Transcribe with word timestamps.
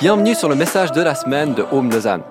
Bienvenue 0.00 0.34
sur 0.34 0.48
le 0.48 0.54
message 0.54 0.92
de 0.92 1.02
la 1.02 1.14
semaine 1.14 1.52
de 1.52 1.62
Home 1.72 1.90
Lausanne. 1.90 2.22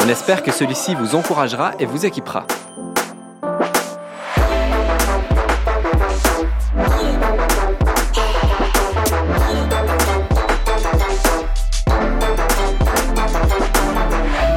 On 0.00 0.08
espère 0.08 0.44
que 0.44 0.52
celui-ci 0.52 0.94
vous 0.94 1.16
encouragera 1.16 1.72
et 1.80 1.84
vous 1.84 2.06
équipera. 2.06 2.46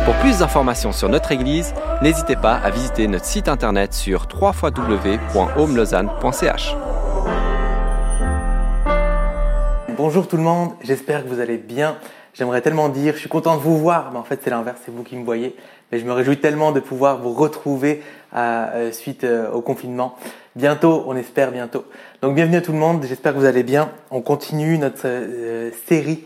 Pour 0.05 0.13
plus 0.17 0.37
d'informations 0.37 0.91
sur 0.91 1.09
notre 1.09 1.31
Église, 1.31 1.73
n'hésitez 2.03 2.35
pas 2.35 2.57
à 2.57 2.69
visiter 2.69 3.07
notre 3.07 3.25
site 3.25 3.47
internet 3.47 3.95
sur 3.95 4.27
www.homelausanne.ch. 4.39 6.75
Bonjour 10.03 10.27
tout 10.27 10.35
le 10.35 10.41
monde, 10.41 10.71
j'espère 10.81 11.23
que 11.23 11.29
vous 11.29 11.39
allez 11.39 11.59
bien. 11.59 11.95
J'aimerais 12.33 12.61
tellement 12.61 12.89
dire, 12.89 13.13
je 13.13 13.19
suis 13.19 13.29
content 13.29 13.55
de 13.55 13.61
vous 13.61 13.77
voir, 13.77 14.09
mais 14.11 14.17
en 14.17 14.23
fait 14.23 14.39
c'est 14.43 14.49
l'inverse, 14.49 14.81
c'est 14.83 14.91
vous 14.91 15.03
qui 15.03 15.15
me 15.15 15.23
voyez. 15.23 15.55
Mais 15.91 15.99
je 15.99 16.05
me 16.05 16.11
réjouis 16.11 16.37
tellement 16.37 16.71
de 16.71 16.79
pouvoir 16.79 17.19
vous 17.19 17.33
retrouver 17.33 18.01
euh, 18.35 18.91
suite 18.91 19.23
euh, 19.25 19.51
au 19.51 19.61
confinement. 19.61 20.15
Bientôt, 20.55 21.03
on 21.05 21.15
espère 21.15 21.51
bientôt. 21.51 21.85
Donc 22.23 22.33
bienvenue 22.33 22.57
à 22.57 22.61
tout 22.61 22.71
le 22.71 22.79
monde, 22.79 23.05
j'espère 23.07 23.33
que 23.33 23.37
vous 23.37 23.45
allez 23.45 23.61
bien. 23.61 23.91
On 24.09 24.21
continue 24.21 24.79
notre 24.79 25.05
euh, 25.05 25.69
série 25.87 26.25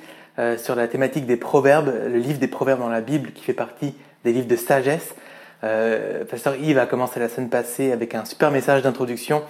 sur 0.58 0.76
la 0.76 0.88
thématique 0.88 1.26
des 1.26 1.36
proverbes, 1.36 1.94
le 2.08 2.17
livre 2.17 2.39
des 2.39 2.48
proverbes 2.48 2.80
dans 2.80 2.88
la 2.88 3.02
Bible 3.02 3.31
qui 3.34 3.44
fait 3.44 3.53
partie 3.53 3.94
des 4.23 4.31
livres 4.31 4.48
de 4.48 4.55
sagesse. 4.55 5.16
Pasteur 6.30 6.55
Yves 6.58 6.78
a 6.78 6.86
commencé 6.86 7.22
la 7.22 7.30
semaine 7.30 7.50
passée 7.50 7.94
avec 7.94 8.16
un 8.16 8.26
super 8.26 8.52
message 8.52 8.81
d'introduction 8.84 9.44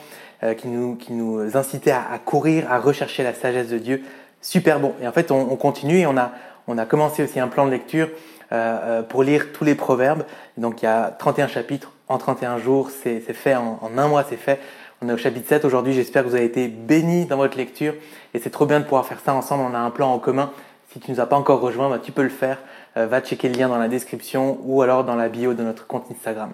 qui, 0.54 0.68
nous, 0.68 0.96
qui 0.96 1.14
nous 1.14 1.58
incitait 1.58 1.92
à, 1.92 2.04
à 2.12 2.20
courir, 2.20 2.72
à 2.72 2.80
rechercher 2.80 3.24
la 3.24 3.34
sagesse 3.34 3.70
de 3.70 3.78
Dieu 3.78 4.04
super 4.46 4.80
bon. 4.80 4.94
Et 5.02 5.08
en 5.08 5.12
fait, 5.12 5.32
on, 5.32 5.56
continue 5.56 6.00
et 6.00 6.06
on 6.06 6.18
a, 6.18 6.32
on 6.68 6.78
a 6.78 6.86
commencé 6.86 7.24
aussi 7.24 7.40
un 7.40 7.48
plan 7.48 7.66
de 7.66 7.72
lecture 7.72 8.10
euh, 8.52 8.78
euh, 8.84 9.02
pour 9.02 9.24
lire 9.24 9.52
tous 9.52 9.64
les 9.64 9.76
proverbes. 9.76 10.24
Donc 10.58 10.82
il 10.82 10.86
y 10.86 10.88
a 10.88 11.10
31 11.10 11.48
chapitres 11.48 11.92
en 12.08 12.20
31 12.20 12.60
jours, 12.60 12.92
c'est 12.92 13.20
fait 13.20 13.56
en, 13.56 13.80
un 13.98 14.08
mois, 14.08 14.24
c'est 14.30 14.38
fait. 14.38 14.60
On 15.02 15.10
est 15.10 15.14
au 15.14 15.18
chapitre 15.18 15.50
7 15.50 15.66
aujourd'hui, 15.66 15.94
j'espère 15.94 16.24
que 16.24 16.30
vous 16.30 16.36
avez 16.36 16.46
été 16.46 16.68
bénis 16.68 17.26
dans 17.26 17.38
votre 17.38 17.58
lecture 17.58 17.96
et 18.34 18.40
c'est 18.40 18.52
trop 18.52 18.66
bien 18.66 18.80
de 18.80 18.86
pouvoir 18.86 19.06
faire 19.06 19.20
ça 19.20 19.34
ensemble, 19.34 19.64
on 19.70 19.76
a 19.76 19.80
un 19.80 19.90
plan 19.90 20.14
en 20.14 20.20
commun. 20.20 20.52
Si 20.94 21.00
tu 21.00 21.12
ne 21.12 21.16
nous 21.16 21.22
as 21.22 21.26
pas 21.26 21.36
encore 21.36 21.60
rejoint, 21.60 21.90
bah, 21.90 22.00
tu 22.02 22.12
peux 22.12 22.24
le 22.24 22.30
faire. 22.30 22.60
Euh, 22.96 23.08
va 23.08 23.20
checker 23.20 23.50
le 23.50 23.58
lien 23.58 23.68
dans 23.68 23.78
la 23.78 23.90
description 23.90 24.60
ou 24.64 24.82
alors 24.82 25.04
dans 25.04 25.16
la 25.16 25.28
bio 25.28 25.54
de 25.54 25.64
notre 25.64 25.88
compte 25.88 26.06
Instagram. 26.12 26.52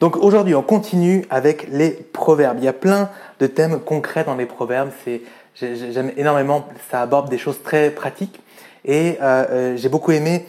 Donc 0.00 0.16
aujourd'hui, 0.16 0.54
on 0.54 0.62
continue 0.62 1.24
avec 1.30 1.68
les 1.70 1.90
proverbes. 1.90 2.58
Il 2.58 2.64
y 2.64 2.68
a 2.68 2.72
plein 2.74 3.10
de 3.40 3.46
thèmes 3.46 3.80
concrets 3.80 4.24
dans 4.24 4.34
les 4.34 4.46
proverbes. 4.46 4.90
C'est 5.04 5.22
J'aime 5.58 6.12
énormément, 6.18 6.68
ça 6.90 7.00
aborde 7.00 7.30
des 7.30 7.38
choses 7.38 7.62
très 7.62 7.90
pratiques. 7.90 8.40
Et 8.84 9.16
euh, 9.22 9.46
euh, 9.50 9.76
j'ai 9.76 9.88
beaucoup 9.88 10.12
aimé, 10.12 10.44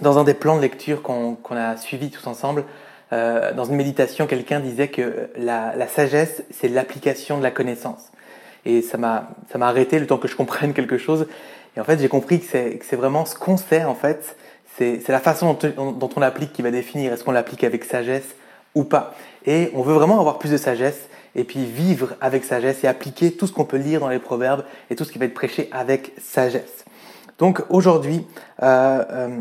dans 0.00 0.18
un 0.18 0.24
des 0.24 0.34
plans 0.34 0.56
de 0.56 0.60
lecture 0.60 1.02
qu'on 1.02 1.36
a 1.52 1.76
suivi 1.76 2.10
tous 2.10 2.26
ensemble, 2.26 2.64
euh, 3.12 3.52
dans 3.52 3.64
une 3.64 3.76
méditation, 3.76 4.26
quelqu'un 4.26 4.58
disait 4.58 4.88
que 4.88 5.30
la, 5.36 5.86
sagesse, 5.86 6.42
c'est 6.50 6.66
l'application 6.66 7.38
de 7.38 7.44
la 7.44 7.52
connaissance. 7.52 8.10
Et 8.64 8.82
ça 8.82 8.98
m'a 8.98 9.28
arrêté 9.60 10.00
le 10.00 10.06
temps 10.08 10.18
que 10.18 10.26
je 10.26 10.34
comprenne 10.34 10.74
quelque 10.74 10.98
chose. 10.98 11.28
Et 11.76 11.80
en 11.80 11.84
fait, 11.84 12.00
j'ai 12.00 12.08
compris 12.08 12.40
que 12.40 12.46
c'est 12.46 12.96
vraiment 12.96 13.24
ce 13.26 13.36
qu'on 13.36 13.56
sait, 13.56 13.84
en 13.84 13.94
fait, 13.94 14.36
c'est 14.76 15.08
la 15.08 15.20
façon 15.20 15.56
dont, 15.76 15.92
dont 15.92 16.10
on 16.16 16.20
l'applique 16.20 16.52
qui 16.52 16.62
va 16.62 16.72
définir 16.72 17.12
est-ce 17.12 17.22
qu'on 17.22 17.30
l'applique 17.30 17.62
avec 17.62 17.84
sagesse 17.84 18.34
ou 18.74 18.84
pas. 18.84 19.14
Et 19.46 19.70
on 19.74 19.82
veut 19.82 19.94
vraiment 19.94 20.18
avoir 20.20 20.38
plus 20.38 20.50
de 20.50 20.56
sagesse 20.56 21.08
et 21.34 21.44
puis 21.44 21.64
vivre 21.64 22.14
avec 22.20 22.44
sagesse 22.44 22.84
et 22.84 22.86
appliquer 22.86 23.32
tout 23.32 23.46
ce 23.46 23.52
qu'on 23.52 23.64
peut 23.64 23.76
lire 23.76 24.00
dans 24.00 24.08
les 24.08 24.18
proverbes 24.18 24.64
et 24.90 24.96
tout 24.96 25.04
ce 25.04 25.12
qui 25.12 25.18
va 25.18 25.26
être 25.26 25.34
prêché 25.34 25.68
avec 25.72 26.12
sagesse. 26.20 26.84
Donc 27.38 27.62
aujourd'hui, 27.68 28.26
euh, 28.62 29.04
euh, 29.10 29.40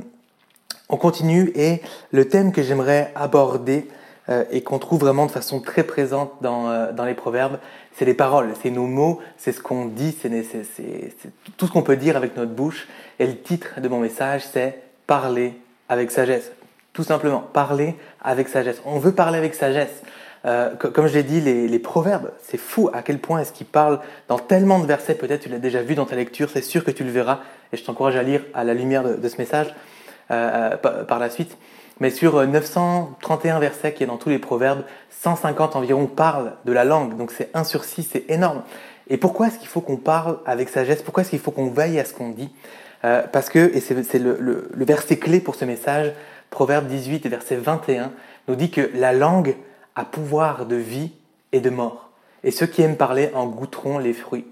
on 0.90 0.98
continue 0.98 1.52
et 1.56 1.82
le 2.12 2.28
thème 2.28 2.52
que 2.52 2.64
j'aimerais 2.64 3.12
aborder 3.16 3.88
euh, 4.30 4.46
et 4.52 4.62
qu'on 4.62 4.80
trouve 4.80 5.02
vraiment 5.02 5.26
de 5.26 5.32
façon 5.32 5.60
très 5.60 5.84
présente 5.84 6.32
dans, 6.42 6.92
dans 6.94 7.06
les 7.06 7.14
proverbes, 7.14 7.60
c'est 7.96 8.06
les 8.06 8.14
paroles, 8.14 8.54
c'est 8.62 8.72
nos 8.72 8.88
mots, 8.88 9.20
c'est 9.38 9.52
ce 9.52 9.62
qu'on 9.62 9.86
dit, 9.86 10.16
c'est 10.20 10.32
tout 11.58 11.68
ce 11.68 11.72
qu'on 11.72 11.84
peut 11.84 11.98
dire 11.98 12.18
avec 12.18 12.36
notre 12.36 12.52
bouche. 12.52 12.88
Et 13.20 13.28
le 13.28 13.38
titre 13.38 13.80
de 13.80 13.88
mon 13.88 14.00
message, 14.00 14.44
c'est 14.52 14.80
Parler 15.06 15.54
avec 15.90 16.12
sagesse. 16.12 16.52
Tout 16.94 17.04
simplement, 17.04 17.40
parler 17.40 17.96
avec 18.22 18.48
sagesse. 18.48 18.80
On 18.86 19.00
veut 19.00 19.14
parler 19.14 19.40
avec 19.40 19.56
sagesse. 19.56 20.04
Euh, 20.46 20.76
comme 20.76 21.08
je 21.08 21.14
l'ai 21.14 21.24
dit, 21.24 21.42
les, 21.42 21.80
proverbes, 21.80 22.32
c'est 22.44 22.58
fou 22.58 22.90
à 22.94 23.02
quel 23.02 23.18
point 23.18 23.40
est-ce 23.40 23.52
qu'ils 23.52 23.66
parlent 23.66 24.00
dans 24.28 24.38
tellement 24.38 24.78
de 24.78 24.86
versets. 24.86 25.16
Peut-être 25.16 25.42
tu 25.42 25.50
l'as 25.50 25.58
déjà 25.58 25.82
vu 25.82 25.96
dans 25.96 26.06
ta 26.06 26.16
lecture, 26.16 26.50
c'est 26.52 26.62
sûr 26.62 26.84
que 26.84 26.92
tu 26.92 27.04
le 27.04 27.10
verras. 27.10 27.40
Et 27.72 27.78
je 27.78 27.84
t'encourage 27.84 28.16
à 28.16 28.22
lire 28.22 28.44
à 28.54 28.64
la 28.64 28.76
lumière 28.76 29.04
de, 29.04 29.28
ce 29.28 29.38
message 29.38 29.74
euh, 30.30 30.76
euh, 30.86 31.04
par 31.04 31.18
la 31.18 31.32
suite. 31.32 31.58
Mais 32.00 32.12
sur 32.12 32.46
931 32.46 33.60
versets 33.60 33.94
qui 33.94 34.04
est 34.04 34.08
dans 34.08 34.18
tous 34.18 34.30
les 34.30 34.40
proverbes, 34.40 34.84
150 35.10 35.76
environ 35.76 36.06
parlent 36.06 36.54
de 36.66 36.74
la 36.74 36.84
langue. 36.84 37.18
Donc 37.18 37.32
c'est 37.32 37.50
1 37.56 37.64
sur 37.64 37.86
6, 37.86 38.10
c'est 38.12 38.30
énorme. 38.30 38.62
Et 39.10 39.18
pourquoi 39.18 39.48
est-ce 39.48 39.58
qu'il 39.58 39.68
faut 39.68 39.82
qu'on 39.82 39.98
parle 39.98 40.38
avec 40.46 40.70
sagesse? 40.70 41.02
Pourquoi 41.02 41.22
est-ce 41.22 41.32
qu'il 41.32 41.40
faut 41.40 41.52
qu'on 41.52 41.72
veille 41.72 42.00
à 42.00 42.06
ce 42.06 42.14
qu'on 42.14 42.30
dit? 42.30 42.54
Parce 43.34 43.50
que, 43.50 43.60
et 43.60 43.82
c'est 43.82 44.18
le, 44.18 44.38
le 44.40 44.86
verset 44.86 45.18
clé 45.18 45.42
pour 45.42 45.56
ce 45.56 45.66
message, 45.66 46.14
Proverbe 46.54 46.86
18 46.86 47.26
verset 47.30 47.56
21, 47.56 48.12
nous 48.48 48.56
dit 48.56 48.70
que 48.70 48.92
la 48.94 49.12
langue 49.12 49.56
à 49.96 50.06
pouvoir 50.06 50.68
de 50.68 50.76
vie 50.76 51.12
et 51.52 51.60
de 51.62 51.72
mort. 51.72 52.12
Et 52.44 52.52
ceux 52.52 52.68
qui 52.68 52.84
aiment 52.84 52.96
parler 52.96 53.32
en 53.34 53.48
goûteront 53.48 53.98
les 53.98 54.14
fruits. 54.14 54.46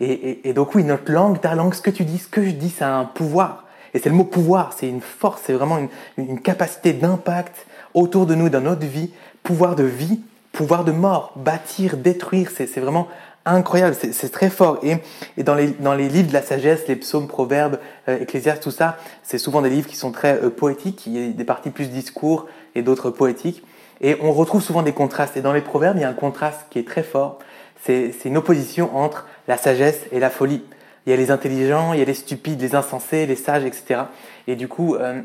Et, 0.00 0.54
donc 0.54 0.74
oui, 0.74 0.82
notre 0.82 1.12
langue, 1.12 1.42
ta 1.42 1.54
langue, 1.54 1.74
ce 1.74 1.82
que 1.82 1.90
tu 1.90 2.06
dis, 2.06 2.16
ce 2.16 2.26
que 2.26 2.42
je 2.42 2.52
dis, 2.52 2.70
c'est 2.70 2.84
un 2.84 3.04
pouvoir. 3.04 3.66
Et 3.92 3.98
c'est 3.98 4.08
le 4.08 4.14
mot 4.14 4.24
pouvoir, 4.24 4.72
c'est 4.72 4.88
une 4.88 5.02
force, 5.02 5.42
c'est 5.44 5.52
vraiment 5.52 5.78
une, 6.16 6.40
capacité 6.40 6.94
d'impact 6.94 7.66
autour 7.92 8.24
de 8.24 8.34
nous, 8.34 8.48
dans 8.48 8.62
notre 8.62 8.86
vie, 8.86 9.12
pouvoir 9.42 9.76
de 9.76 9.84
vie, 9.84 10.20
pouvoir 10.52 10.84
de 10.84 10.92
mort, 10.92 11.34
bâtir, 11.36 11.98
détruire, 11.98 12.50
c'est 12.50 12.80
vraiment 12.80 13.08
incroyable, 13.44 13.94
c'est 13.94 14.30
très 14.30 14.50
fort. 14.50 14.78
Et, 14.82 15.42
dans, 15.42 15.54
les, 15.54 15.68
dans, 15.68 15.94
les, 15.94 16.08
livres 16.08 16.28
de 16.28 16.32
la 16.32 16.42
sagesse, 16.42 16.86
les 16.88 16.96
psaumes, 16.96 17.28
proverbes, 17.28 17.78
euh, 18.08 18.20
ecclésiastes, 18.20 18.62
tout 18.62 18.70
ça, 18.70 18.98
c'est 19.22 19.38
souvent 19.38 19.62
des 19.62 19.70
livres 19.70 19.88
qui 19.88 19.96
sont 19.96 20.12
très 20.12 20.42
euh, 20.42 20.50
poétiques, 20.50 21.06
il 21.06 21.12
y 21.12 21.28
a 21.28 21.32
des 21.32 21.44
parties 21.44 21.70
plus 21.70 21.88
discours 21.88 22.46
et 22.74 22.82
d'autres 22.82 23.10
poétiques. 23.10 23.62
Et 24.00 24.16
on 24.20 24.32
retrouve 24.32 24.62
souvent 24.62 24.82
des 24.82 24.92
contrastes. 24.92 25.36
Et 25.36 25.40
dans 25.42 25.52
les 25.52 25.60
proverbes, 25.60 25.96
il 25.96 26.02
y 26.02 26.04
a 26.04 26.08
un 26.08 26.14
contraste 26.14 26.66
qui 26.70 26.78
est 26.78 26.86
très 26.86 27.02
fort. 27.04 27.38
C'est 27.84 28.12
une 28.24 28.36
opposition 28.36 28.96
entre 28.96 29.26
la 29.48 29.56
sagesse 29.56 30.00
et 30.12 30.20
la 30.20 30.30
folie. 30.30 30.62
Il 31.06 31.10
y 31.10 31.12
a 31.12 31.16
les 31.16 31.32
intelligents, 31.32 31.92
il 31.92 31.98
y 31.98 32.02
a 32.02 32.04
les 32.04 32.14
stupides, 32.14 32.60
les 32.60 32.76
insensés, 32.76 33.26
les 33.26 33.36
sages, 33.36 33.64
etc. 33.64 34.02
Et 34.46 34.54
du 34.54 34.68
coup, 34.68 34.94
euh, 34.94 35.20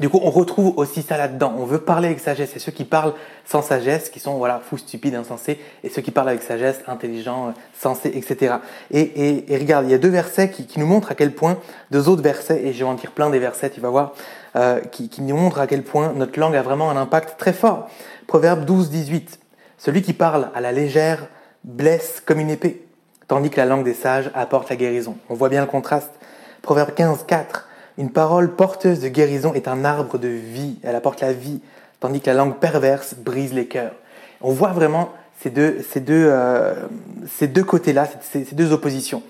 du 0.00 0.08
coup, 0.08 0.20
on 0.22 0.30
retrouve 0.30 0.74
aussi 0.76 1.02
ça 1.02 1.16
là-dedans. 1.16 1.54
On 1.58 1.64
veut 1.64 1.80
parler 1.80 2.08
avec 2.08 2.20
sagesse. 2.20 2.54
Et 2.54 2.58
ceux 2.58 2.70
qui 2.72 2.84
parlent 2.84 3.14
sans 3.44 3.62
sagesse, 3.62 4.10
qui 4.10 4.20
sont 4.20 4.34
voilà 4.34 4.60
fous, 4.60 4.78
stupides, 4.78 5.14
insensés, 5.14 5.58
et 5.82 5.88
ceux 5.88 6.02
qui 6.02 6.10
parlent 6.10 6.28
avec 6.28 6.42
sagesse, 6.42 6.80
intelligents, 6.86 7.52
sensés, 7.78 8.12
etc. 8.14 8.56
Et, 8.90 9.44
et, 9.52 9.56
regarde, 9.56 9.86
il 9.86 9.90
y 9.90 9.94
a 9.94 9.98
deux 9.98 10.08
versets 10.08 10.50
qui, 10.50 10.66
qui, 10.66 10.78
nous 10.78 10.86
montrent 10.86 11.10
à 11.10 11.14
quel 11.14 11.34
point, 11.34 11.58
deux 11.90 12.08
autres 12.08 12.22
versets, 12.22 12.64
et 12.64 12.72
je 12.72 12.78
vais 12.78 12.90
en 12.90 12.94
dire 12.94 13.10
plein 13.10 13.30
des 13.30 13.38
versets, 13.38 13.70
tu 13.70 13.80
vas 13.80 13.90
voir, 13.90 14.12
euh, 14.56 14.80
qui, 14.80 15.08
qui, 15.08 15.22
nous 15.22 15.36
montrent 15.36 15.60
à 15.60 15.66
quel 15.66 15.82
point 15.82 16.12
notre 16.12 16.38
langue 16.38 16.54
a 16.54 16.62
vraiment 16.62 16.90
un 16.90 16.96
impact 16.96 17.38
très 17.38 17.52
fort. 17.52 17.88
Proverbe 18.26 18.64
12, 18.64 18.90
18. 18.90 19.40
Celui 19.78 20.02
qui 20.02 20.12
parle 20.12 20.50
à 20.54 20.60
la 20.60 20.72
légère 20.72 21.26
blesse 21.64 22.22
comme 22.24 22.40
une 22.40 22.50
épée, 22.50 22.86
tandis 23.26 23.50
que 23.50 23.56
la 23.56 23.66
langue 23.66 23.84
des 23.84 23.94
sages 23.94 24.30
apporte 24.34 24.70
la 24.70 24.76
guérison. 24.76 25.16
On 25.28 25.34
voit 25.34 25.48
bien 25.48 25.60
le 25.60 25.66
contraste. 25.66 26.12
Proverbe 26.62 26.94
15, 26.94 27.24
4. 27.26 27.67
Une 27.98 28.10
parole 28.10 28.54
porteuse 28.54 29.00
de 29.00 29.08
guérison 29.08 29.54
est 29.54 29.66
un 29.66 29.84
arbre 29.84 30.18
de 30.18 30.28
vie, 30.28 30.78
elle 30.84 30.94
apporte 30.94 31.20
la 31.20 31.32
vie, 31.32 31.60
tandis 31.98 32.20
que 32.20 32.30
la 32.30 32.34
langue 32.34 32.54
perverse 32.54 33.16
brise 33.16 33.52
les 33.52 33.66
cœurs. 33.66 33.90
On 34.40 34.52
voit 34.52 34.68
vraiment 34.68 35.10
ces 35.42 35.50
deux, 35.50 35.82
ces 35.90 35.98
deux, 35.98 36.28
euh, 36.28 36.74
ces 37.26 37.48
deux 37.48 37.64
côtés-là, 37.64 38.06
ces, 38.20 38.44
deux 38.52 38.72
oppositions. 38.72 39.24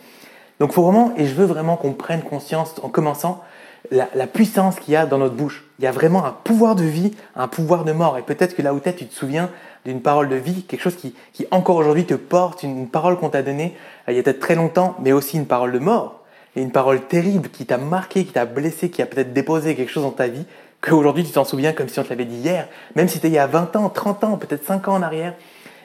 Donc 0.61 0.73
faut 0.73 0.83
vraiment, 0.83 1.15
et 1.17 1.25
je 1.25 1.34
veux 1.34 1.47
vraiment 1.47 1.79
qu'on 1.79 1.94
prenne 1.94 2.20
conscience 2.20 2.75
en 2.82 2.91
commençant, 2.91 3.43
la, 3.91 4.26
puissance 4.26 4.79
qu'il 4.79 4.93
y 4.93 4.97
a 4.97 5.06
dans 5.06 5.17
notre 5.17 5.35
bouche. 5.35 5.64
Il 5.79 5.87
y 5.87 5.88
a 5.88 5.93
vraiment 5.93 6.26
un 6.26 6.32
pouvoir 6.32 6.75
de 6.75 6.85
vie, 6.85 7.12
un 7.37 7.49
pouvoir 7.49 7.85
de 7.85 7.93
mort. 7.93 8.19
Et 8.19 8.23
peut-être 8.23 8.55
que 8.55 8.61
là 8.61 8.75
où 8.75 8.81
tu 8.81 8.93
tu 8.93 9.06
te 9.06 9.14
souviens 9.14 9.49
d'une 9.87 10.03
parole 10.03 10.29
de 10.29 10.37
vie, 10.37 10.64
quelque 10.64 10.82
chose 10.82 10.97
qui, 10.97 11.14
qui 11.32 11.47
encore 11.53 11.76
aujourd'hui 11.76 12.05
te 12.05 12.12
porte, 12.12 12.64
une 12.64 12.88
parole 12.88 13.17
qu'on 13.17 13.31
t'a 13.31 13.43
donnée 13.43 13.75
euh, 14.09 14.12
il 14.12 14.17
y 14.17 14.21
a 14.21 14.23
peut-être 14.23 14.41
très 14.41 14.56
longtemps, 14.56 14.94
mais 15.00 15.12
aussi 15.12 15.38
une 15.38 15.47
parole 15.47 15.73
de 15.73 15.79
mort 15.79 16.18
et 16.58 16.62
une 16.62 16.72
parole 16.72 17.06
terrible 17.06 17.50
qui 17.50 17.66
t'a 17.66 17.78
marqué, 17.78 18.25
qui 18.25 18.32
t'a 18.32 18.44
blessé, 18.44 18.90
qui 18.90 19.00
a 19.00 19.06
peut-être 19.06 19.32
déposé 19.32 19.76
quelque 19.76 19.93
chose 19.93 20.02
dans 20.02 20.10
ta 20.10 20.26
vie, 20.26 20.44
qu'aujourd'hui 20.81 21.22
tu 21.22 21.31
t'en 21.31 21.44
souviens 21.44 21.72
comme 21.72 21.88
si 21.88 22.00
on 22.00 22.02
te 22.02 22.08
l'avait 22.08 22.25
dit 22.25 22.37
hier, 22.37 22.69
même 22.96 23.06
si 23.06 23.14
c'était 23.14 23.28
il 23.28 23.34
y 23.34 23.38
a 23.38 23.46
20 23.46 23.76
ans, 23.76 23.88
30 23.88 24.25
ans, 24.25 24.37
peut-être 24.37 24.64
5 24.64 24.88
ans 24.88 24.94
en 24.94 25.02
arrière, 25.02 25.34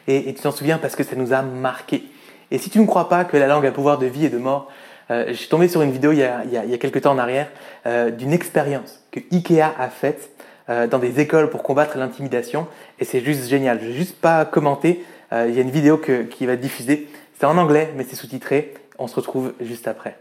et, 0.08 0.34
tu 0.34 0.42
t'en 0.42 0.52
souviens 0.52 0.80
parce 0.80 0.96
que 0.96 1.04
ça 1.04 1.16
nous 1.16 1.32
a 1.32 1.44
marqué. 1.44 2.04
Et 2.50 2.58
si 2.58 2.70
tu 2.70 2.80
ne 2.80 2.86
crois 2.86 3.08
pas 3.08 3.24
que 3.24 3.38
la 3.38 3.48
langue 3.48 3.66
a 3.66 3.72
pouvoir 3.72 4.00
de 4.00 4.08
vie 4.08 4.26
et 4.26 4.30
de 4.30 4.38
mort, 4.38 4.68
euh, 5.12 5.34
je 5.34 5.48
tombé 5.48 5.68
sur 5.68 5.82
une 5.84 5.92
vidéo 5.92 6.12
il 6.12 6.20
y 6.20 6.24
a, 6.24 6.78
quelques 6.78 7.02
temps 7.02 7.12
en 7.12 7.20
arrière 7.20 7.50
euh, 7.86 8.10
d'une 8.10 8.34
expérience 8.34 9.02
que 9.12 9.20
Ikea 9.32 9.62
a 9.62 9.90
faite 9.90 10.32
euh, 10.70 10.88
dans 10.88 11.00
des 11.00 11.20
écoles 11.20 11.52
pour 11.52 11.62
combattre 11.62 11.98
l'intimidation, 12.00 12.68
et 13.00 13.06
c'est 13.06 13.22
juste 13.22 13.48
génial. 13.48 13.80
Je 13.80 13.88
vais 13.88 13.94
juste 13.94 14.20
pas 14.20 14.44
commenter, 14.44 15.06
il 15.32 15.54
y 15.56 15.58
a 15.58 15.62
une 15.62 15.72
vidéo 15.72 15.98
qui 15.98 16.46
va 16.46 16.54
être 16.54 16.62
diffusée, 16.62 17.08
c'est 17.40 17.46
en 17.46 17.58
anglais, 17.58 17.92
mais 17.96 18.06
c'est 18.08 18.16
sous-titré, 18.16 18.76
on 19.00 19.08
se 19.08 19.16
retrouve 19.16 19.54
juste 19.60 19.88
après. 19.88 20.16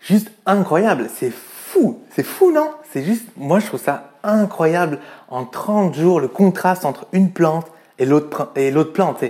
Juste 0.00 0.30
incroyable. 0.46 1.08
C'est 1.14 1.32
fou, 1.32 2.00
c'est 2.14 2.22
fou, 2.22 2.52
non? 2.52 2.70
C'est 2.92 3.02
juste, 3.02 3.26
moi 3.36 3.60
je 3.60 3.66
trouve 3.66 3.80
ça 3.80 4.12
incroyable. 4.22 4.98
En 5.28 5.44
30 5.44 5.94
jours, 5.94 6.20
le 6.20 6.28
contraste 6.28 6.84
entre 6.84 7.06
une 7.12 7.30
plante 7.30 7.66
et 7.98 8.06
l'autre 8.06 8.50
et 8.54 8.70
l'autre 8.70 8.92
plante, 8.92 9.22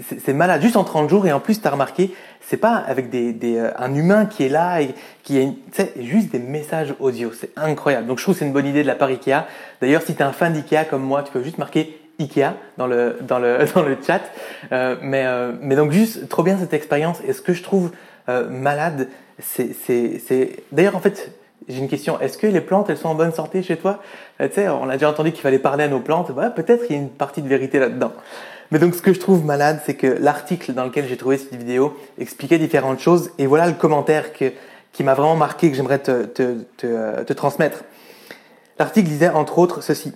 c'est 0.00 0.32
malade. 0.32 0.62
Juste 0.62 0.76
en 0.76 0.84
30 0.84 1.08
jours, 1.08 1.26
et 1.26 1.32
en 1.32 1.40
plus, 1.40 1.60
tu 1.60 1.68
as 1.68 1.70
remarqué, 1.70 2.14
c'est 2.40 2.56
pas 2.56 2.74
avec 2.74 3.10
des, 3.10 3.32
des, 3.32 3.56
euh, 3.56 3.70
un 3.78 3.94
humain 3.94 4.26
qui 4.26 4.44
est 4.44 4.48
là 4.48 4.80
et 4.80 4.94
qui 5.22 5.40
a 5.40 5.82
juste 6.00 6.30
des 6.30 6.38
messages 6.38 6.94
audio. 6.98 7.30
C'est 7.32 7.50
incroyable. 7.56 8.06
Donc 8.06 8.18
je 8.18 8.24
trouve 8.24 8.34
que 8.34 8.40
c'est 8.40 8.46
une 8.46 8.52
bonne 8.52 8.66
idée 8.66 8.82
de 8.82 8.86
la 8.86 8.94
part 8.94 9.08
Ikea. 9.08 9.44
D'ailleurs, 9.80 10.02
si 10.02 10.14
tu 10.14 10.20
es 10.20 10.24
un 10.24 10.32
fan 10.32 10.52
d'Ikea 10.52 10.84
comme 10.88 11.02
moi, 11.02 11.22
tu 11.22 11.32
peux 11.32 11.42
juste 11.42 11.58
marquer 11.58 12.00
Ikea 12.18 12.54
dans 12.78 12.86
le, 12.86 13.18
dans 13.22 13.38
le, 13.38 13.58
dans 13.74 13.82
le 13.82 13.96
chat. 14.04 14.22
Euh, 14.72 14.96
mais, 15.02 15.24
euh, 15.26 15.52
mais 15.60 15.76
donc 15.76 15.92
juste 15.92 16.28
trop 16.28 16.42
bien 16.42 16.58
cette 16.58 16.74
expérience. 16.74 17.20
Et 17.26 17.32
ce 17.32 17.42
que 17.42 17.52
je 17.52 17.62
trouve 17.62 17.90
euh, 18.28 18.48
malade, 18.48 19.08
c'est... 19.38 20.64
D'ailleurs, 20.72 20.96
en 20.96 21.00
fait, 21.00 21.32
j'ai 21.68 21.78
une 21.78 21.88
question. 21.88 22.20
Est-ce 22.20 22.38
que 22.38 22.46
les 22.46 22.60
plantes, 22.60 22.90
elles 22.90 22.98
sont 22.98 23.08
en 23.08 23.14
bonne 23.14 23.32
santé 23.32 23.62
chez 23.62 23.76
toi? 23.76 24.00
Euh, 24.40 24.48
Tu 24.48 24.54
sais, 24.54 24.68
on 24.68 24.88
a 24.88 24.94
déjà 24.94 25.10
entendu 25.10 25.32
qu'il 25.32 25.40
fallait 25.40 25.58
parler 25.58 25.84
à 25.84 25.88
nos 25.88 26.00
plantes. 26.00 26.32
Peut-être 26.54 26.86
qu'il 26.86 26.96
y 26.96 26.98
a 26.98 27.02
une 27.02 27.10
partie 27.10 27.42
de 27.42 27.48
vérité 27.48 27.78
là-dedans. 27.78 28.12
Mais 28.70 28.78
donc, 28.78 28.94
ce 28.94 29.02
que 29.02 29.12
je 29.12 29.20
trouve 29.20 29.44
malade, 29.44 29.80
c'est 29.84 29.94
que 29.94 30.06
l'article 30.06 30.72
dans 30.72 30.84
lequel 30.84 31.06
j'ai 31.08 31.16
trouvé 31.16 31.38
cette 31.38 31.54
vidéo 31.54 31.96
expliquait 32.18 32.58
différentes 32.58 33.00
choses. 33.00 33.30
Et 33.38 33.46
voilà 33.46 33.66
le 33.66 33.74
commentaire 33.74 34.32
qui 34.32 35.02
m'a 35.02 35.14
vraiment 35.14 35.36
marqué, 35.36 35.70
que 35.70 35.76
j'aimerais 35.76 36.00
te, 36.00 37.32
transmettre. 37.32 37.84
L'article 38.78 39.08
disait 39.08 39.28
entre 39.28 39.58
autres 39.58 39.82
ceci. 39.82 40.12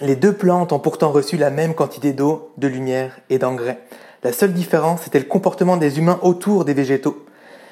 Les 0.00 0.16
deux 0.16 0.32
plantes 0.32 0.72
ont 0.72 0.78
pourtant 0.78 1.10
reçu 1.10 1.36
la 1.36 1.50
même 1.50 1.74
quantité 1.74 2.12
d'eau, 2.12 2.52
de 2.58 2.68
lumière 2.68 3.18
et 3.30 3.38
d'engrais. 3.38 3.78
La 4.22 4.32
seule 4.32 4.52
différence, 4.52 5.02
c'était 5.02 5.18
le 5.18 5.24
comportement 5.24 5.76
des 5.76 5.98
humains 5.98 6.18
autour 6.22 6.64
des 6.64 6.74
végétaux. 6.74 7.24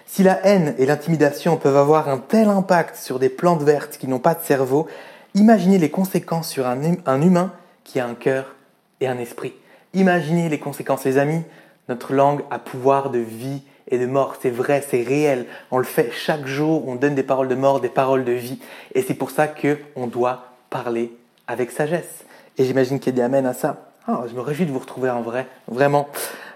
Si 0.06 0.23
la 0.23 0.44
haine 0.47 0.75
et 0.79 0.87
l'intimidation 0.87 1.56
peuvent 1.56 1.76
avoir 1.76 2.08
un 2.08 2.19
tel 2.19 2.49
impact 2.49 2.97
sur 2.97 3.19
des 3.19 3.29
plantes 3.29 3.62
vertes 3.62 3.99
qui 3.99 4.06
n'ont 4.06 4.20
pas 4.20 4.35
de 4.35 4.43
cerveau, 4.43 4.87
imaginez 5.35 5.79
les 5.79 5.91
conséquences 5.91 6.49
sur 6.49 6.67
un, 6.67 6.81
un 7.05 7.23
humain 7.23 7.53
qui 7.85 7.99
a 8.00 8.06
un 8.06 8.14
cœur 8.14 8.55
et 9.00 9.08
un 9.08 9.19
esprit. 9.19 9.53
Imaginez 9.94 10.49
les 10.49 10.58
conséquences, 10.58 11.05
les 11.05 11.19
amis. 11.19 11.43
Notre 11.88 12.14
langue 12.14 12.43
a 12.50 12.58
pouvoir 12.58 13.11
de 13.11 13.19
vie 13.19 13.62
et 13.88 13.99
de 13.99 14.06
mort. 14.06 14.37
C'est 14.41 14.50
vrai, 14.50 14.85
c'est 14.88 15.03
réel. 15.03 15.47
On 15.70 15.79
le 15.79 15.85
fait 15.85 16.11
chaque 16.12 16.47
jour. 16.47 16.87
On 16.88 16.94
donne 16.94 17.14
des 17.14 17.23
paroles 17.23 17.49
de 17.49 17.55
mort, 17.55 17.81
des 17.81 17.88
paroles 17.88 18.25
de 18.25 18.32
vie. 18.32 18.61
Et 18.94 19.02
c'est 19.02 19.14
pour 19.14 19.31
ça 19.31 19.49
qu'on 19.49 20.06
doit 20.06 20.52
parler 20.70 21.12
avec 21.47 21.70
sagesse. 21.70 22.25
Et 22.59 22.64
j'imagine 22.64 22.99
qu'il 23.00 23.17
y 23.17 23.20
a 23.20 23.29
des 23.29 23.35
amens 23.35 23.49
à 23.49 23.55
ça. 23.55 23.91
Ah, 24.06 24.25
je 24.29 24.35
me 24.35 24.41
réjouis 24.41 24.67
de 24.67 24.73
vous 24.73 24.79
retrouver 24.79 25.11
en 25.11 25.23
vrai. 25.23 25.47
Vraiment, 25.69 26.09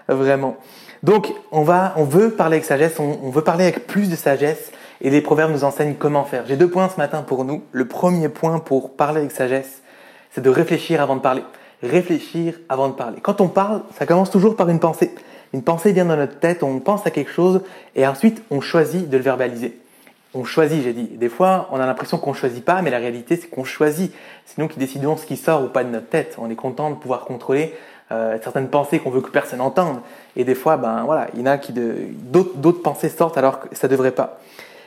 vraiment. 0.07 0.57
Donc, 1.03 1.33
on, 1.51 1.63
va, 1.63 1.93
on 1.97 2.03
veut 2.03 2.31
parler 2.31 2.57
avec 2.57 2.65
sagesse, 2.65 2.99
on, 2.99 3.29
veut 3.31 3.43
parler 3.43 3.63
avec 3.63 3.87
plus 3.87 4.09
de 4.09 4.15
sagesse, 4.15 4.71
et 5.01 5.09
les 5.09 5.21
proverbes 5.21 5.51
nous 5.51 5.63
enseignent 5.63 5.95
comment 5.95 6.23
faire. 6.25 6.43
J'ai 6.47 6.57
deux 6.57 6.69
points 6.69 6.89
ce 6.89 6.97
matin 6.97 7.23
pour 7.23 7.43
nous. 7.43 7.63
Le 7.71 7.87
premier 7.87 8.29
point 8.29 8.59
pour 8.59 8.95
parler 8.95 9.21
avec 9.21 9.31
sagesse, 9.31 9.81
c'est 10.29 10.41
de 10.41 10.49
réfléchir 10.49 11.01
avant 11.01 11.15
de 11.15 11.21
parler. 11.21 11.43
Réfléchir 11.81 12.59
avant 12.69 12.87
de 12.87 12.93
parler. 12.93 13.17
Quand 13.19 13.41
on 13.41 13.47
parle, 13.47 13.81
ça 13.97 14.05
commence 14.05 14.29
toujours 14.29 14.55
par 14.55 14.69
une 14.69 14.79
pensée. 14.79 15.15
Une 15.53 15.63
pensée 15.63 15.91
vient 15.91 16.05
dans 16.05 16.15
notre 16.15 16.39
tête, 16.39 16.61
on 16.61 16.79
pense 16.79 17.05
à 17.07 17.09
quelque 17.09 17.31
chose, 17.31 17.61
et 17.95 18.05
ensuite 18.05 18.43
on 18.51 18.61
choisit 18.61 19.09
de 19.09 19.17
le 19.17 19.23
verbaliser. 19.23 19.79
On 20.33 20.45
choisit, 20.45 20.83
j'ai 20.83 20.93
dit. 20.93 21.09
Des 21.17 21.27
fois, 21.27 21.67
on 21.71 21.79
a 21.79 21.85
l'impression 21.85 22.17
qu'on 22.17 22.33
choisit 22.33 22.63
pas, 22.63 22.81
mais 22.81 22.89
la 22.89 22.99
réalité, 22.99 23.35
c'est 23.35 23.49
qu'on 23.49 23.65
choisit. 23.65 24.13
C'est 24.45 24.59
nous 24.59 24.69
qui 24.69 24.79
décidons 24.79 25.17
ce 25.17 25.25
qui 25.25 25.35
sort 25.35 25.63
ou 25.63 25.67
pas 25.67 25.83
de 25.83 25.89
notre 25.89 26.07
tête. 26.07 26.35
On 26.37 26.49
est 26.49 26.55
content 26.55 26.89
de 26.89 26.95
pouvoir 26.95 27.25
contrôler 27.25 27.73
euh, 28.11 28.37
certaines 28.43 28.67
pensées 28.67 28.99
qu'on 28.99 29.09
veut 29.09 29.21
que 29.21 29.29
personne 29.29 29.59
n'entende. 29.59 29.99
Et 30.35 30.43
des 30.43 30.55
fois, 30.55 30.77
ben 30.77 31.03
voilà, 31.05 31.27
il 31.33 31.39
y 31.39 31.43
en 31.43 31.45
a 31.47 31.57
qui 31.57 31.73
d'autres 31.73 32.81
pensées 32.81 33.09
sortent 33.09 33.37
alors 33.37 33.61
que 33.61 33.75
ça 33.75 33.87
devrait 33.87 34.11
pas. 34.11 34.39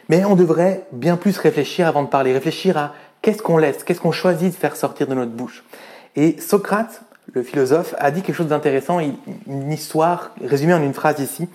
Mais 0.08 0.24
on 0.24 0.36
devrait 0.36 0.84
bien 0.92 1.16
plus 1.16 1.38
réfléchir 1.38 1.86
avant 1.86 2.02
de 2.02 2.08
parler, 2.08 2.32
réfléchir 2.32 2.76
à 2.76 2.92
qu'est-ce 3.22 3.42
qu'on 3.42 3.56
laisse, 3.56 3.84
qu'est-ce 3.84 4.00
qu'on 4.00 4.12
choisit 4.12 4.52
de 4.52 4.56
faire 4.56 4.76
sortir 4.76 5.06
de 5.06 5.14
notre 5.14 5.32
bouche. 5.32 5.64
Et 6.16 6.38
Socrate, 6.40 7.02
le 7.32 7.42
philosophe, 7.42 7.94
a 7.98 8.10
dit 8.10 8.22
quelque 8.22 8.36
chose 8.36 8.48
d'intéressant, 8.48 9.00
une 9.00 9.72
histoire 9.72 10.32
résumée 10.44 10.74
en 10.74 10.82
une 10.82 10.94
phrase 10.94 11.20
ici. 11.20 11.48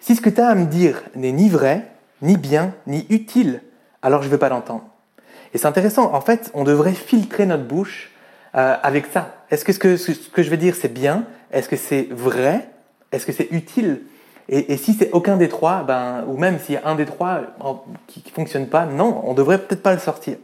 Si 0.00 0.16
ce 0.16 0.20
que 0.20 0.30
tu 0.30 0.40
as 0.40 0.48
à 0.48 0.54
me 0.54 0.66
dire 0.66 1.02
n'est 1.14 1.32
ni 1.32 1.48
vrai, 1.48 1.86
ni 2.22 2.36
bien, 2.36 2.72
ni 2.86 3.06
utile, 3.10 3.60
alors 4.02 4.22
je 4.22 4.28
ne 4.28 4.32
veux 4.32 4.38
pas 4.38 4.48
l'entendre. 4.48 4.84
Et 5.52 5.58
c'est 5.58 5.66
intéressant, 5.66 6.12
en 6.12 6.20
fait, 6.20 6.50
on 6.54 6.64
devrait 6.64 6.94
filtrer 6.94 7.46
notre 7.46 7.64
bouche 7.64 8.10
euh, 8.56 8.76
avec 8.82 9.06
ça. 9.06 9.44
Est-ce 9.50 9.64
que 9.64 9.96
ce, 9.96 10.12
que 10.30 10.42
je 10.42 10.50
vais 10.50 10.56
dire 10.56 10.74
c'est 10.74 10.92
bien? 10.92 11.24
Est-ce 11.50 11.68
que 11.68 11.76
c'est 11.76 12.08
vrai? 12.10 12.68
Est-ce 13.12 13.26
que 13.26 13.32
c'est 13.32 13.48
utile? 13.50 14.02
Et, 14.48 14.76
si 14.76 14.92
c'est 14.92 15.10
aucun 15.12 15.38
des 15.38 15.48
trois, 15.48 15.84
ben, 15.84 16.24
ou 16.28 16.36
même 16.36 16.58
s'il 16.58 16.74
y 16.74 16.78
a 16.78 16.86
un 16.86 16.96
des 16.96 17.06
trois 17.06 17.40
qui 18.06 18.22
ne 18.26 18.30
fonctionne 18.30 18.66
pas, 18.66 18.84
non, 18.84 19.22
on 19.24 19.32
devrait 19.32 19.58
peut-être 19.58 19.82
pas 19.82 19.94
le 19.94 19.98
sortir. 19.98 20.36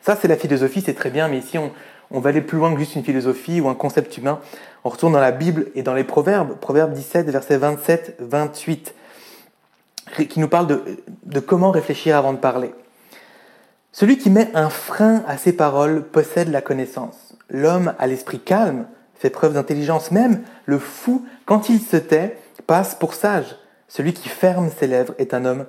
Ça, 0.00 0.16
c'est 0.16 0.28
la 0.28 0.36
philosophie, 0.36 0.80
c'est 0.80 0.94
très 0.94 1.10
bien, 1.10 1.26
mais 1.26 1.38
ici, 1.38 1.58
on, 1.58 2.20
va 2.20 2.30
aller 2.30 2.40
plus 2.40 2.56
loin 2.56 2.72
que 2.72 2.78
juste 2.78 2.94
une 2.94 3.02
philosophie 3.02 3.60
ou 3.60 3.68
un 3.68 3.74
concept 3.74 4.16
humain. 4.16 4.38
On 4.84 4.90
retourne 4.90 5.12
dans 5.12 5.20
la 5.20 5.32
Bible 5.32 5.66
et 5.74 5.82
dans 5.82 5.94
les 5.94 6.04
Proverbes, 6.04 6.56
Proverbe 6.60 6.92
17, 6.92 7.28
verset 7.30 7.58
27, 7.58 8.16
28, 8.20 8.94
qui 10.28 10.38
nous 10.38 10.48
parle 10.48 10.80
de 11.24 11.40
comment 11.40 11.72
réfléchir 11.72 12.16
avant 12.16 12.32
de 12.32 12.38
parler. 12.38 12.72
Celui 13.90 14.18
qui 14.18 14.30
met 14.30 14.48
un 14.54 14.70
frein 14.70 15.24
à 15.26 15.36
ses 15.36 15.52
paroles 15.52 16.04
possède 16.04 16.50
la 16.50 16.60
connaissance. 16.60 17.27
L'homme 17.50 17.94
à 17.98 18.06
l'esprit 18.06 18.40
calme 18.40 18.86
fait 19.14 19.30
preuve 19.30 19.54
d'intelligence. 19.54 20.10
Même 20.10 20.42
le 20.66 20.78
fou, 20.78 21.26
quand 21.46 21.68
il 21.68 21.80
se 21.80 21.96
tait, 21.96 22.38
passe 22.66 22.94
pour 22.94 23.14
sage. 23.14 23.56
Celui 23.88 24.12
qui 24.12 24.28
ferme 24.28 24.70
ses 24.70 24.86
lèvres 24.86 25.14
est 25.18 25.34
un 25.34 25.44
homme 25.44 25.64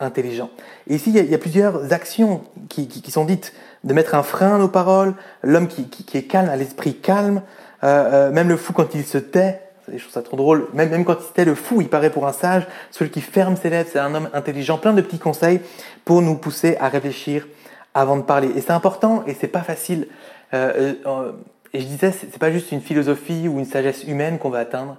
intelligent. 0.00 0.50
Ici, 0.88 1.10
il 1.14 1.30
y 1.30 1.34
a, 1.34 1.38
plusieurs 1.38 1.92
actions 1.92 2.42
qui, 2.68 3.10
sont 3.10 3.24
dites. 3.24 3.52
De 3.82 3.92
mettre 3.92 4.14
un 4.14 4.22
frein 4.22 4.54
à 4.54 4.58
nos 4.58 4.68
paroles, 4.68 5.14
l'homme 5.42 5.68
qui, 5.68 6.16
est 6.16 6.22
calme, 6.22 6.48
à 6.48 6.56
l'esprit 6.56 6.94
calme, 6.94 7.42
euh, 7.82 8.28
euh, 8.28 8.30
même 8.30 8.48
le 8.48 8.56
fou 8.56 8.72
quand 8.72 8.94
il 8.94 9.04
se 9.04 9.18
tait, 9.18 9.60
je 9.92 9.98
trouve 9.98 10.12
ça 10.12 10.22
trop 10.22 10.38
drôle, 10.38 10.68
même, 10.72 10.88
même 10.88 11.04
quand 11.04 11.16
il 11.20 11.26
se 11.26 11.32
tait, 11.32 11.44
le 11.44 11.54
fou, 11.54 11.82
il 11.82 11.88
paraît 11.88 12.08
pour 12.08 12.26
un 12.26 12.32
sage, 12.32 12.66
celui 12.90 13.10
qui 13.10 13.20
ferme 13.20 13.56
ses 13.56 13.68
lèvres, 13.68 13.88
c'est 13.92 13.98
un 13.98 14.14
homme 14.14 14.30
intelligent. 14.32 14.78
Plein 14.78 14.94
de 14.94 15.02
petits 15.02 15.18
conseils 15.18 15.60
pour 16.06 16.22
nous 16.22 16.36
pousser 16.36 16.78
à 16.80 16.88
réfléchir 16.88 17.46
avant 17.92 18.16
de 18.16 18.22
parler. 18.22 18.50
Et 18.56 18.60
c'est 18.60 18.72
important 18.72 19.22
et 19.26 19.34
c'est 19.34 19.48
pas 19.48 19.62
facile. 19.62 20.08
Euh, 20.54 20.94
euh, 21.06 21.32
et 21.72 21.80
je 21.80 21.86
disais, 21.86 22.12
c'est 22.12 22.38
pas 22.38 22.52
juste 22.52 22.70
une 22.70 22.80
philosophie 22.80 23.48
ou 23.48 23.58
une 23.58 23.64
sagesse 23.64 24.04
humaine 24.04 24.38
qu'on 24.38 24.50
veut 24.50 24.60
atteindre, 24.60 24.96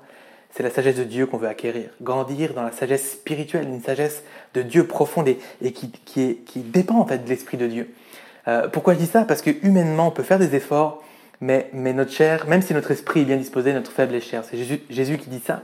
c'est 0.51 0.63
la 0.63 0.69
sagesse 0.69 0.97
de 0.97 1.03
Dieu 1.03 1.25
qu'on 1.25 1.37
veut 1.37 1.47
acquérir. 1.47 1.89
Grandir 2.01 2.53
dans 2.53 2.63
la 2.63 2.71
sagesse 2.71 3.11
spirituelle, 3.11 3.67
une 3.67 3.81
sagesse 3.81 4.23
de 4.53 4.61
Dieu 4.61 4.85
profonde 4.85 5.29
et, 5.29 5.71
qui, 5.71 5.91
dépend 6.55 6.99
en 6.99 7.05
fait 7.05 7.23
de 7.23 7.29
l'esprit 7.29 7.57
de 7.57 7.67
Dieu. 7.67 7.93
Euh, 8.47 8.67
pourquoi 8.67 8.93
je 8.93 8.99
dis 8.99 9.05
ça? 9.05 9.23
Parce 9.23 9.41
que 9.41 9.51
humainement, 9.63 10.09
on 10.09 10.11
peut 10.11 10.23
faire 10.23 10.39
des 10.39 10.53
efforts, 10.55 11.01
mais, 11.39 11.69
notre 11.73 12.11
chair, 12.11 12.45
même 12.47 12.61
si 12.61 12.73
notre 12.73 12.91
esprit 12.91 13.21
est 13.21 13.25
bien 13.25 13.37
disposé, 13.37 13.71
notre 13.73 13.91
faible 13.91 14.15
est 14.15 14.21
chair. 14.21 14.43
C'est 14.49 14.57
Jésus, 14.89 15.17
qui 15.17 15.29
dit 15.29 15.41
ça. 15.45 15.61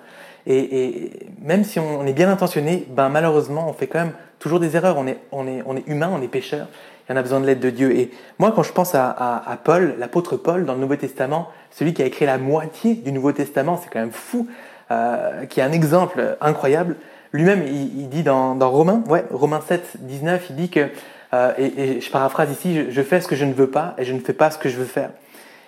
Et, 0.48 1.12
même 1.42 1.64
si 1.64 1.80
on 1.80 2.06
est 2.06 2.14
bien 2.14 2.30
intentionné, 2.32 2.86
ben 2.90 3.10
malheureusement, 3.10 3.70
on 3.70 3.74
fait 3.74 3.88
quand 3.88 4.00
même 4.00 4.14
toujours 4.40 4.60
des 4.60 4.76
erreurs. 4.76 4.98
On 4.98 5.08
est, 5.08 5.18
on 5.32 5.46
est 5.46 5.88
humain, 5.88 6.10
on 6.14 6.22
est 6.22 6.28
pécheur 6.28 6.68
on 7.12 7.16
a 7.16 7.22
besoin 7.22 7.40
de 7.40 7.46
l'aide 7.46 7.60
de 7.60 7.70
Dieu. 7.70 7.96
Et 7.96 8.12
moi, 8.40 8.52
quand 8.56 8.64
je 8.64 8.72
pense 8.72 8.96
à, 8.96 9.60
Paul, 9.64 9.96
l'apôtre 10.00 10.38
Paul 10.38 10.66
dans 10.66 10.74
le 10.74 10.80
Nouveau 10.80 10.96
Testament, 10.96 11.50
celui 11.72 11.94
qui 11.94 12.02
a 12.02 12.06
écrit 12.06 12.26
la 12.26 12.38
moitié 12.38 12.96
du 12.96 13.12
Nouveau 13.12 13.32
Testament, 13.32 13.80
c'est 13.82 13.90
quand 13.92 14.00
même 14.00 14.12
fou, 14.12 14.48
euh, 14.92 15.46
qui 15.46 15.60
est 15.60 15.64
un 15.64 15.72
exemple 15.72 16.38
incroyable. 16.42 16.96
Lui-même, 17.34 17.64
il, 17.66 18.10
dit 18.10 18.24
dans, 18.24 18.58
Romains, 18.60 19.04
ouais, 19.08 19.26
Romains 19.32 19.62
7, 19.62 19.98
19, 20.00 20.48
il 20.50 20.56
dit 20.56 20.70
que, 20.70 20.90
euh, 21.34 21.54
et, 21.58 22.02
je 22.02 22.12
paraphrase 22.12 22.52
ici, 22.52 22.90
je, 22.90 23.02
fais 23.02 23.22
ce 23.22 23.28
que 23.28 23.36
je 23.36 23.46
ne 23.46 23.54
veux 23.54 23.70
pas 23.70 23.96
et 23.98 24.06
je 24.06 24.14
ne 24.14 24.20
fais 24.20 24.34
pas 24.34 24.52
ce 24.52 24.58
que 24.58 24.70
je 24.70 24.78
veux 24.78 24.86
faire. 24.86 25.12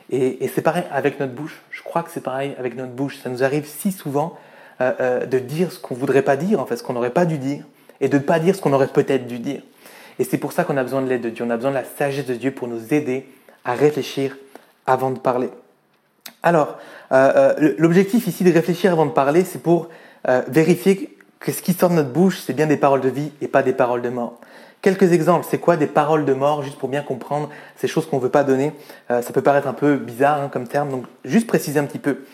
Et, 0.09 0.49
c'est 0.53 0.61
pareil 0.61 0.83
avec 0.91 1.19
notre 1.19 1.33
bouche. 1.33 1.61
Je 1.71 1.83
crois 1.83 2.03
que 2.03 2.11
c'est 2.11 2.23
pareil 2.23 2.55
avec 2.59 2.75
notre 2.75 2.91
bouche. 2.91 3.17
Ça 3.17 3.29
nous 3.29 3.43
arrive 3.43 3.65
si 3.65 3.91
souvent 3.91 4.37
euh, 4.81 5.25
de 5.25 5.39
dire 5.39 5.71
ce 5.71 5.79
qu'on 5.79 5.95
voudrait 5.95 6.21
pas 6.21 6.35
dire, 6.35 6.59
en 6.59 6.65
fait, 6.65 6.77
ce 6.77 6.83
qu'on 6.83 6.93
n'aurait 6.93 7.09
pas 7.09 7.25
dû 7.25 7.37
dire, 7.37 7.63
et 8.01 8.09
de 8.09 8.17
ne 8.17 8.23
pas 8.23 8.39
dire 8.39 8.55
ce 8.55 8.61
qu'on 8.61 8.73
aurait 8.73 8.87
peut-être 8.87 9.27
dû 9.27 9.39
dire. 9.39 9.61
Et 10.19 10.23
c'est 10.23 10.37
pour 10.37 10.51
ça 10.51 10.63
qu'on 10.63 10.77
a 10.77 10.83
besoin 10.83 11.01
de 11.01 11.07
l'aide 11.07 11.21
de 11.21 11.29
Dieu. 11.29 11.45
On 11.45 11.49
a 11.49 11.55
besoin 11.55 11.71
de 11.71 11.75
la 11.75 11.83
sagesse 11.83 12.25
de 12.25 12.35
Dieu 12.35 12.51
pour 12.51 12.67
nous 12.67 12.93
aider 12.93 13.25
à 13.65 13.73
réfléchir 13.73 14.37
avant 14.85 15.11
de 15.11 15.19
parler. 15.19 15.49
Alors, 16.41 16.77
euh, 17.11 17.55
euh, 17.61 17.75
l'objectif 17.77 18.27
ici 18.27 18.43
de 18.43 18.51
réfléchir 18.51 18.91
avant 18.91 19.05
de 19.05 19.11
parler, 19.11 19.43
c'est 19.43 19.61
pour 19.61 19.89
euh, 20.27 20.41
vérifier 20.47 21.17
que 21.39 21.51
ce 21.51 21.61
qui 21.61 21.73
sort 21.73 21.89
de 21.89 21.95
notre 21.95 22.09
bouche, 22.09 22.39
c'est 22.45 22.53
bien 22.53 22.67
des 22.67 22.77
paroles 22.77 23.01
de 23.01 23.09
vie 23.09 23.31
et 23.41 23.47
pas 23.47 23.63
des 23.63 23.73
paroles 23.73 24.01
de 24.01 24.09
mort. 24.09 24.39
Quelques 24.81 25.13
exemples, 25.13 25.45
c'est 25.49 25.59
quoi 25.59 25.77
des 25.77 25.87
paroles 25.87 26.25
de 26.25 26.33
mort, 26.33 26.63
juste 26.63 26.77
pour 26.77 26.89
bien 26.89 27.01
comprendre 27.01 27.49
ces 27.77 27.87
choses 27.87 28.05
qu'on 28.05 28.17
ne 28.17 28.21
veut 28.21 28.29
pas 28.29 28.43
donner? 28.43 28.73
ça 29.07 29.31
peut 29.33 29.41
paraître 29.41 29.67
un 29.67 29.73
peu 29.73 29.95
bizarre 29.95 30.41
hein, 30.41 30.49
comme 30.51 30.67
terme, 30.67 30.89
donc 30.89 31.05
juste 31.23 31.47
préciser 31.47 31.79
un 31.79 31.85
petit 31.85 31.99
peu. 31.99 32.25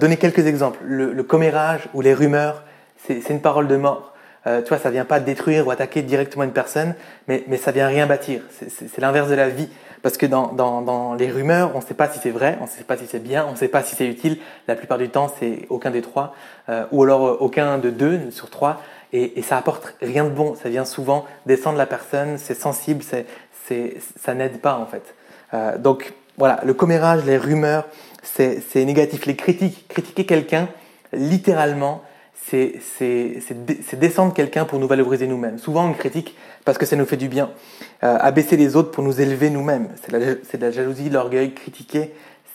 donner 0.00 0.16
quelques 0.16 0.46
exemples. 0.46 0.78
Le, 0.82 1.12
le 1.12 1.22
commérage 1.22 1.86
ou 1.92 2.00
les 2.00 2.14
rumeurs, 2.14 2.62
c'est 3.06 3.28
une 3.28 3.42
parole 3.42 3.68
de 3.68 3.76
mort. 3.76 4.09
Euh, 4.46 4.62
tu 4.62 4.68
vois, 4.68 4.78
ça 4.78 4.90
vient 4.90 5.04
pas 5.04 5.20
détruire 5.20 5.66
ou 5.66 5.70
attaquer 5.70 6.02
directement 6.02 6.44
une 6.44 6.52
personne, 6.52 6.94
mais, 7.28 7.44
mais 7.46 7.56
ça 7.56 7.72
vient 7.72 7.86
rien 7.86 8.06
bâtir. 8.06 8.42
C'est 8.50 8.98
l'inverse 8.98 9.28
de 9.28 9.34
la 9.34 9.48
vie. 9.48 9.68
Parce 10.02 10.16
que 10.16 10.24
dans, 10.24 10.48
dans, 10.52 10.80
dans 10.80 11.14
les 11.14 11.30
rumeurs, 11.30 11.72
on 11.74 11.80
ne 11.80 11.84
sait 11.84 11.94
pas 11.94 12.08
si 12.08 12.18
c'est 12.22 12.30
vrai, 12.30 12.56
on 12.60 12.64
ne 12.64 12.68
sait 12.68 12.84
pas 12.84 12.96
si 12.96 13.06
c'est 13.06 13.22
bien, 13.22 13.44
on 13.46 13.52
ne 13.52 13.56
sait 13.56 13.68
pas 13.68 13.82
si 13.82 13.94
c'est 13.94 14.06
utile. 14.06 14.38
La 14.66 14.74
plupart 14.74 14.96
du 14.96 15.10
temps, 15.10 15.30
c'est 15.38 15.66
aucun 15.68 15.90
des 15.90 16.00
trois, 16.00 16.34
euh, 16.68 16.86
ou 16.90 17.02
alors 17.02 17.26
euh, 17.26 17.36
aucun 17.40 17.78
de 17.78 17.90
deux 17.90 18.30
sur 18.30 18.48
trois. 18.48 18.80
et, 19.12 19.42
ça 19.42 19.58
apporte 19.58 19.94
rien 20.00 20.24
de 20.24 20.30
bon. 20.30 20.54
Ça 20.54 20.70
vient 20.70 20.86
souvent 20.86 21.26
descendre 21.44 21.76
la 21.76 21.86
personne, 21.86 22.38
c'est 22.38 22.54
sensible, 22.54 23.04
ça 23.04 24.34
n'aide 24.34 24.60
pas 24.60 24.78
en 24.78 24.86
fait. 24.86 25.14
Euh, 25.52 25.76
donc 25.76 26.14
voilà, 26.38 26.60
le 26.64 26.72
commérage, 26.72 27.24
les 27.26 27.36
rumeurs, 27.36 27.86
c'est 28.22 28.62
négatif. 28.76 29.26
Les 29.26 29.36
critiques, 29.36 29.86
critiquer 29.88 30.24
quelqu'un, 30.24 30.68
littéralement, 31.12 32.02
c'est 32.46 33.98
descendre 33.98 34.34
quelqu'un 34.34 34.64
pour 34.64 34.78
nous 34.78 34.88
valoriser 34.88 35.26
nous-mêmes. 35.26 35.58
Souvent 35.58 35.88
on 35.88 35.92
critique 35.92 36.36
parce 36.64 36.78
que 36.78 36.86
ça 36.86 36.96
nous 36.96 37.06
fait 37.06 37.16
du 37.16 37.28
bien. 37.28 37.50
Euh, 38.02 38.16
abaisser 38.20 38.56
les 38.56 38.76
autres 38.76 38.90
pour 38.90 39.04
nous 39.04 39.20
élever 39.20 39.50
nous-mêmes. 39.50 39.88
C'est 40.02 40.56
de 40.58 40.62
la 40.62 40.70
jalousie, 40.70 41.10
l'orgueil, 41.10 41.54
critiquer, 41.54 42.12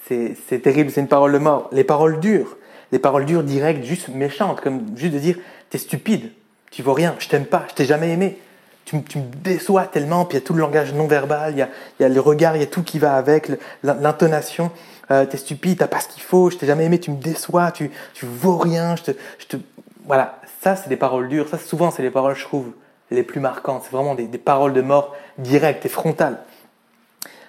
c'est 0.07 0.61
terrible, 0.61 0.91
c'est 0.91 1.01
une 1.01 1.07
parole 1.07 1.31
de 1.31 1.37
mort. 1.37 1.69
Les 1.71 1.83
paroles 1.83 2.19
dures, 2.19 2.57
les 2.91 2.99
paroles 2.99 3.25
dures, 3.25 3.43
directes, 3.43 3.83
juste 3.83 4.09
méchantes, 4.09 4.61
comme 4.61 4.85
juste 4.95 5.13
de 5.13 5.19
dire 5.19 5.37
t'es 5.69 5.77
stupide, 5.77 6.31
tu 6.71 6.81
vaux 6.81 6.93
rien, 6.93 7.15
je 7.19 7.27
t'aime 7.27 7.45
pas, 7.45 7.65
je 7.69 7.75
t'ai 7.75 7.85
jamais 7.85 8.11
aimé. 8.11 8.37
Tu, 8.85 9.01
tu, 9.01 9.17
me 9.17 9.23
déçois 9.43 9.85
tellement, 9.85 10.25
puis 10.25 10.37
il 10.37 10.41
y 10.41 10.43
a 10.43 10.45
tout 10.45 10.53
le 10.53 10.59
langage 10.59 10.93
non 10.93 11.07
verbal, 11.07 11.53
il 11.53 11.57
y 11.57 11.61
a, 11.63 11.69
il 11.99 12.03
y 12.03 12.05
a 12.05 12.09
le 12.09 12.19
regard, 12.19 12.55
il 12.55 12.59
y 12.59 12.63
a 12.63 12.67
tout 12.67 12.83
qui 12.83 12.99
va 12.99 13.15
avec, 13.15 13.49
l'intonation. 13.81 14.69
Euh, 15.11 15.25
t'es 15.25 15.37
stupide, 15.37 15.77
t'as 15.77 15.87
pas 15.87 15.99
ce 15.99 16.07
qu'il 16.07 16.23
faut, 16.23 16.49
je 16.49 16.57
t'ai 16.57 16.65
jamais 16.65 16.85
aimé, 16.85 16.99
tu 16.99 17.11
me 17.11 17.21
déçois, 17.21 17.71
tu, 17.71 17.91
tu 18.13 18.25
vaux 18.25 18.57
rien, 18.57 18.95
je 18.95 19.03
te, 19.03 19.11
je 19.39 19.45
te... 19.45 19.57
Voilà, 20.05 20.39
ça 20.61 20.75
c'est 20.75 20.89
des 20.89 20.97
paroles 20.97 21.29
dures, 21.29 21.47
ça 21.47 21.57
souvent 21.57 21.91
c'est 21.91 22.01
les 22.01 22.09
paroles, 22.09 22.35
je 22.35 22.43
trouve, 22.43 22.71
les 23.11 23.23
plus 23.23 23.39
marquantes, 23.39 23.83
c'est 23.83 23.91
vraiment 23.91 24.15
des, 24.15 24.27
des 24.27 24.37
paroles 24.37 24.73
de 24.73 24.81
mort 24.81 25.15
directes 25.37 25.85
et 25.85 25.89
frontales. 25.89 26.39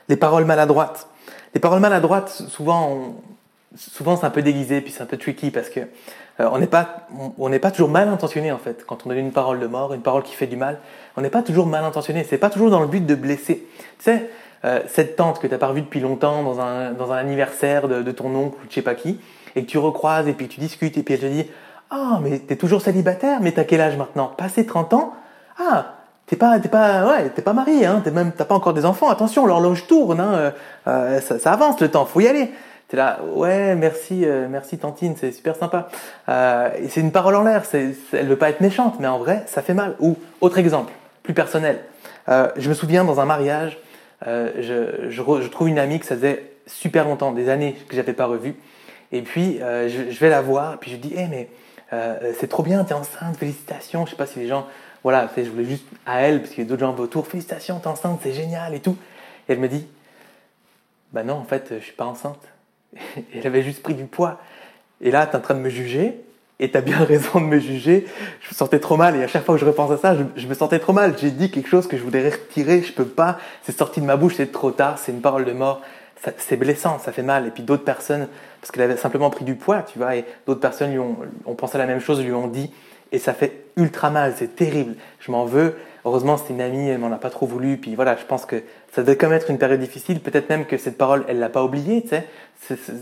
Les 0.09 0.17
paroles 0.17 0.45
maladroites. 0.45 1.09
Les 1.55 1.61
paroles 1.61 1.81
maladroites, 1.81 2.29
souvent, 2.29 3.17
souvent 3.77 4.17
c'est 4.17 4.27
un 4.27 4.31
peu 4.31 4.43
déguisé, 4.43 4.81
puis 4.83 4.93
c'est 4.93 5.03
un 5.03 5.07
peu 5.07 5.17
tricky 5.17 5.51
parce 5.51 5.71
que 5.71 5.81
euh, 5.81 6.49
on 6.53 6.59
n'est 6.59 6.67
pas, 6.67 7.07
on 7.39 7.49
n'est 7.49 7.59
pas 7.59 7.71
toujours 7.71 7.89
mal 7.89 8.09
intentionné 8.09 8.53
en 8.53 8.59
fait. 8.59 8.85
Quand 8.87 9.07
on 9.07 9.09
donne 9.09 9.19
une 9.19 9.33
parole 9.33 9.59
de 9.59 9.67
mort, 9.67 9.95
une 9.95 10.03
parole 10.03 10.23
qui 10.23 10.35
fait 10.35 10.47
du 10.47 10.57
mal, 10.57 10.81
on 11.17 11.23
n'est 11.23 11.31
pas 11.31 11.43
toujours 11.43 11.67
mal 11.67 11.85
intentionné. 11.85 12.25
C'est 12.29 12.39
pas 12.39 12.51
toujours 12.51 12.71
dans 12.71 12.81
le 12.81 12.87
but 12.87 13.05
de 13.05 13.15
blesser. 13.15 13.67
Tu 13.99 14.05
sais, 14.05 14.31
euh, 14.67 14.81
cette 14.89 15.17
tante 15.17 15.39
que 15.39 15.47
tu 15.47 15.53
n'as 15.53 15.59
pas 15.59 15.69
revue 15.69 15.83
depuis 15.83 16.01
longtemps 16.01 16.43
dans 16.43 16.61
un, 16.61 16.91
dans 16.93 17.13
un 17.13 17.17
anniversaire 17.17 17.89
de, 17.89 18.11
ton 18.11 18.35
oncle 18.35 18.57
ou 18.63 18.67
de 18.67 18.71
je 18.71 18.75
sais 18.75 18.83
pas 18.83 18.95
qui, 18.95 19.21
et 19.55 19.65
que 19.65 19.71
tu 19.71 19.79
recroises 19.79 20.27
et 20.29 20.33
puis 20.33 20.49
tu 20.49 20.61
discutes 20.61 20.99
et 20.99 21.03
puis 21.03 21.15
elle 21.15 21.21
te 21.21 21.27
dit 21.27 21.47
Ah, 21.91 22.19
mais 22.23 22.41
tu 22.41 22.53
es 22.53 22.57
toujours 22.57 22.83
célibataire, 22.83 23.39
mais 23.41 23.53
t'as 23.53 23.65
quel 23.65 23.81
âge 23.81 23.97
maintenant? 23.97 24.33
Passé 24.37 24.67
30 24.67 24.93
ans 24.95 25.15
Ah, 25.59 25.97
t'es 26.27 26.37
pas, 26.37 26.59
t'es 26.59 26.69
pas, 26.69 27.07
ouais, 27.07 27.31
t'es 27.31 27.43
pas 27.43 27.53
marié, 27.53 27.87
hein, 27.87 28.01
t'es 28.03 28.11
même, 28.11 28.33
t'as 28.33 28.45
pas 28.45 28.55
encore 28.55 28.75
des 28.75 28.85
enfants. 28.85 29.09
Attention, 29.09 29.47
l'horloge 29.47 29.87
tourne, 29.87 30.21
hein, 30.21 30.35
euh, 30.35 30.51
euh, 30.89 31.21
ça, 31.21 31.53
avance 31.53 31.81
le 31.81 31.89
temps, 31.89 32.05
faut 32.05 32.21
y 32.21 32.29
aller. 32.29 32.51
T'es 32.89 32.97
là, 32.97 33.19
ouais, 33.35 33.75
merci, 33.75 34.25
merci 34.49 34.79
Tantine, 34.79 35.17
c'est 35.19 35.33
super 35.33 35.57
sympa. 35.57 35.89
Euh, 36.29 36.71
c'est 36.89 37.01
une 37.01 37.11
parole 37.11 37.35
en 37.35 37.43
l'air, 37.43 37.65
c'est, 37.65 37.97
elle 38.13 38.29
veut 38.29 38.37
pas 38.37 38.49
être 38.49 38.61
méchante, 38.61 38.97
mais 39.01 39.09
en 39.09 39.19
vrai, 39.19 39.43
ça 39.47 39.61
fait 39.61 39.75
mal. 39.75 39.97
Ou 39.99 40.17
autre 40.41 40.59
exemple, 40.59 40.93
plus 41.25 41.35
personnel. 41.35 41.81
je 42.29 42.69
me 42.69 42.75
souviens 42.75 43.05
dans 43.05 43.19
un 43.19 43.25
mariage, 43.25 43.79
je, 44.25 45.09
je, 45.11 45.49
trouve 45.49 45.69
une 45.69 45.79
amie 45.79 46.01
que 46.01 46.07
ça 46.07 46.17
faisait 46.17 46.51
super 46.67 47.05
longtemps, 47.05 47.33
des 47.33 47.49
années 47.49 47.77
que 47.89 47.95
j'avais 47.95 48.13
pas 48.13 48.27
revue. 48.27 48.55
Et 49.13 49.23
puis 49.23 49.59
je, 49.61 50.11
je, 50.11 50.19
vais 50.19 50.31
la 50.31 50.43
voir, 50.43 50.79
puis 50.79 50.91
je 50.91 50.97
dis, 50.97 51.15
hé, 51.15 51.27
mais 51.29 51.49
c'est 52.35 52.49
trop 52.49 52.63
bien, 52.63 52.85
t'es 52.85 52.95
enceinte, 52.95 53.37
félicitations. 53.37 54.07
Je 54.07 54.11
sais 54.11 54.17
pas 54.17 54.27
si 54.27 54.39
les 54.39 54.49
gens 54.49 54.67
voilà, 55.07 55.31
je 55.37 55.43
voulais 55.43 55.67
juste 55.67 55.87
à 56.05 56.23
elle, 56.23 56.41
parce 56.41 56.53
qu'il 56.53 56.65
y 56.65 56.67
a 56.67 56.69
d'autres 56.69 56.81
gens 56.81 56.97
autour, 56.97 57.29
félicitations, 57.29 57.79
t'es 57.79 57.87
enceinte, 57.87 58.19
c'est 58.25 58.33
génial 58.33 58.75
et 58.75 58.81
tout. 58.81 58.97
Et 59.49 59.53
elle 59.53 59.61
me 59.61 59.69
dit, 59.69 59.87
bah 61.13 61.23
non, 61.23 61.35
en 61.35 61.45
fait, 61.45 61.75
je 61.79 61.85
suis 61.85 61.93
pas 61.93 62.07
enceinte. 62.07 62.43
Et 63.17 63.39
elle 63.39 63.47
avait 63.47 63.63
juste 63.63 63.85
pris 63.85 63.95
du 63.95 64.07
poids. 64.07 64.41
Et 65.01 65.13
là, 65.13 65.25
tu 65.29 65.35
es 65.35 65.37
en 65.37 65.41
train 65.41 65.55
de 65.55 65.61
me 65.61 65.69
juger, 65.69 66.21
et 66.59 66.71
tu 66.71 66.77
as 66.77 66.81
bien 66.81 66.99
raison 67.05 67.41
de 67.41 67.47
me 67.47 67.59
juger. 67.59 68.07
Je 68.41 68.49
me 68.49 68.55
sentais 68.55 68.79
trop 68.79 68.97
mal, 68.97 69.17
et 69.17 69.23
à 69.23 69.27
chaque 69.27 69.45
fois 69.45 69.55
que 69.55 69.61
je 69.61 69.67
repense 69.67 69.91
à 69.91 69.97
ça, 69.97 70.17
je, 70.37 70.47
me 70.47 70.55
sentais 70.55 70.79
trop 70.79 70.93
mal. 70.93 71.15
J'ai 71.19 71.31
dit 71.31 71.51
quelque 71.51 71.69
chose 71.69 71.87
que 71.87 71.97
je 71.97 72.03
voudrais 72.03 72.31
retirer, 72.31 72.83
je 72.83 72.93
peux 72.93 73.05
pas, 73.05 73.39
c'est 73.63 73.77
sorti 73.77 74.01
de 74.01 74.07
ma 74.07 74.17
bouche, 74.17 74.35
c'est 74.37 74.53
trop 74.53 74.71
tard, 74.71 74.99
c'est 74.99 75.13
une 75.13 75.21
parole 75.21 75.45
de 75.45 75.53
mort. 75.53 75.83
C'est 76.39 76.57
blessant, 76.57 76.99
ça 76.99 77.13
fait 77.13 77.23
mal. 77.23 77.47
Et 77.47 77.51
puis 77.51 77.63
d'autres 77.63 77.85
personnes, 77.85 78.27
parce 78.61 78.73
qu'elle 78.73 78.83
avait 78.83 78.97
simplement 78.97 79.31
pris 79.31 79.45
du 79.45 79.55
poids, 79.55 79.83
tu 79.83 79.99
vois, 79.99 80.17
et 80.17 80.25
d'autres 80.47 80.61
personnes 80.61 80.91
lui 80.91 80.99
ont, 80.99 81.17
ont 81.45 81.55
pensé 81.55 81.79
la 81.79 81.87
même 81.87 82.01
chose, 82.01 82.25
lui 82.25 82.33
ont 82.33 82.49
dit, 82.49 82.73
et 83.13 83.19
ça 83.19 83.33
fait 83.33 83.67
ultra 83.77 84.11
mal, 84.11 84.35
c'est 84.37 84.57
terrible. 84.57 84.97
Je 85.21 85.31
m'en 85.31 85.45
veux. 85.45 85.77
Heureusement, 86.05 86.37
c'était 86.37 86.55
une 86.55 86.61
amie, 86.61 86.89
elle 86.89 86.99
m'en 86.99 87.13
a 87.13 87.19
pas 87.19 87.31
trop 87.31 87.47
voulu. 87.47 87.77
Puis 87.77 87.95
voilà, 87.95 88.17
je 88.17 88.25
pense 88.25 88.47
que 88.47 88.63
ça 88.93 89.03
devait 89.03 89.17
quand 89.17 89.29
même 89.29 89.37
être 89.37 89.51
une 89.51 89.59
période 89.59 89.81
difficile. 89.81 90.21
Peut-être 90.21 90.49
même 90.49 90.67
que 90.67 90.77
cette 90.77 90.99
parole, 90.99 91.25
elle 91.29 91.39
l'a 91.39 91.49
pas 91.49 91.63
oubliée, 91.65 92.03
tu 92.03 92.09
sais, 92.09 92.27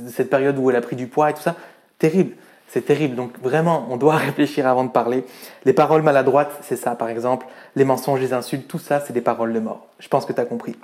cette 0.09 0.31
période 0.31 0.59
où 0.59 0.71
elle 0.71 0.77
a 0.77 0.81
pris 0.81 0.97
du 0.97 1.07
poids 1.07 1.31
et 1.31 1.35
tout 1.35 1.43
ça. 1.43 1.57
Terrible, 1.99 2.35
c'est 2.75 2.83
terrible. 2.83 3.15
Donc 3.15 3.31
vraiment, 3.41 3.87
on 3.89 3.97
doit 3.97 4.17
réfléchir 4.29 4.67
avant 4.67 4.83
de 4.85 4.91
parler. 4.91 5.25
Les 5.65 5.73
paroles 5.73 6.03
maladroites, 6.03 6.51
c'est 6.63 6.77
ça, 6.77 6.97
par 6.97 7.09
exemple. 7.09 7.47
Les 7.77 7.85
mensonges, 7.85 8.21
les 8.21 8.33
insultes, 8.33 8.67
tout 8.67 8.81
ça, 8.81 9.01
c'est 9.01 9.13
des 9.13 9.21
paroles 9.21 9.53
de 9.53 9.61
mort. 9.61 9.87
Je 10.01 10.09
pense 10.09 10.27
que 10.27 10.33
tu 10.33 10.41
as 10.41 10.45
compris. 10.45 10.75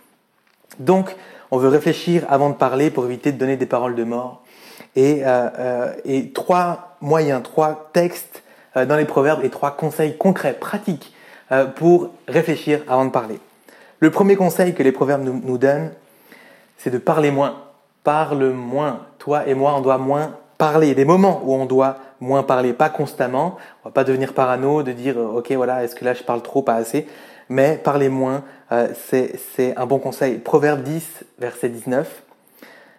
Donc, 0.79 1.17
on 1.51 1.59
veut 1.59 1.69
réfléchir 1.69 2.25
avant 2.29 2.49
de 2.49 2.55
parler 2.55 2.91
pour 2.91 3.05
éviter 3.05 3.33
de 3.33 3.39
donner 3.39 3.57
des 3.57 3.67
paroles 3.67 3.97
de 3.97 4.05
mort. 4.05 4.43
Et, 4.95 5.23
euh, 5.27 5.49
euh, 6.07 6.23
trois 6.33 6.97
moyens, 7.01 7.43
trois 7.43 7.91
textes 7.93 8.45
euh, 8.77 8.87
dans 8.87 8.97
les 8.97 9.05
proverbes 9.05 9.45
et 9.45 9.51
trois 9.51 9.73
conseils 9.73 10.17
concrets, 10.17 10.55
pratiques 10.55 11.15
pour 11.75 12.11
réfléchir 12.29 12.81
avant 12.87 13.05
de 13.05 13.11
parler. 13.11 13.41
Le 13.99 14.13
premier 14.13 14.37
conseil 14.37 14.73
que 14.73 14.85
les 14.85 14.93
proverbes 14.93 15.25
nous, 15.25 15.59
donnent, 15.59 15.91
c'est 16.79 16.91
de 16.91 16.99
parler 16.99 17.33
moins. 17.33 17.57
Parle 18.05 18.51
moins. 18.51 19.01
Toi 19.19 19.49
et 19.49 19.55
moi, 19.55 19.75
on 19.75 19.81
doit 19.81 19.99
moins 19.99 20.37
parler. 20.61 20.95
Des 20.95 21.07
moments 21.07 21.40
où 21.43 21.55
on 21.55 21.64
doit 21.64 21.97
moins 22.21 22.43
parler, 22.43 22.75
pas 22.75 22.90
constamment. 22.90 23.57
On 23.83 23.88
va 23.88 23.93
pas 23.93 24.05
devenir 24.05 24.35
parano 24.35 24.83
de 24.83 24.93
dire, 24.93 25.19
euh, 25.19 25.38
ok, 25.38 25.50
voilà, 25.52 25.83
est-ce 25.83 25.95
que 25.95 26.05
là 26.05 26.12
je 26.12 26.23
parle 26.23 26.43
trop, 26.43 26.61
pas 26.61 26.75
assez? 26.75 27.09
Mais 27.49 27.81
parler 27.83 28.11
moins, 28.11 28.45
c'est 28.95 29.75
un 29.76 29.87
bon 29.87 29.99
conseil. 29.99 30.38
Proverbe 30.38 30.83
10, 30.83 31.25
verset 31.40 31.69
19. 31.69 32.23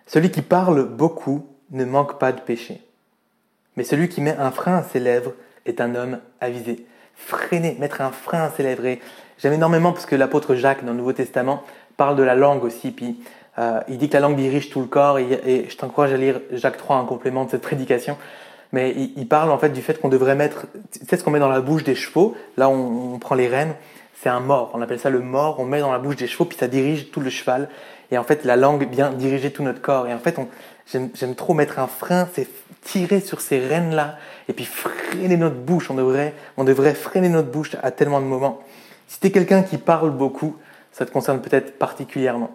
Celui 0.08 0.30
qui 0.30 0.42
parle 0.42 0.84
beaucoup 0.84 1.48
ne 1.70 1.86
manque 1.86 2.20
pas 2.20 2.34
de 2.34 2.42
péché. 2.42 2.82
Mais 3.78 3.86
celui 3.86 4.10
qui 4.10 4.20
met 4.20 4.36
un 4.36 4.52
frein 4.52 4.78
à 4.78 4.84
ses 4.84 5.00
lèvres 5.00 5.32
est 5.66 5.80
un 5.80 5.96
homme 5.96 6.20
avisé. 6.42 6.86
Freiner, 7.16 7.78
mettre 7.80 8.02
un 8.02 8.12
frein 8.12 8.44
à 8.44 8.50
ses 8.50 8.64
lèvres. 8.64 8.98
j'aime 9.38 9.54
énormément 9.54 9.94
parce 9.94 10.06
que 10.06 10.18
l'apôtre 10.18 10.56
Jacques 10.56 10.84
dans 10.84 10.92
le 10.92 10.98
Nouveau 10.98 11.14
Testament 11.14 11.64
parle 11.96 12.18
de 12.18 12.24
la 12.24 12.36
langue 12.36 12.66
aussi. 12.66 12.92
Puis 12.92 13.24
euh, 13.60 13.82
il 13.90 13.98
dit 13.98 14.08
que 14.08 14.14
la 14.14 14.22
langue 14.22 14.36
dirige 14.36 14.70
tout 14.70 14.80
le 14.80 14.88
corps. 14.88 15.20
Et, 15.20 15.68
je 15.70 15.78
t'encourage 15.78 16.14
à 16.14 16.18
lire 16.18 16.40
Jacques 16.52 16.78
3 16.78 16.98
en 16.98 17.06
complément 17.06 17.46
de 17.46 17.52
cette 17.52 17.62
prédication. 17.62 18.18
Mais 18.74 18.96
il, 19.18 19.28
parle 19.28 19.52
en 19.52 19.58
fait 19.58 19.70
du 19.70 19.82
fait 19.82 20.00
qu'on 20.00 20.08
devrait 20.08 20.36
mettre, 20.36 20.66
tu 20.92 21.06
sais 21.06 21.18
ce 21.18 21.24
qu'on 21.24 21.32
met 21.32 21.40
dans 21.40 21.50
la 21.50 21.60
bouche 21.60 21.84
des 21.84 21.96
chevaux? 21.96 22.36
Là, 22.56 22.70
on, 22.70 23.20
prend 23.20 23.36
les 23.36 23.50
rênes. 23.50 23.74
C'est 24.22 24.30
un 24.30 24.40
mort. 24.40 24.72
On 24.74 24.82
appelle 24.82 25.00
ça 25.00 25.10
le 25.10 25.20
mort. 25.20 25.60
On 25.60 25.66
met 25.66 25.82
dans 25.82 25.92
la 25.92 26.00
bouche 26.00 26.16
des 26.16 26.28
chevaux, 26.28 26.46
puis 26.46 26.58
ça 26.58 26.68
dirige 26.68 27.12
tout 27.12 27.20
le 27.20 27.30
cheval. 27.30 27.68
Et 28.12 28.18
en 28.18 28.24
fait, 28.24 28.46
la 28.46 28.56
langue 28.56 28.88
vient 28.90 29.10
diriger 29.10 29.52
tout 29.52 29.64
notre 29.64 29.82
corps. 29.82 30.08
Et 30.08 30.14
en 30.14 30.20
fait, 30.20 30.40
j'aime 30.86 31.36
trop 31.36 31.54
mettre 31.54 31.80
un 31.80 31.88
frein, 31.88 32.30
c'est 32.34 32.48
tirer 32.82 33.20
sur 33.20 33.42
ces 33.42 33.60
rênes-là 33.60 34.18
et 34.48 34.54
puis 34.54 34.66
freiner 34.66 35.38
notre 35.38 35.56
bouche. 35.56 35.90
On 35.92 35.96
devrait, 35.96 36.34
on 36.58 36.64
devrait 36.64 36.94
freiner 36.94 37.30
notre 37.30 37.50
bouche 37.50 37.76
à 37.84 37.92
tellement 37.92 38.22
de 38.22 38.26
moments. 38.26 38.62
Si 39.08 39.20
tu 39.20 39.28
es 39.28 39.32
quelqu'un 39.32 39.64
qui 39.64 39.78
parle 39.78 40.12
beaucoup, 40.12 40.56
ça 40.92 41.06
te 41.06 41.12
concerne 41.12 41.42
peut-être 41.42 41.78
particulièrement. 41.78 42.52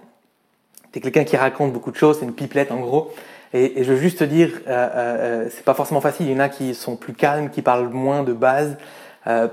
Tu 0.97 1.01
es 1.01 1.03
quelqu'un 1.03 1.25
qui 1.25 1.37
raconte 1.37 1.75
beaucoup 1.75 1.91
de 1.91 1.97
choses, 1.97 2.21
c'est 2.21 2.25
une 2.25 2.33
pipelette 2.33 2.73
en 2.73 2.81
gros. 2.81 3.13
Et, 3.53 3.85
je 3.85 3.93
veux 3.93 3.99
juste 3.99 4.21
te 4.21 4.25
dire, 4.25 4.49
euh, 4.67 4.71
euh, 4.71 5.17
euh, 5.45 5.49
c'est 5.51 5.63
pas 5.63 5.75
forcément 5.75 6.01
facile. 6.01 6.27
Il 6.27 6.33
y 6.33 6.35
en 6.35 6.41
a 6.41 6.49
qui 6.49 6.75
sont 6.75 6.97
plus 6.97 7.13
calmes, 7.13 7.51
qui 7.51 7.61
parlent 7.61 7.89
moins 7.89 8.23
de 8.23 8.33
base. 8.33 8.79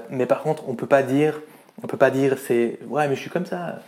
Mais 0.09 0.25
par 0.25 0.41
contre, 0.41 0.69
on 0.69 0.75
peut 0.75 0.87
pas 0.87 1.03
dire, 1.03 1.41
on 1.83 1.87
peut 1.87 1.97
pas 1.97 2.11
dire 2.11 2.37
c'est 2.37 2.79
ouais 2.87 3.07
mais 3.07 3.15
je 3.15 3.21
suis 3.21 3.31
comme 3.31 3.47
ça 3.47 3.79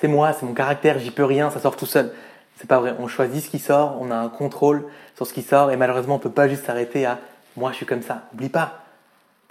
c'est 0.00 0.08
moi, 0.08 0.32
c'est 0.32 0.46
mon 0.46 0.54
caractère, 0.54 0.98
j'y 0.98 1.10
peux 1.10 1.24
rien, 1.24 1.50
ça 1.50 1.60
sort 1.60 1.76
tout 1.76 1.86
seul. 1.86 2.12
C'est 2.56 2.66
pas 2.66 2.80
vrai. 2.80 2.94
On 2.98 3.08
choisit 3.08 3.44
ce 3.44 3.50
qui 3.50 3.58
sort, 3.58 3.98
on 4.00 4.10
a 4.10 4.16
un 4.16 4.28
contrôle 4.28 4.84
sur 5.14 5.26
ce 5.26 5.32
qui 5.32 5.42
sort, 5.42 5.70
et 5.70 5.76
malheureusement, 5.76 6.16
on 6.16 6.18
peut 6.18 6.30
pas 6.30 6.48
juste 6.48 6.64
s'arrêter 6.64 7.06
à 7.06 7.18
moi, 7.56 7.70
je 7.70 7.76
suis 7.76 7.86
comme 7.86 8.02
ça. 8.02 8.22
Oublie 8.34 8.48
pas, 8.48 8.81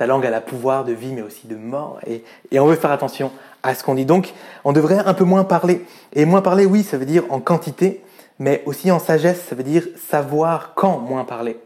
ta 0.01 0.07
langue 0.07 0.25
a 0.25 0.31
le 0.31 0.41
pouvoir 0.43 0.83
de 0.83 0.93
vie, 0.93 1.13
mais 1.13 1.21
aussi 1.21 1.45
de 1.45 1.55
mort, 1.55 1.99
et, 2.07 2.23
et 2.49 2.59
on 2.59 2.65
veut 2.65 2.75
faire 2.75 2.89
attention 2.89 3.31
à 3.61 3.75
ce 3.75 3.83
qu'on 3.83 3.93
dit. 3.93 4.05
Donc, 4.05 4.33
on 4.63 4.73
devrait 4.73 4.97
un 4.97 5.13
peu 5.13 5.25
moins 5.25 5.43
parler. 5.43 5.85
Et 6.13 6.25
moins 6.25 6.41
parler, 6.41 6.65
oui, 6.65 6.81
ça 6.81 6.97
veut 6.97 7.05
dire 7.05 7.23
en 7.29 7.39
quantité, 7.39 8.01
mais 8.39 8.63
aussi 8.65 8.89
en 8.89 8.97
sagesse, 8.97 9.45
ça 9.47 9.53
veut 9.53 9.61
dire 9.61 9.83
savoir 10.09 10.73
quand 10.73 10.97
moins 10.97 11.23
parler. 11.23 11.59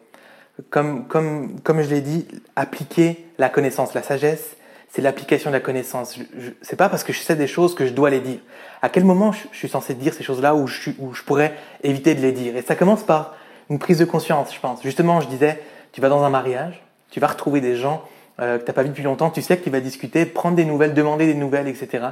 Comme, 0.70 1.08
comme, 1.08 1.62
comme 1.62 1.82
je 1.82 1.90
l'ai 1.90 2.02
dit, 2.02 2.28
appliquer 2.58 3.26
la 3.38 3.48
connaissance, 3.48 3.94
la 3.94 4.04
sagesse, 4.04 4.58
c'est 4.90 5.02
l'application 5.02 5.50
de 5.50 5.56
la 5.56 5.62
connaissance. 5.62 6.20
C'est 6.62 6.76
pas 6.76 6.90
parce 6.90 7.06
que 7.06 7.14
je 7.14 7.20
sais 7.20 7.38
des 7.38 7.48
choses 7.48 7.74
que 7.74 7.86
je 7.86 7.94
dois 7.94 8.10
les 8.10 8.20
dire. 8.20 8.40
À 8.82 8.90
quel 8.90 9.06
moment 9.06 9.32
je, 9.32 9.58
suis 9.58 9.70
censé 9.70 9.94
dire 9.94 10.14
ces 10.14 10.24
choses-là 10.26 10.56
où 10.56 10.68
je, 10.68 10.90
où 11.00 11.14
je 11.14 11.24
pourrais 11.24 11.54
éviter 11.84 12.16
de 12.16 12.22
les 12.22 12.34
dire? 12.34 12.58
Et 12.58 12.64
ça 12.64 12.76
commence 12.76 13.04
par 13.04 13.34
une 13.70 13.80
prise 13.80 14.00
de 14.00 14.04
conscience, 14.04 14.54
je 14.54 14.60
pense. 14.60 14.84
Justement, 14.84 15.22
je 15.22 15.30
disais, 15.30 15.64
tu 15.94 16.02
vas 16.02 16.10
dans 16.10 16.26
un 16.26 16.30
mariage, 16.30 16.84
tu 17.12 17.22
vas 17.22 17.28
retrouver 17.28 17.62
des 17.62 17.78
gens 17.78 18.04
euh, 18.40 18.58
que 18.58 18.64
tu 18.64 18.70
n'as 18.70 18.74
pas 18.74 18.84
vu 18.84 18.90
depuis 18.90 19.04
longtemps, 19.04 19.30
tu 19.30 19.42
sais 19.42 19.58
que 19.58 19.64
tu 19.64 19.70
vas 19.70 19.80
discuter, 19.80 20.26
prendre 20.26 20.56
des 20.56 20.66
nouvelles, 20.66 20.94
demander 20.94 21.26
des 21.26 21.36
nouvelles, 21.36 21.68
etc. 21.68 22.08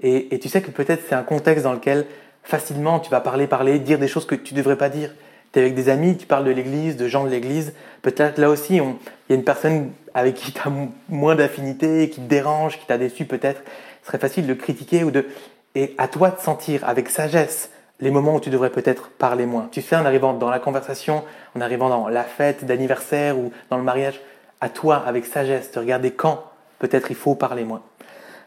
Et, 0.00 0.34
et 0.34 0.38
tu 0.38 0.48
sais 0.48 0.60
que 0.60 0.70
peut-être 0.70 1.02
c'est 1.08 1.14
un 1.14 1.22
contexte 1.22 1.64
dans 1.64 1.72
lequel 1.72 2.06
facilement 2.42 3.00
tu 3.00 3.10
vas 3.10 3.20
parler, 3.20 3.46
parler, 3.46 3.78
dire 3.78 3.98
des 3.98 4.08
choses 4.08 4.26
que 4.26 4.34
tu 4.34 4.54
devrais 4.54 4.76
pas 4.76 4.88
dire. 4.88 5.10
Tu 5.52 5.58
es 5.58 5.62
avec 5.62 5.74
des 5.74 5.88
amis, 5.88 6.16
tu 6.16 6.26
parles 6.26 6.44
de 6.44 6.50
l'église, 6.50 6.96
de 6.96 7.08
gens 7.08 7.24
de 7.24 7.28
l'église. 7.28 7.74
Peut-être 8.00 8.38
là 8.38 8.48
aussi, 8.48 8.76
il 8.76 8.82
y 9.30 9.32
a 9.32 9.34
une 9.34 9.44
personne 9.44 9.90
avec 10.14 10.34
qui 10.34 10.52
tu 10.52 10.60
as 10.60 10.72
moins 11.08 11.34
d'affinité, 11.34 12.08
qui 12.10 12.20
te 12.20 12.28
dérange, 12.28 12.78
qui 12.78 12.86
t'a 12.86 12.98
déçu 12.98 13.24
peut-être. 13.24 13.62
Ce 14.02 14.08
serait 14.08 14.18
facile 14.18 14.46
de 14.46 14.54
critiquer 14.54 15.04
ou 15.04 15.10
de. 15.10 15.26
Et 15.74 15.94
à 15.98 16.08
toi 16.08 16.30
de 16.30 16.40
sentir 16.40 16.86
avec 16.86 17.08
sagesse 17.08 17.70
les 18.00 18.10
moments 18.10 18.34
où 18.34 18.40
tu 18.40 18.50
devrais 18.50 18.70
peut-être 18.70 19.10
parler 19.10 19.46
moins. 19.46 19.68
Tu 19.70 19.80
sais, 19.80 19.94
en 19.94 20.04
arrivant 20.04 20.34
dans 20.34 20.50
la 20.50 20.58
conversation, 20.58 21.22
en 21.56 21.60
arrivant 21.60 21.88
dans 21.88 22.08
la 22.08 22.24
fête 22.24 22.64
d'anniversaire 22.64 23.38
ou 23.38 23.52
dans 23.70 23.76
le 23.76 23.84
mariage, 23.84 24.20
à 24.62 24.68
toi, 24.68 25.02
avec 25.04 25.26
sagesse, 25.26 25.72
de 25.72 25.80
regarder 25.80 26.12
quand 26.12 26.44
peut-être 26.78 27.10
il 27.10 27.16
faut 27.16 27.34
parler 27.34 27.64
moins. 27.64 27.82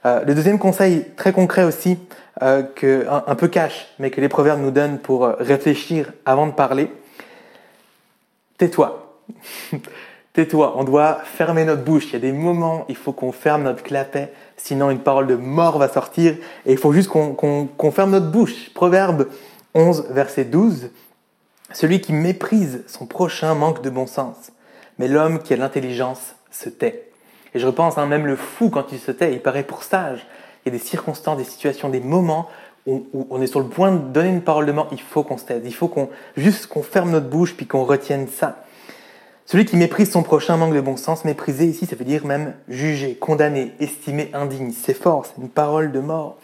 Euh, 0.06 0.24
le 0.24 0.34
deuxième 0.34 0.58
conseil 0.58 1.06
très 1.18 1.34
concret 1.34 1.66
aussi, 1.66 2.00
euh, 2.42 2.64
que, 2.64 3.06
un, 3.10 3.36
peu 3.36 3.50
cash, 3.50 3.88
mais 4.00 4.12
que 4.12 4.22
les 4.22 4.30
proverbes 4.30 4.62
nous 4.62 4.72
donnent 4.72 5.00
pour 5.00 5.26
euh, 5.26 5.36
réfléchir 5.40 6.14
avant 6.26 6.48
de 6.48 6.54
parler, 6.54 6.90
tais-toi. 8.58 9.20
tais-toi, 10.34 10.74
on 10.78 10.86
doit 10.86 11.20
fermer 11.26 11.66
notre 11.66 11.84
bouche. 11.84 12.06
Il 12.08 12.14
y 12.14 12.16
a 12.16 12.20
des 12.20 12.32
moments, 12.32 12.86
il 12.88 12.96
faut 12.96 13.12
qu'on 13.12 13.34
ferme 13.34 13.64
notre 13.64 13.84
clapet, 13.84 14.32
sinon 14.56 14.92
une 14.92 15.00
parole 15.00 15.28
de 15.28 15.36
mort 15.36 15.80
va 15.80 15.90
sortir, 15.90 16.36
et 16.66 16.72
il 16.72 16.78
faut 16.78 16.94
juste 16.94 17.10
qu'on 17.10 17.92
ferme 17.92 18.12
notre 18.12 18.32
bouche. 18.32 18.74
Proverbe 18.74 19.28
11, 19.74 20.08
verset 20.12 20.46
12. 20.46 20.92
Celui 21.74 22.00
qui 22.00 22.14
méprise 22.14 22.86
son 22.88 23.06
prochain 23.06 23.54
manque 23.54 23.82
de 23.82 23.90
bon 23.90 24.08
sens, 24.08 24.52
mais 25.00 25.08
l'homme 25.08 25.40
qui 25.40 25.54
a 25.54 25.58
l'intelligence 25.58 26.36
se 26.52 26.70
tait. 26.70 27.10
Et 27.54 27.60
je 27.60 27.68
repense, 27.68 27.98
hein, 27.98 28.06
même 28.06 28.26
le 28.26 28.36
fou, 28.36 28.70
quand 28.70 28.92
il 28.92 29.00
se 29.00 29.12
tait, 29.12 29.34
il 29.34 29.42
paraît 29.42 29.64
pour 29.64 29.84
sage. 29.84 30.26
Il 30.66 30.74
y 30.74 30.76
a 30.76 30.78
des 30.78 30.84
circonstances, 30.84 31.38
des 31.38 31.44
situations, 31.44 31.90
des 31.90 32.00
moments 32.00 32.50
où, 32.86 33.06
on 33.30 33.42
est 33.42 33.48
sur 33.48 33.60
le 33.60 33.68
point 33.68 33.92
de 33.92 33.98
donner 33.98 34.30
une 34.30 34.42
parole 34.42 34.66
de 34.66 34.72
mort. 34.72 34.88
Il 34.92 35.02
faut 35.02 35.24
qu'on 35.24 35.38
se 35.38 35.46
taise. 35.46 35.62
Il 35.66 35.74
faut 35.74 35.88
qu'on 35.88 36.10
juste 36.38 36.68
qu'on 36.68 36.84
ferme 36.84 37.12
notre 37.12 37.30
bouche 37.30 37.56
puis 37.56 37.66
qu'on 37.66 37.84
retienne 37.84 38.28
ça. 38.28 38.64
Celui 39.46 39.66
qui 39.66 39.78
méprise 39.78 40.12
son 40.12 40.24
prochain 40.24 40.58
manque 40.58 40.74
de 40.74 40.82
bon 40.82 40.98
sens, 40.98 41.24
mépriser 41.24 41.66
ici, 41.66 41.86
ça 41.86 41.96
veut 41.96 42.06
dire 42.06 42.26
même 42.26 42.56
juger, 42.68 43.16
condamner, 43.16 43.74
estimer 43.80 44.32
indigne. 44.34 44.72
C'est 44.72 44.96
fort, 44.96 45.26
c'est 45.26 45.40
une 45.40 45.50
parole 45.50 45.92
de 45.92 46.00
mort. 46.00 46.38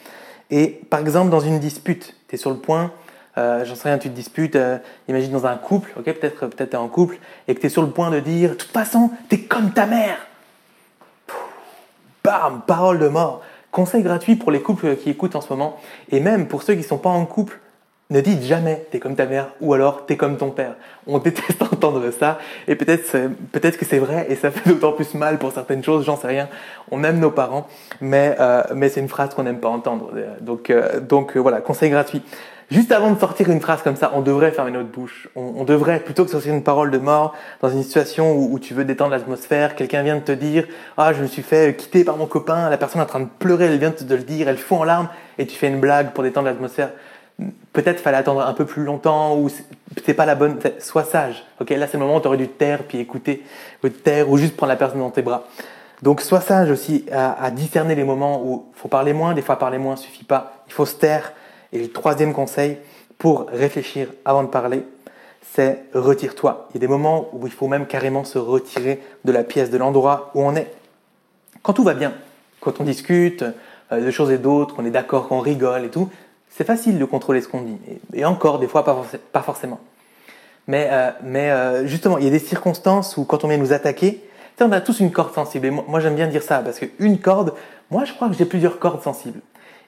Et 0.51 0.81
par 0.89 0.99
exemple, 0.99 1.31
dans 1.31 1.39
une 1.39 1.59
dispute, 1.59 2.15
tu 2.27 2.35
es 2.35 2.37
sur 2.37 2.51
le 2.51 2.57
point, 2.57 2.91
euh, 3.37 3.63
j'en 3.65 3.75
sais 3.75 3.89
rien, 3.89 3.97
tu 3.97 4.09
te 4.09 4.13
disputes, 4.13 4.55
euh, 4.55 4.77
imagine 5.07 5.31
dans 5.31 5.45
un 5.45 5.55
couple, 5.55 5.91
ok, 5.97 6.05
peut-être 6.05 6.47
peut-être 6.47 6.69
tu 6.71 6.75
es 6.75 6.79
en 6.79 6.87
couple, 6.87 7.17
et 7.47 7.55
que 7.55 7.59
tu 7.59 7.67
es 7.67 7.69
sur 7.69 7.81
le 7.81 7.89
point 7.89 8.11
de 8.11 8.19
dire, 8.19 8.51
de 8.51 8.55
toute 8.55 8.71
façon, 8.71 9.11
tu 9.29 9.35
es 9.35 9.39
comme 9.39 9.71
ta 9.71 9.85
mère. 9.85 10.17
bam, 12.23 12.61
parole 12.65 12.99
de 12.99 13.07
mort. 13.07 13.41
Conseil 13.71 14.03
gratuit 14.03 14.35
pour 14.35 14.51
les 14.51 14.61
couples 14.61 14.97
qui 14.97 15.09
écoutent 15.09 15.35
en 15.35 15.41
ce 15.41 15.49
moment, 15.49 15.79
et 16.11 16.19
même 16.19 16.47
pour 16.47 16.63
ceux 16.63 16.73
qui 16.73 16.81
ne 16.81 16.85
sont 16.85 16.97
pas 16.97 17.09
en 17.09 17.25
couple, 17.25 17.59
ne 18.11 18.19
dites 18.19 18.43
jamais 18.43 18.85
t'es 18.91 18.99
comme 18.99 19.15
ta 19.15 19.25
mère 19.25 19.47
ou 19.61 19.73
alors 19.73 20.05
t'es 20.05 20.17
comme 20.17 20.37
ton 20.37 20.51
père. 20.51 20.75
On 21.07 21.17
déteste 21.19 21.61
entendre 21.61 22.11
ça 22.11 22.37
et 22.67 22.75
peut-être 22.75 23.17
peut-être 23.51 23.77
que 23.77 23.85
c'est 23.85 23.99
vrai 23.99 24.27
et 24.29 24.35
ça 24.35 24.51
fait 24.51 24.69
d'autant 24.69 24.91
plus 24.91 25.13
mal 25.15 25.39
pour 25.39 25.51
certaines 25.51 25.83
choses, 25.83 26.05
j'en 26.05 26.17
sais 26.17 26.27
rien. 26.27 26.49
On 26.91 27.03
aime 27.03 27.19
nos 27.19 27.31
parents, 27.31 27.67
mais 28.01 28.35
euh, 28.39 28.63
mais 28.75 28.89
c'est 28.89 28.99
une 28.99 29.09
phrase 29.09 29.33
qu'on 29.33 29.43
n'aime 29.43 29.59
pas 29.59 29.69
entendre. 29.69 30.11
Donc 30.41 30.69
euh, 30.69 30.99
donc 30.99 31.35
euh, 31.35 31.39
voilà, 31.39 31.61
conseil 31.61 31.89
gratuit. 31.89 32.21
Juste 32.71 32.91
avant 32.93 33.11
de 33.11 33.19
sortir 33.19 33.49
une 33.49 33.59
phrase 33.59 33.81
comme 33.83 33.97
ça, 33.97 34.11
on 34.15 34.21
devrait 34.21 34.51
fermer 34.51 34.71
notre 34.71 34.89
bouche. 34.89 35.27
On, 35.35 35.65
devrait, 35.65 35.99
plutôt 35.99 36.23
que 36.23 36.31
sortir 36.31 36.53
une 36.53 36.63
parole 36.63 36.89
de 36.89 36.97
mort 36.97 37.35
dans 37.61 37.69
une 37.69 37.83
situation 37.83 38.33
où, 38.33 38.57
tu 38.59 38.73
veux 38.73 38.85
détendre 38.85 39.11
l'atmosphère, 39.11 39.75
quelqu'un 39.75 40.01
vient 40.03 40.15
de 40.15 40.21
te 40.21 40.31
dire 40.31 40.65
Ah, 40.97 41.11
je 41.11 41.21
me 41.21 41.27
suis 41.27 41.41
fait 41.41 41.75
quitter 41.75 42.05
par 42.05 42.15
mon 42.15 42.27
copain, 42.27 42.69
la 42.69 42.77
personne 42.77 43.01
est 43.01 43.03
en 43.03 43.07
train 43.07 43.19
de 43.19 43.29
pleurer, 43.39 43.65
elle 43.65 43.77
vient 43.77 43.89
de 43.89 43.95
te 43.95 44.13
le 44.13 44.23
dire, 44.23 44.47
elle 44.47 44.57
fond 44.57 44.79
en 44.79 44.83
larmes, 44.85 45.09
et 45.37 45.45
tu 45.45 45.57
fais 45.57 45.67
une 45.67 45.81
blague 45.81 46.13
pour 46.13 46.23
détendre 46.23 46.47
l'atmosphère 46.47 46.91
peut-être 47.73 47.99
fallait 47.99 48.17
attendre 48.17 48.41
un 48.41 48.53
peu 48.53 48.65
plus 48.65 48.83
longtemps 48.83 49.37
ou 49.37 49.49
c'est 50.05 50.13
pas 50.13 50.25
la 50.25 50.35
bonne. 50.35 50.59
Sois 50.79 51.03
sage. 51.03 51.43
Ok, 51.59 51.69
là 51.69 51.87
c'est 51.87 51.97
le 51.97 52.03
moment 52.03 52.17
où 52.17 52.21
tu 52.21 52.27
aurais 52.27 52.37
dû 52.37 52.47
taire 52.47 52.83
puis 52.83 52.99
écouter, 52.99 53.43
ou 53.83 53.89
taire 53.89 54.29
ou 54.29 54.37
juste 54.37 54.55
prendre 54.55 54.71
la 54.71 54.77
personne 54.77 54.99
dans 54.99 55.09
tes 55.09 55.21
bras. 55.21 55.47
Donc 56.01 56.21
sois 56.21 56.41
sage 56.41 56.71
aussi 56.71 57.05
à, 57.11 57.51
discerner 57.51 57.95
les 57.95 58.03
moments 58.03 58.41
où 58.43 58.65
faut 58.73 58.87
parler 58.87 59.13
moins. 59.13 59.33
Des 59.33 59.41
fois 59.41 59.59
parler 59.59 59.77
moins 59.77 59.95
suffit 59.95 60.23
pas. 60.23 60.63
Il 60.67 60.73
faut 60.73 60.85
se 60.85 60.95
taire. 60.95 61.33
Et 61.73 61.79
le 61.79 61.89
troisième 61.89 62.33
conseil 62.33 62.77
pour 63.17 63.47
réfléchir 63.47 64.07
avant 64.25 64.43
de 64.43 64.49
parler, 64.49 64.83
c'est 65.53 65.83
retire-toi. 65.93 66.67
Il 66.69 66.75
y 66.75 66.77
a 66.77 66.81
des 66.81 66.87
moments 66.87 67.29
où 67.33 67.47
il 67.47 67.53
faut 67.53 67.67
même 67.67 67.85
carrément 67.85 68.23
se 68.23 68.37
retirer 68.37 69.01
de 69.25 69.31
la 69.31 69.43
pièce, 69.43 69.69
de 69.69 69.77
l'endroit 69.77 70.31
où 70.33 70.41
on 70.41 70.55
est. 70.55 70.71
Quand 71.63 71.73
tout 71.73 71.83
va 71.83 71.93
bien, 71.93 72.13
quand 72.59 72.79
on 72.79 72.83
discute 72.83 73.43
euh, 73.91 74.05
de 74.05 74.11
choses 74.11 74.31
et 74.31 74.37
d'autres, 74.37 74.75
qu'on 74.75 74.85
est 74.85 74.91
d'accord, 74.91 75.27
qu'on 75.27 75.39
rigole 75.39 75.85
et 75.85 75.89
tout, 75.89 76.09
c'est 76.49 76.65
facile 76.65 76.99
de 76.99 77.05
contrôler 77.05 77.41
ce 77.41 77.47
qu'on 77.47 77.61
dit. 77.61 77.77
Et, 78.13 78.25
encore, 78.25 78.59
des 78.59 78.67
fois, 78.67 78.83
pas, 78.83 79.41
forcément. 79.41 79.79
Mais, 80.67 80.89
euh, 80.91 81.11
euh, 81.23 81.85
justement, 81.85 82.17
il 82.17 82.25
y 82.25 82.27
a 82.27 82.31
des 82.31 82.39
circonstances 82.39 83.17
où 83.17 83.23
quand 83.23 83.43
on 83.43 83.47
vient 83.47 83.57
nous 83.57 83.73
attaquer, 83.73 84.21
on 84.63 84.71
a 84.71 84.81
tous 84.81 84.99
une 84.99 85.11
corde 85.11 85.33
sensible. 85.33 85.67
Et 85.67 85.71
moi, 85.71 85.99
j'aime 85.99 86.15
bien 86.15 86.27
dire 86.27 86.43
ça 86.43 86.59
parce 86.59 86.79
qu'une 86.79 87.19
corde, 87.19 87.53
moi, 87.89 88.05
je 88.05 88.13
crois 88.13 88.29
que 88.29 88.35
j'ai 88.35 88.45
plusieurs 88.45 88.79
cordes 88.79 89.01
sensibles. 89.01 89.39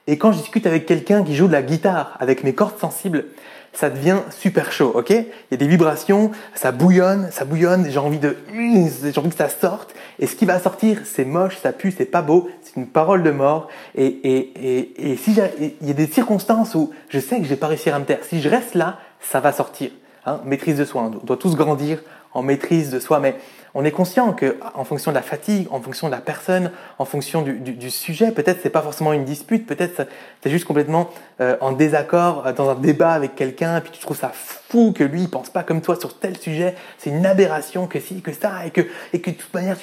Et 0.06 0.18
quand 0.18 0.32
je 0.32 0.38
discute 0.38 0.66
avec 0.66 0.86
quelqu'un 0.86 1.24
qui 1.24 1.34
joue 1.34 1.46
de 1.46 1.52
la 1.52 1.62
guitare 1.62 2.16
avec 2.20 2.44
mes 2.44 2.54
cordes 2.54 2.78
sensibles, 2.78 3.24
ça 3.72 3.90
devient 3.90 4.18
super 4.30 4.70
chaud, 4.70 4.92
ok? 4.94 5.10
Il 5.10 5.26
y 5.50 5.54
a 5.54 5.56
des 5.56 5.66
vibrations, 5.66 6.30
ça 6.54 6.70
bouillonne, 6.70 7.28
ça 7.32 7.44
bouillonne, 7.44 7.90
j'ai 7.90 7.98
envie 7.98 8.18
de, 8.18 8.36
j'ai 8.52 9.18
envie 9.18 9.30
que 9.30 9.36
ça 9.36 9.48
sorte. 9.48 9.94
Et 10.20 10.26
ce 10.26 10.36
qui 10.36 10.44
va 10.44 10.60
sortir, 10.60 11.00
c'est 11.04 11.24
moche, 11.24 11.56
ça 11.56 11.72
pue, 11.72 11.90
c'est 11.90 12.04
pas 12.04 12.22
beau, 12.22 12.48
c'est 12.62 12.76
une 12.76 12.86
parole 12.86 13.22
de 13.22 13.30
mort. 13.32 13.68
Et, 13.96 14.06
et, 14.06 14.78
et, 14.78 15.12
et 15.12 15.16
si 15.16 15.32
il 15.32 15.88
y 15.88 15.90
a 15.90 15.94
des 15.94 16.06
circonstances 16.06 16.74
où 16.74 16.92
je 17.08 17.18
sais 17.18 17.38
que 17.38 17.44
je 17.44 17.48
vais 17.48 17.56
pas 17.56 17.66
réussir 17.66 17.94
à 17.94 17.98
me 17.98 18.04
taire. 18.04 18.20
Si 18.22 18.40
je 18.40 18.48
reste 18.48 18.74
là, 18.74 18.98
ça 19.20 19.40
va 19.40 19.52
sortir. 19.52 19.90
Hein? 20.26 20.40
Maîtrise 20.44 20.78
de 20.78 20.84
soi, 20.84 21.02
on 21.02 21.10
doit 21.10 21.36
tous 21.36 21.56
grandir 21.56 22.02
en 22.34 22.42
maîtrise 22.42 22.90
de 22.90 22.98
soi, 22.98 23.20
mais 23.20 23.36
on 23.74 23.84
est 23.84 23.90
conscient 23.90 24.32
que 24.32 24.56
en 24.74 24.84
fonction 24.84 25.10
de 25.10 25.16
la 25.16 25.22
fatigue, 25.22 25.66
en 25.70 25.80
fonction 25.80 26.08
de 26.08 26.12
la 26.12 26.20
personne, 26.20 26.70
en 26.98 27.04
fonction 27.04 27.42
du, 27.42 27.90
sujet, 27.90 28.30
peut-être 28.30 28.60
c'est 28.62 28.70
pas 28.70 28.82
forcément 28.82 29.12
une 29.12 29.24
dispute, 29.24 29.66
peut-être 29.66 30.06
c'est 30.42 30.50
juste 30.50 30.64
complètement 30.64 31.10
euh, 31.40 31.56
en 31.60 31.72
désaccord 31.72 32.46
euh, 32.46 32.52
dans 32.52 32.70
un 32.70 32.74
débat 32.76 33.12
avec 33.12 33.34
quelqu'un, 33.34 33.80
puis 33.80 33.90
tu 33.90 34.00
trouves 34.00 34.16
ça 34.16 34.30
fou 34.32 34.92
que 34.92 35.02
lui 35.02 35.22
il 35.22 35.30
pense 35.30 35.50
pas 35.50 35.62
comme 35.62 35.80
toi 35.80 35.96
sur 35.96 36.18
tel 36.18 36.36
sujet, 36.36 36.74
c'est 36.98 37.10
une 37.10 37.26
aberration 37.26 37.86
que 37.86 37.98
si 37.98 38.20
que 38.20 38.32
ça 38.32 38.64
et 38.66 38.70
que 38.70 38.82
et 39.12 39.20
que 39.20 39.30
de 39.30 39.36
toute 39.36 39.54
manière 39.54 39.76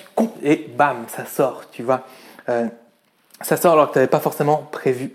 et 0.43 0.69
bam 0.77 1.03
ça 1.07 1.25
sort, 1.25 1.63
tu 1.71 1.83
vois, 1.83 2.05
euh, 2.47 2.67
ça 3.41 3.57
sort 3.57 3.73
alors 3.73 3.87
que 3.87 3.93
tu 3.93 3.99
n'avais 3.99 4.09
pas 4.09 4.19
forcément 4.19 4.69
prévu. 4.71 5.13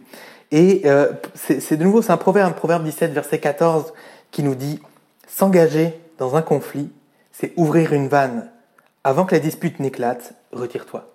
Et 0.53 0.85
c'est 1.35 1.77
de 1.77 1.83
nouveau 1.83 2.03
c'est 2.03 2.12
un 2.12 2.16
proverbe, 2.16 2.55
proverbe 2.55 2.85
17 2.85 3.12
verset 3.12 3.40
14 3.40 3.92
qui 4.31 4.44
nous 4.44 4.55
dit 4.55 4.81
s'engager 5.27 5.99
dans 6.18 6.37
un 6.37 6.42
conflit, 6.42 6.88
c'est 7.38 7.53
ouvrir 7.57 7.92
une 7.92 8.09
vanne 8.09 8.49
avant 9.05 9.25
que 9.25 9.35
la 9.35 9.40
dispute 9.40 9.79
n'éclate, 9.79 10.35
retire-toi. 10.53 11.11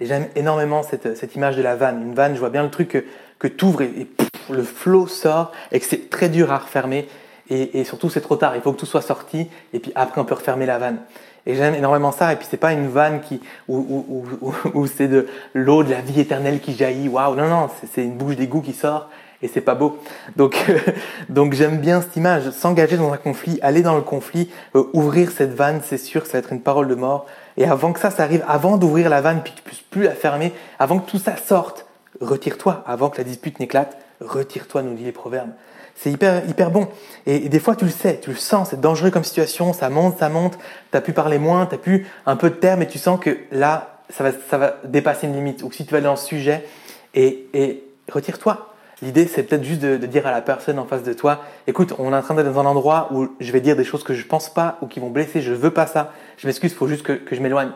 Et 0.00 0.06
j'aime 0.06 0.28
énormément 0.36 0.82
cette, 0.82 1.16
cette, 1.16 1.34
image 1.34 1.56
de 1.56 1.62
la 1.62 1.74
vanne. 1.74 2.00
Une 2.02 2.14
vanne, 2.14 2.34
je 2.34 2.40
vois 2.40 2.50
bien 2.50 2.62
le 2.62 2.70
truc 2.70 2.88
que, 2.88 3.04
que 3.38 3.48
tu 3.48 3.64
ouvres 3.64 3.82
et, 3.82 4.06
le 4.50 4.62
flot 4.62 5.06
sort 5.06 5.52
et 5.72 5.80
que 5.80 5.86
c'est 5.86 6.10
très 6.10 6.28
dur 6.28 6.52
à 6.52 6.58
refermer. 6.58 7.08
Et, 7.50 7.80
et 7.80 7.84
surtout, 7.84 8.08
c'est 8.08 8.20
trop 8.20 8.36
tard. 8.36 8.54
Il 8.56 8.62
faut 8.62 8.72
que 8.72 8.78
tout 8.78 8.86
soit 8.86 9.02
sorti 9.02 9.48
et 9.72 9.78
puis 9.80 9.92
après, 9.94 10.20
on 10.20 10.24
peut 10.24 10.34
refermer 10.34 10.66
la 10.66 10.78
vanne. 10.78 10.98
Et 11.46 11.54
j'aime 11.54 11.74
énormément 11.74 12.12
ça. 12.12 12.32
Et 12.32 12.36
puis, 12.36 12.46
c'est 12.48 12.56
pas 12.56 12.72
une 12.72 12.88
vanne 12.88 13.20
qui, 13.20 13.40
où, 13.68 13.76
où, 13.76 14.24
où, 14.40 14.54
où 14.74 14.86
c'est 14.86 15.08
de 15.08 15.26
l'eau 15.54 15.82
de 15.82 15.90
la 15.90 16.00
vie 16.00 16.20
éternelle 16.20 16.60
qui 16.60 16.74
jaillit. 16.74 17.08
Waouh! 17.08 17.34
Non, 17.34 17.48
non, 17.48 17.68
c'est 17.92 18.04
une 18.04 18.16
bouche 18.16 18.36
d'égout 18.36 18.60
qui 18.60 18.72
sort 18.72 19.10
et 19.44 19.48
c'est 19.48 19.60
pas 19.60 19.74
beau. 19.74 19.98
Donc, 20.36 20.56
donc 21.28 21.52
j'aime 21.52 21.76
bien 21.76 22.00
cette 22.00 22.16
image, 22.16 22.50
s'engager 22.50 22.96
dans 22.96 23.12
un 23.12 23.18
conflit, 23.18 23.58
aller 23.60 23.82
dans 23.82 23.94
le 23.94 24.00
conflit, 24.00 24.50
euh, 24.74 24.84
ouvrir 24.94 25.30
cette 25.30 25.52
vanne, 25.52 25.82
c'est 25.84 25.98
sûr 25.98 26.22
que 26.22 26.28
ça 26.28 26.32
va 26.32 26.38
être 26.38 26.52
une 26.52 26.62
parole 26.62 26.88
de 26.88 26.94
mort. 26.94 27.26
Et 27.58 27.66
avant 27.66 27.92
que 27.92 28.00
ça, 28.00 28.10
ça 28.10 28.22
arrive, 28.22 28.42
avant 28.48 28.78
d'ouvrir 28.78 29.10
la 29.10 29.20
vanne, 29.20 29.42
puis 29.44 29.52
que 29.52 29.58
tu 29.58 29.62
puisses 29.62 29.82
plus 29.90 30.04
la 30.04 30.14
fermer, 30.14 30.54
avant 30.78 30.98
que 30.98 31.10
tout 31.10 31.18
ça 31.18 31.36
sorte, 31.36 31.86
retire-toi. 32.22 32.82
Avant 32.86 33.10
que 33.10 33.18
la 33.18 33.24
dispute 33.24 33.60
n'éclate, 33.60 33.98
retire-toi, 34.22 34.82
nous 34.82 34.94
dit 34.94 35.04
les 35.04 35.12
proverbes. 35.12 35.52
C'est 35.94 36.10
hyper, 36.10 36.48
hyper 36.48 36.70
bon. 36.70 36.88
Et, 37.26 37.50
des 37.50 37.60
fois, 37.60 37.76
tu 37.76 37.84
le 37.84 37.90
sais, 37.90 38.18
tu 38.20 38.30
le 38.30 38.36
sens, 38.36 38.70
c'est 38.70 38.80
dangereux 38.80 39.10
comme 39.10 39.24
situation, 39.24 39.74
ça 39.74 39.90
monte, 39.90 40.18
ça 40.18 40.30
monte, 40.30 40.58
tu 40.90 40.96
as 40.96 41.02
pu 41.02 41.12
parler 41.12 41.38
moins, 41.38 41.66
tu 41.66 41.74
as 41.74 41.78
pu 41.78 42.06
un 42.24 42.36
peu 42.36 42.48
de 42.48 42.54
terme, 42.54 42.80
et 42.80 42.88
tu 42.88 42.98
sens 42.98 43.20
que 43.20 43.36
là, 43.52 43.98
ça 44.08 44.24
va, 44.24 44.30
ça 44.48 44.56
va 44.56 44.76
dépasser 44.84 45.26
une 45.26 45.34
limite. 45.34 45.62
Ou 45.62 45.70
si 45.70 45.84
tu 45.84 45.90
vas 45.90 45.98
aller 45.98 46.06
dans 46.06 46.16
ce 46.16 46.26
sujet, 46.26 46.64
et, 47.12 47.46
et 47.52 47.84
retire-toi 48.10 48.73
L'idée, 49.02 49.26
c'est 49.26 49.42
peut-être 49.42 49.64
juste 49.64 49.80
de, 49.80 49.96
dire 50.06 50.26
à 50.26 50.30
la 50.30 50.40
personne 50.40 50.78
en 50.78 50.86
face 50.86 51.02
de 51.02 51.12
toi, 51.12 51.42
écoute, 51.66 51.94
on 51.98 52.12
est 52.12 52.16
en 52.16 52.22
train 52.22 52.34
d'être 52.34 52.52
dans 52.52 52.60
un 52.60 52.66
endroit 52.66 53.08
où 53.12 53.28
je 53.40 53.52
vais 53.52 53.60
dire 53.60 53.76
des 53.76 53.84
choses 53.84 54.04
que 54.04 54.14
je 54.14 54.26
pense 54.26 54.48
pas 54.48 54.78
ou 54.82 54.86
qui 54.86 55.00
vont 55.00 55.10
blesser, 55.10 55.40
je 55.40 55.52
veux 55.52 55.70
pas 55.70 55.86
ça, 55.86 56.12
je 56.36 56.46
m'excuse, 56.46 56.72
il 56.72 56.76
faut 56.76 56.86
juste 56.86 57.02
que, 57.02 57.20
je 57.30 57.40
m'éloigne. 57.40 57.70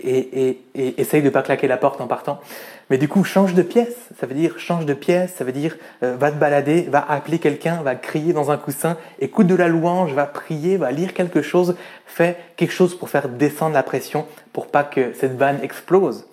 Et, 0.00 0.60
et, 0.76 1.00
essaye 1.00 1.22
de 1.22 1.30
pas 1.30 1.42
claquer 1.42 1.66
la 1.66 1.76
porte 1.76 2.00
en 2.00 2.06
partant. 2.06 2.40
Mais 2.90 2.98
du 2.98 3.08
coup, 3.08 3.24
change 3.24 3.54
de 3.54 3.62
pièce. 3.62 3.96
Ça 4.18 4.26
veut 4.26 4.34
dire 4.34 4.58
change 4.58 4.86
de 4.86 4.94
pièce. 4.94 5.34
Ça 5.36 5.44
veut 5.44 5.50
dire 5.50 5.76
euh, 6.04 6.16
va 6.16 6.30
te 6.30 6.36
balader, 6.36 6.82
va 6.82 7.04
appeler 7.10 7.40
quelqu'un, 7.40 7.82
va 7.82 7.96
crier 7.96 8.32
dans 8.32 8.52
un 8.52 8.56
coussin, 8.56 8.96
écoute 9.20 9.48
de 9.48 9.56
la 9.56 9.66
louange, 9.66 10.12
va 10.12 10.26
prier, 10.26 10.76
va 10.76 10.92
lire 10.92 11.14
quelque 11.14 11.42
chose, 11.42 11.74
fais 12.06 12.36
quelque 12.56 12.72
chose 12.72 12.96
pour 12.96 13.10
faire 13.10 13.28
descendre 13.28 13.74
la 13.74 13.82
pression, 13.82 14.26
pour 14.52 14.68
pas 14.68 14.84
que 14.84 15.12
cette 15.14 15.36
vanne 15.36 15.58
explose 15.62 16.26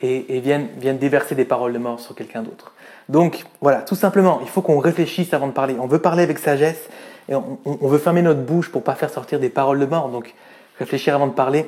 et, 0.00 0.40
vienne 0.40 0.98
déverser 0.98 1.34
des 1.34 1.44
paroles 1.44 1.72
de 1.72 1.78
mort 1.78 2.00
sur 2.00 2.14
quelqu'un 2.14 2.42
d'autre. 2.42 2.72
Donc 3.08 3.44
voilà, 3.60 3.80
tout 3.82 3.94
simplement, 3.94 4.40
il 4.42 4.48
faut 4.48 4.62
qu'on 4.62 4.78
réfléchisse 4.78 5.32
avant 5.32 5.46
de 5.46 5.52
parler. 5.52 5.76
On 5.80 5.86
veut 5.86 5.98
parler 5.98 6.22
avec 6.22 6.38
sagesse, 6.38 6.88
et 7.28 7.34
on, 7.34 7.58
veut 7.82 7.98
fermer 7.98 8.22
notre 8.22 8.40
bouche 8.40 8.70
pour 8.70 8.82
pas 8.82 8.94
faire 8.94 9.10
sortir 9.10 9.38
des 9.38 9.50
paroles 9.50 9.78
de 9.78 9.86
mort. 9.86 10.08
Donc 10.08 10.34
réfléchir 10.78 11.14
avant 11.14 11.26
de 11.26 11.32
parler, 11.32 11.66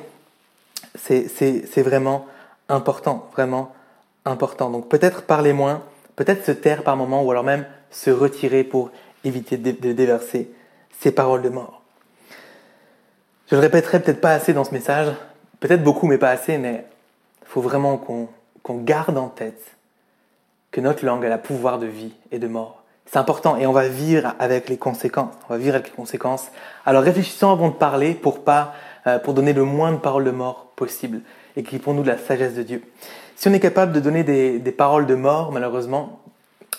c'est 0.95 1.81
vraiment 1.83 2.25
important, 2.67 3.29
vraiment 3.33 3.73
important. 4.25 4.71
Donc 4.71 4.89
peut-être 4.89 5.23
parler 5.23 5.53
moins, 5.53 5.83
peut-être 6.15 6.45
se 6.45 6.51
taire 6.51 6.83
par 6.83 6.95
moment, 6.97 7.23
ou 7.23 7.31
alors 7.31 7.43
même 7.43 7.65
se 7.91 8.09
retirer 8.09 8.63
pour 8.63 8.89
éviter 9.23 9.57
de, 9.57 9.91
déverser 9.93 10.51
ces 10.99 11.11
paroles 11.11 11.43
de 11.43 11.49
mort. 11.49 11.81
Je 13.49 13.55
le 13.55 13.61
répéterai 13.61 13.99
peut-être 13.99 14.21
pas 14.21 14.31
assez 14.31 14.53
dans 14.53 14.63
ce 14.63 14.71
message, 14.71 15.13
peut-être 15.59 15.83
beaucoup 15.83 16.07
mais 16.07 16.17
pas 16.17 16.29
assez, 16.29 16.57
mais 16.57 16.85
il 17.43 17.47
faut 17.47 17.61
vraiment 17.61 17.97
qu'on 17.97 18.29
garde 18.77 19.17
en 19.17 19.27
tête 19.27 19.75
que 20.71 20.81
notre 20.81 21.05
langue 21.05 21.25
a 21.25 21.29
le 21.29 21.41
pouvoir 21.41 21.79
de 21.79 21.85
vie 21.85 22.13
et 22.31 22.39
de 22.39 22.47
mort. 22.47 22.83
C'est 23.05 23.19
important 23.19 23.57
et 23.57 23.65
on 23.65 23.73
va 23.73 23.87
vivre 23.87 24.33
avec 24.39 24.69
les 24.69 24.77
conséquences. 24.77 25.33
On 25.49 25.53
va 25.53 25.59
vivre 25.59 25.75
avec 25.75 25.89
les 25.89 25.95
conséquences. 25.95 26.49
Alors 26.85 27.03
réfléchissons 27.03 27.51
avant 27.51 27.69
de 27.69 27.73
parler 27.73 28.13
pour 28.13 28.43
pas, 28.43 28.73
euh, 29.07 29.19
pour 29.19 29.33
donner 29.33 29.53
le 29.53 29.65
moins 29.65 29.91
de 29.91 29.97
paroles 29.97 30.23
de 30.23 30.31
mort 30.31 30.67
possible 30.75 31.21
et 31.57 31.63
qui 31.63 31.77
pour 31.77 31.93
nous 31.93 32.03
de 32.03 32.07
la 32.07 32.17
sagesse 32.17 32.53
de 32.53 32.63
Dieu. 32.63 32.83
Si 33.35 33.47
on 33.49 33.53
est 33.53 33.59
capable 33.59 33.91
de 33.91 33.99
donner 33.99 34.23
des, 34.23 34.59
des 34.59 34.71
paroles 34.71 35.07
de 35.07 35.15
mort, 35.15 35.51
malheureusement, 35.51 36.21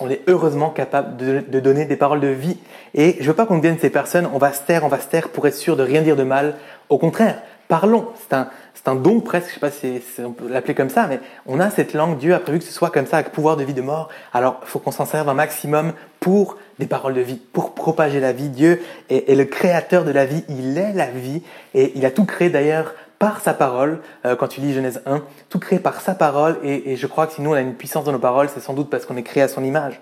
on 0.01 0.11
est 0.11 0.23
heureusement 0.27 0.71
capable 0.71 1.17
de, 1.17 1.61
donner 1.61 1.85
des 1.85 1.97
paroles 1.97 2.21
de 2.21 2.29
vie. 2.29 2.57
Et 2.95 3.17
je 3.21 3.27
veux 3.27 3.35
pas 3.35 3.47
qu'on 3.47 3.59
devienne 3.59 3.79
ces 3.79 3.91
personnes, 3.91 4.29
on 4.33 4.39
va 4.39 4.53
se 4.53 4.63
taire, 4.63 4.85
on 4.85 4.89
va 4.89 4.99
se 4.99 5.07
taire 5.07 5.29
pour 5.29 5.47
être 5.47 5.55
sûr 5.55 5.77
de 5.77 5.83
rien 5.83 6.03
dire 6.03 6.17
de 6.17 6.23
mal. 6.23 6.57
Au 6.89 6.99
contraire, 6.99 7.43
parlons. 7.69 8.09
C'est 8.19 8.35
un, 8.35 8.49
c'est 8.75 8.89
un 8.89 8.95
don 8.95 9.21
presque, 9.21 9.49
je 9.49 9.55
sais 9.55 9.61
pas 9.61 9.71
si, 9.71 10.01
on 10.19 10.33
peut 10.33 10.49
l'appeler 10.49 10.75
comme 10.75 10.89
ça, 10.89 11.07
mais 11.07 11.21
on 11.47 11.61
a 11.61 11.71
cette 11.71 11.93
langue, 11.93 12.19
Dieu 12.19 12.35
a 12.35 12.41
prévu 12.41 12.59
que 12.59 12.65
ce 12.65 12.73
soit 12.73 12.91
comme 12.91 13.07
ça, 13.07 13.19
avec 13.19 13.33
pouvoir 13.33 13.57
de 13.57 13.65
vie, 13.65 13.75
de 13.75 13.83
mort. 13.83 14.09
Alors, 14.33 14.61
faut 14.65 14.79
qu'on 14.79 14.91
s'en 14.91 15.07
serve 15.07 15.29
un 15.29 15.35
maximum 15.35 15.93
pour 16.21 16.57
des 16.79 16.87
paroles 16.87 17.15
de 17.15 17.21
vie, 17.21 17.41
pour 17.53 17.75
propager 17.75 18.19
la 18.19 18.33
vie. 18.33 18.49
Dieu 18.49 18.83
est 19.11 19.37
le 19.37 19.45
créateur 19.45 20.05
de 20.05 20.11
la 20.11 20.25
vie, 20.25 20.45
il 20.49 20.79
est 20.79 20.93
la 20.93 21.11
vie, 21.11 21.43
et 21.75 21.93
il 21.97 22.05
a 22.07 22.11
tout 22.11 22.25
créé 22.25 22.51
d'ailleurs 22.51 22.95
par 23.23 23.41
sa 23.41 23.55
parole, 23.55 24.01
euh, 24.27 24.35
quand 24.35 24.49
tu 24.49 24.61
lis 24.61 24.75
Genèse 24.75 25.01
1, 25.07 25.23
tout 25.49 25.61
créé 25.61 25.79
par 25.79 26.01
sa 26.01 26.13
parole, 26.13 26.59
et, 26.65 26.97
je 26.97 27.07
crois 27.07 27.29
que 27.29 27.35
si 27.35 27.41
nous 27.41 27.51
on 27.51 27.55
a 27.55 27.61
une 27.61 27.75
puissance 27.75 28.03
dans 28.03 28.11
nos 28.11 28.19
paroles, 28.19 28.49
c'est 28.53 28.59
sans 28.59 28.75
doute 28.75 28.91
parce 28.91 29.07
qu'on 29.07 29.17
est 29.17 29.23
créé 29.23 29.45
à 29.45 29.47
son 29.47 29.63
image. 29.63 30.01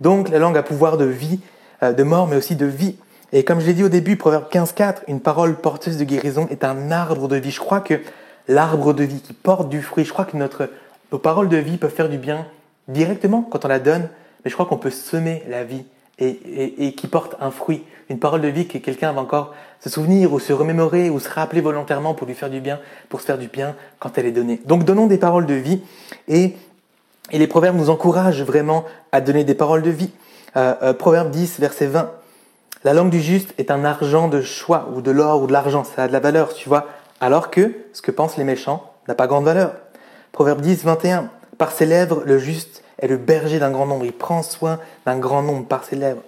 Donc 0.00 0.28
la 0.28 0.40
langue 0.40 0.58
a 0.58 0.64
pouvoir 0.64 0.96
de 0.96 1.04
vie, 1.04 1.38
euh, 1.84 1.92
de 1.92 2.02
mort, 2.02 2.26
mais 2.26 2.34
aussi 2.34 2.56
de 2.56 2.66
vie. 2.66 2.96
Et 3.32 3.44
comme 3.44 3.60
je 3.60 3.66
l'ai 3.66 3.74
dit 3.74 3.84
au 3.84 3.90
début, 3.90 4.16
Proverbe 4.16 4.46
15.4, 4.50 5.02
une 5.06 5.20
parole 5.20 5.56
porteuse 5.56 5.98
de 5.98 6.04
guérison 6.04 6.46
est 6.50 6.64
un 6.64 6.90
arbre 6.90 7.28
de 7.28 7.36
vie. 7.36 7.50
Je 7.50 7.60
crois 7.60 7.80
que 7.80 8.00
l'arbre 8.48 8.94
de 8.94 9.04
vie 9.04 9.20
qui 9.20 9.34
porte 9.34 9.68
du 9.68 9.82
fruit, 9.82 10.06
je 10.06 10.12
crois 10.12 10.24
que 10.24 10.36
notre, 10.36 10.70
nos 11.12 11.18
paroles 11.18 11.50
de 11.50 11.58
vie 11.58 11.76
peuvent 11.76 11.94
faire 11.94 12.08
du 12.08 12.16
bien 12.16 12.46
directement 12.88 13.42
quand 13.42 13.66
on 13.66 13.68
la 13.68 13.80
donne, 13.80 14.08
mais 14.44 14.50
je 14.50 14.54
crois 14.54 14.64
qu'on 14.64 14.78
peut 14.78 14.90
semer 14.90 15.42
la 15.48 15.62
vie 15.62 15.84
et, 16.18 16.94
qui 16.96 17.06
porte 17.06 17.36
un 17.40 17.50
fruit, 17.50 17.84
une 18.08 18.18
parole 18.18 18.40
de 18.40 18.48
vie 18.48 18.66
que 18.66 18.78
quelqu'un 18.78 19.12
va 19.12 19.20
encore 19.20 19.54
se 19.78 19.88
souvenir 19.88 20.32
ou 20.32 20.40
se 20.40 20.52
remémorer 20.52 21.10
ou 21.10 21.20
se 21.20 21.28
rappeler 21.28 21.60
volontairement 21.60 22.14
pour 22.14 22.26
lui 22.26 22.34
faire 22.34 22.50
du 22.50 22.60
bien, 22.60 22.80
pour 23.08 23.20
se 23.20 23.26
faire 23.26 23.38
du 23.38 23.46
bien 23.46 23.76
quand 24.00 24.18
elle 24.18 24.26
est 24.26 24.32
donnée. 24.32 24.60
Donc 24.64 24.84
donnons 24.84 25.06
des 25.06 25.18
paroles 25.18 25.46
de 25.46 25.54
vie 25.54 25.82
et, 26.26 26.54
les 27.30 27.46
proverbes 27.46 27.76
nous 27.76 27.90
encouragent 27.90 28.42
vraiment 28.42 28.86
à 29.12 29.20
donner 29.20 29.44
des 29.44 29.54
paroles 29.54 29.82
de 29.82 29.90
vie. 29.90 30.10
Euh, 30.56 30.74
euh, 30.82 30.92
Proverbe 30.94 31.30
10, 31.30 31.60
verset 31.60 31.86
20. 31.86 32.10
La 32.84 32.92
langue 32.92 33.10
du 33.10 33.20
juste 33.20 33.54
est 33.58 33.72
un 33.72 33.84
argent 33.84 34.28
de 34.28 34.40
choix 34.40 34.88
ou 34.94 35.00
de 35.00 35.10
l'or 35.10 35.42
ou 35.42 35.48
de 35.48 35.52
l'argent, 35.52 35.82
ça 35.82 36.04
a 36.04 36.08
de 36.08 36.12
la 36.12 36.20
valeur, 36.20 36.54
tu 36.54 36.68
vois, 36.68 36.86
alors 37.20 37.50
que 37.50 37.74
ce 37.92 38.02
que 38.02 38.12
pensent 38.12 38.36
les 38.36 38.44
méchants 38.44 38.92
n'a 39.08 39.16
pas 39.16 39.26
grande 39.26 39.44
valeur. 39.44 39.72
Proverbe 40.30 40.60
10, 40.60 40.84
21. 40.84 41.28
Par 41.58 41.72
ses 41.72 41.86
lèvres, 41.86 42.22
le 42.24 42.38
juste 42.38 42.84
est 43.00 43.08
le 43.08 43.16
berger 43.16 43.58
d'un 43.58 43.72
grand 43.72 43.86
nombre. 43.86 44.04
Il 44.04 44.12
prend 44.12 44.44
soin 44.44 44.78
d'un 45.06 45.18
grand 45.18 45.42
nombre 45.42 45.66
par 45.66 45.82
ses 45.82 45.96
lèvres. 45.96 46.22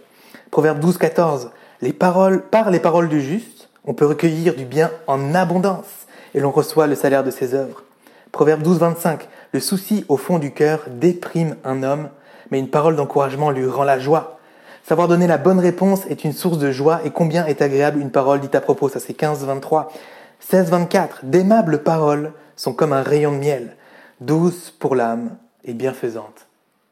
Proverbe 0.51 0.81
12, 0.81 0.99
14. 0.99 1.51
Les 1.83 1.93
paroles, 1.93 2.43
par 2.43 2.71
les 2.71 2.81
paroles 2.81 3.09
du 3.09 3.21
juste, 3.21 3.69
on 3.85 3.95
peut 3.95 4.07
recueillir 4.07 4.57
du 4.57 4.65
bien 4.65 4.91
en 5.07 5.37
abondance 5.37 6.07
et 6.35 6.41
l'on 6.41 6.51
reçoit 6.51 6.89
le 6.89 6.97
salaire 6.97 7.23
de 7.23 7.31
ses 7.31 7.55
œuvres. 7.55 7.85
Proverbe 8.33 8.63
12, 8.63 8.81
25. 8.81 9.29
Le 9.53 9.61
souci 9.61 10.05
au 10.09 10.17
fond 10.17 10.41
du 10.41 10.53
cœur 10.53 10.81
déprime 10.89 11.55
un 11.65 11.85
homme, 11.85 12.09
mais 12.51 12.59
une 12.59 12.71
parole 12.71 12.97
d'encouragement 12.97 13.51
lui 13.51 13.69
rend 13.69 13.85
la 13.85 14.01
joie. 14.01 14.40
Savoir 14.87 15.09
donner 15.09 15.27
la 15.27 15.39
bonne 15.39 15.61
réponse 15.61 16.07
est 16.07 16.25
une 16.25 16.33
source 16.33 16.59
de 16.59 16.73
joie 16.73 17.01
et 17.05 17.11
combien 17.11 17.47
est 17.47 17.63
agréable 17.63 18.01
une 18.01 18.11
parole 18.11 18.41
dite 18.41 18.55
à 18.55 18.61
propos. 18.61 18.89
Ça 18.89 19.01
c'est 19.01 19.15
15, 19.15 19.45
23. 19.45 19.93
16, 20.41 20.71
24. 20.71 21.25
D'aimables 21.25 21.83
paroles 21.83 22.33
sont 22.57 22.73
comme 22.73 22.93
un 22.93 23.03
rayon 23.03 23.33
de 23.33 23.39
miel, 23.39 23.77
douces 24.21 24.71
pour 24.71 24.95
l'âme 24.97 25.37
et 25.65 25.75
bienfaisantes 25.75 26.47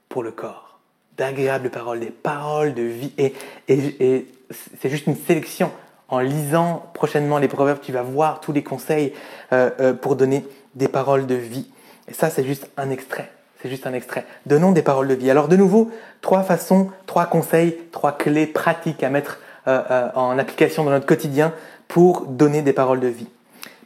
pour 0.08 0.22
le 0.22 0.30
corps. 0.30 0.78
D'agréables 1.16 1.70
paroles, 1.70 2.00
des 2.00 2.10
paroles 2.10 2.74
de 2.74 2.82
vie. 2.82 3.12
Et, 3.18 3.34
et, 3.68 4.26
c'est 4.80 4.88
juste 4.88 5.06
une 5.06 5.16
sélection. 5.16 5.72
En 6.08 6.20
lisant 6.20 6.86
prochainement 6.94 7.38
les 7.38 7.48
proverbes, 7.48 7.80
tu 7.82 7.92
vas 7.92 8.02
voir 8.02 8.40
tous 8.40 8.52
les 8.52 8.62
conseils 8.62 9.12
euh, 9.52 9.70
euh, 9.80 9.92
pour 9.92 10.16
donner 10.16 10.44
des 10.74 10.88
paroles 10.88 11.26
de 11.26 11.34
vie. 11.34 11.68
Et 12.06 12.14
ça, 12.14 12.30
c'est 12.30 12.44
juste 12.44 12.70
un 12.76 12.88
extrait. 12.90 13.30
C'est 13.60 13.68
juste 13.68 13.86
un 13.86 13.92
extrait. 13.92 14.24
Donnons 14.46 14.72
des 14.72 14.82
paroles 14.82 15.08
de 15.08 15.14
vie. 15.14 15.30
Alors 15.30 15.48
de 15.48 15.56
nouveau, 15.56 15.90
trois 16.20 16.42
façons, 16.42 16.90
trois 17.06 17.26
conseils, 17.26 17.76
trois 17.90 18.12
clés 18.12 18.46
pratiques 18.46 19.02
à 19.02 19.10
mettre 19.10 19.40
euh, 19.66 20.08
en 20.14 20.38
application 20.38 20.84
dans 20.84 20.90
notre 20.90 21.06
quotidien 21.06 21.52
pour 21.88 22.26
donner 22.26 22.62
des 22.62 22.72
paroles 22.72 23.00
de 23.00 23.08
vie. 23.08 23.28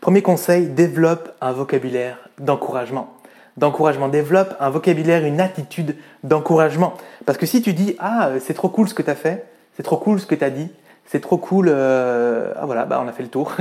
Premier 0.00 0.20
conseil, 0.20 0.66
développe 0.66 1.32
un 1.40 1.52
vocabulaire 1.52 2.18
d'encouragement 2.38 3.14
d'encouragement. 3.56 4.08
Développe 4.08 4.54
un 4.60 4.70
vocabulaire, 4.70 5.24
une 5.24 5.40
attitude 5.40 5.96
d'encouragement. 6.24 6.94
Parce 7.26 7.38
que 7.38 7.46
si 7.46 7.62
tu 7.62 7.72
dis 7.72 7.96
Ah, 7.98 8.30
c'est 8.40 8.54
trop 8.54 8.68
cool 8.68 8.88
ce 8.88 8.94
que 8.94 9.02
tu 9.02 9.10
as 9.10 9.14
fait, 9.14 9.46
c'est 9.76 9.82
trop 9.82 9.96
cool 9.96 10.20
ce 10.20 10.26
que 10.26 10.34
tu 10.34 10.44
as 10.44 10.50
dit, 10.50 10.68
c'est 11.06 11.20
trop 11.20 11.36
cool, 11.36 11.66
euh, 11.68 12.52
ah 12.56 12.66
voilà, 12.66 12.84
bah 12.84 13.00
on 13.04 13.08
a 13.08 13.12
fait 13.12 13.22
le 13.22 13.28
tour. 13.28 13.52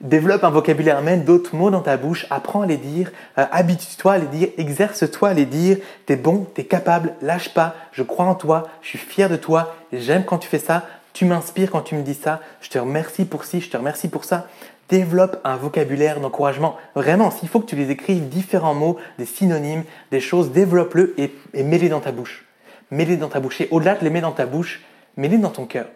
Développe 0.00 0.44
un 0.44 0.50
vocabulaire, 0.50 1.02
mène 1.02 1.24
d'autres 1.24 1.56
mots 1.56 1.70
dans 1.70 1.80
ta 1.80 1.96
bouche, 1.96 2.26
apprends 2.30 2.62
à 2.62 2.66
les 2.66 2.76
dire, 2.76 3.10
euh, 3.36 3.44
habitue-toi 3.50 4.12
à 4.12 4.18
les 4.18 4.26
dire, 4.26 4.48
exerce-toi 4.56 5.30
à 5.30 5.34
les 5.34 5.44
dire, 5.44 5.78
t'es 6.06 6.14
bon, 6.14 6.46
t'es 6.54 6.62
capable, 6.62 7.14
lâche 7.20 7.52
pas, 7.52 7.74
je 7.90 8.04
crois 8.04 8.26
en 8.26 8.36
toi, 8.36 8.68
je 8.80 8.90
suis 8.90 8.98
fier 8.98 9.28
de 9.28 9.34
toi, 9.34 9.74
j'aime 9.92 10.24
quand 10.24 10.38
tu 10.38 10.48
fais 10.48 10.60
ça, 10.60 10.84
tu 11.14 11.24
m'inspires 11.24 11.72
quand 11.72 11.80
tu 11.80 11.96
me 11.96 12.02
dis 12.02 12.14
ça, 12.14 12.38
je 12.60 12.70
te 12.70 12.78
remercie 12.78 13.24
pour 13.24 13.44
ci, 13.44 13.60
je 13.60 13.68
te 13.70 13.76
remercie 13.76 14.06
pour 14.06 14.22
ça. 14.22 14.46
Développe 14.88 15.40
un 15.42 15.56
vocabulaire 15.56 16.20
d'encouragement. 16.20 16.76
Vraiment, 16.94 17.32
s'il 17.32 17.48
faut 17.48 17.58
que 17.58 17.66
tu 17.66 17.74
les 17.74 17.90
écrives 17.90 18.28
différents 18.28 18.74
mots, 18.74 18.98
des 19.18 19.26
synonymes, 19.26 19.82
des 20.12 20.20
choses, 20.20 20.52
développe-le 20.52 21.14
et, 21.18 21.32
mets-les 21.64 21.88
dans 21.88 21.98
ta 21.98 22.12
bouche. 22.12 22.46
Mets-les 22.92 23.16
dans 23.16 23.26
ta 23.26 23.40
bouche. 23.40 23.60
Et 23.62 23.68
au-delà 23.72 23.96
de 23.96 24.04
les 24.04 24.10
mettre 24.10 24.28
dans 24.28 24.32
ta 24.32 24.46
bouche, 24.46 24.80
mets-les 25.16 25.38
dans 25.38 25.50
ton 25.50 25.66
cœur. 25.66 25.86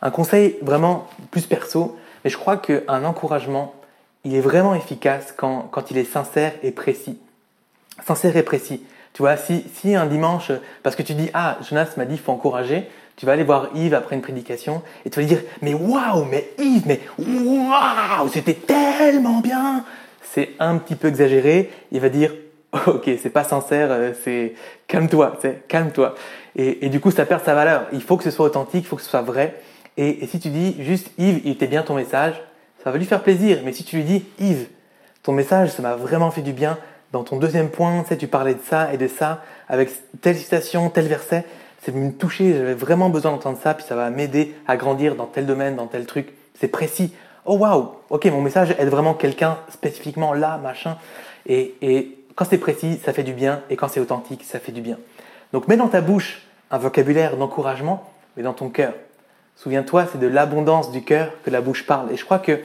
Un 0.00 0.12
conseil 0.12 0.56
vraiment 0.62 1.08
plus 1.32 1.46
perso, 1.46 1.98
mais 2.24 2.30
je 2.30 2.36
crois 2.36 2.56
qu'un 2.56 3.04
encouragement, 3.04 3.74
il 4.24 4.34
est 4.34 4.40
vraiment 4.40 4.74
efficace 4.74 5.34
quand, 5.36 5.68
quand 5.70 5.90
il 5.90 5.98
est 5.98 6.04
sincère 6.04 6.52
et 6.62 6.70
précis. 6.70 7.18
Sincère 8.06 8.36
et 8.36 8.42
précis. 8.42 8.82
Tu 9.12 9.22
vois, 9.22 9.36
si, 9.36 9.64
si 9.74 9.94
un 9.94 10.06
dimanche, 10.06 10.52
parce 10.82 10.96
que 10.96 11.02
tu 11.02 11.14
dis, 11.14 11.30
ah, 11.34 11.58
Jonas 11.68 11.90
m'a 11.96 12.04
dit, 12.04 12.14
il 12.14 12.20
faut 12.20 12.32
encourager, 12.32 12.88
tu 13.16 13.26
vas 13.26 13.32
aller 13.32 13.44
voir 13.44 13.68
Yves 13.74 13.94
après 13.94 14.16
une 14.16 14.22
prédication 14.22 14.82
et 15.04 15.10
tu 15.10 15.16
vas 15.16 15.22
lui 15.22 15.28
dire 15.28 15.42
Mais 15.60 15.74
waouh, 15.74 16.24
mais 16.24 16.48
Yves, 16.58 16.86
mais 16.86 17.00
waouh, 17.18 18.28
c'était 18.32 18.54
tellement 18.54 19.40
bien 19.40 19.84
C'est 20.22 20.50
un 20.58 20.78
petit 20.78 20.94
peu 20.94 21.08
exagéré. 21.08 21.70
Il 21.92 22.00
va 22.00 22.08
dire 22.08 22.32
Ok, 22.86 23.10
c'est 23.22 23.30
pas 23.30 23.44
sincère, 23.44 23.88
euh, 23.90 24.12
c'est 24.24 24.54
calme-toi, 24.88 25.38
calme-toi. 25.68 26.14
Et, 26.56 26.88
du 26.90 27.00
coup, 27.00 27.10
ça 27.10 27.24
perd 27.24 27.44
sa 27.44 27.54
valeur. 27.54 27.86
Il 27.92 28.02
faut 28.02 28.16
que 28.16 28.24
ce 28.24 28.30
soit 28.30 28.44
authentique, 28.44 28.84
il 28.84 28.86
faut 28.86 28.96
que 28.96 29.02
ce 29.02 29.08
soit 29.08 29.22
vrai. 29.22 29.60
Et, 29.96 30.26
si 30.26 30.40
tu 30.40 30.48
dis 30.48 30.76
juste 30.82 31.10
Yves, 31.18 31.40
il 31.44 31.52
était 31.52 31.66
bien 31.66 31.82
ton 31.82 31.94
message, 31.94 32.40
ça 32.82 32.90
va 32.90 32.98
lui 32.98 33.04
faire 33.04 33.22
plaisir. 33.22 33.60
Mais 33.64 33.72
si 33.72 33.84
tu 33.84 33.96
lui 33.96 34.04
dis 34.04 34.24
Yves, 34.38 34.68
ton 35.22 35.32
message, 35.32 35.70
ça 35.70 35.82
m'a 35.82 35.96
vraiment 35.96 36.30
fait 36.30 36.42
du 36.42 36.52
bien. 36.52 36.78
Dans 37.12 37.24
ton 37.24 37.36
deuxième 37.36 37.68
point, 37.68 38.02
tu, 38.02 38.08
sais, 38.08 38.16
tu 38.16 38.26
parlais 38.26 38.54
de 38.54 38.62
ça 38.64 38.92
et 38.92 38.96
de 38.96 39.06
ça, 39.06 39.42
avec 39.68 39.90
telle 40.20 40.36
citation, 40.36 40.88
tel 40.88 41.06
verset 41.06 41.44
c'est 41.82 41.90
venu 41.90 42.06
me 42.06 42.12
toucher, 42.12 42.54
j'avais 42.54 42.74
vraiment 42.74 43.10
besoin 43.10 43.32
d'entendre 43.32 43.58
ça, 43.60 43.74
puis 43.74 43.84
ça 43.84 43.96
va 43.96 44.08
m'aider 44.10 44.54
à 44.68 44.76
grandir 44.76 45.16
dans 45.16 45.26
tel 45.26 45.46
domaine, 45.46 45.74
dans 45.74 45.88
tel 45.88 46.06
truc. 46.06 46.32
C'est 46.54 46.68
précis. 46.68 47.12
Oh 47.44 47.56
waouh, 47.56 47.90
ok, 48.08 48.24
mon 48.26 48.40
message 48.40 48.76
aide 48.78 48.88
vraiment 48.88 49.14
quelqu'un 49.14 49.58
spécifiquement 49.68 50.32
là, 50.32 50.58
machin. 50.58 50.96
Et, 51.46 51.74
et 51.82 52.18
quand 52.36 52.44
c'est 52.44 52.58
précis, 52.58 53.00
ça 53.04 53.12
fait 53.12 53.24
du 53.24 53.32
bien, 53.32 53.62
et 53.68 53.74
quand 53.74 53.88
c'est 53.88 53.98
authentique, 53.98 54.44
ça 54.44 54.60
fait 54.60 54.70
du 54.70 54.80
bien. 54.80 54.96
Donc 55.52 55.66
mets 55.66 55.76
dans 55.76 55.88
ta 55.88 56.00
bouche 56.00 56.42
un 56.70 56.78
vocabulaire 56.78 57.36
d'encouragement, 57.36 58.08
mais 58.36 58.44
dans 58.44 58.54
ton 58.54 58.68
cœur. 58.68 58.94
Souviens-toi, 59.56 60.06
c'est 60.10 60.18
de 60.18 60.26
l'abondance 60.26 60.90
du 60.90 61.02
cœur 61.02 61.30
que 61.44 61.50
la 61.50 61.60
bouche 61.60 61.86
parle. 61.86 62.10
Et 62.12 62.16
je 62.16 62.24
crois 62.24 62.38
que 62.38 62.60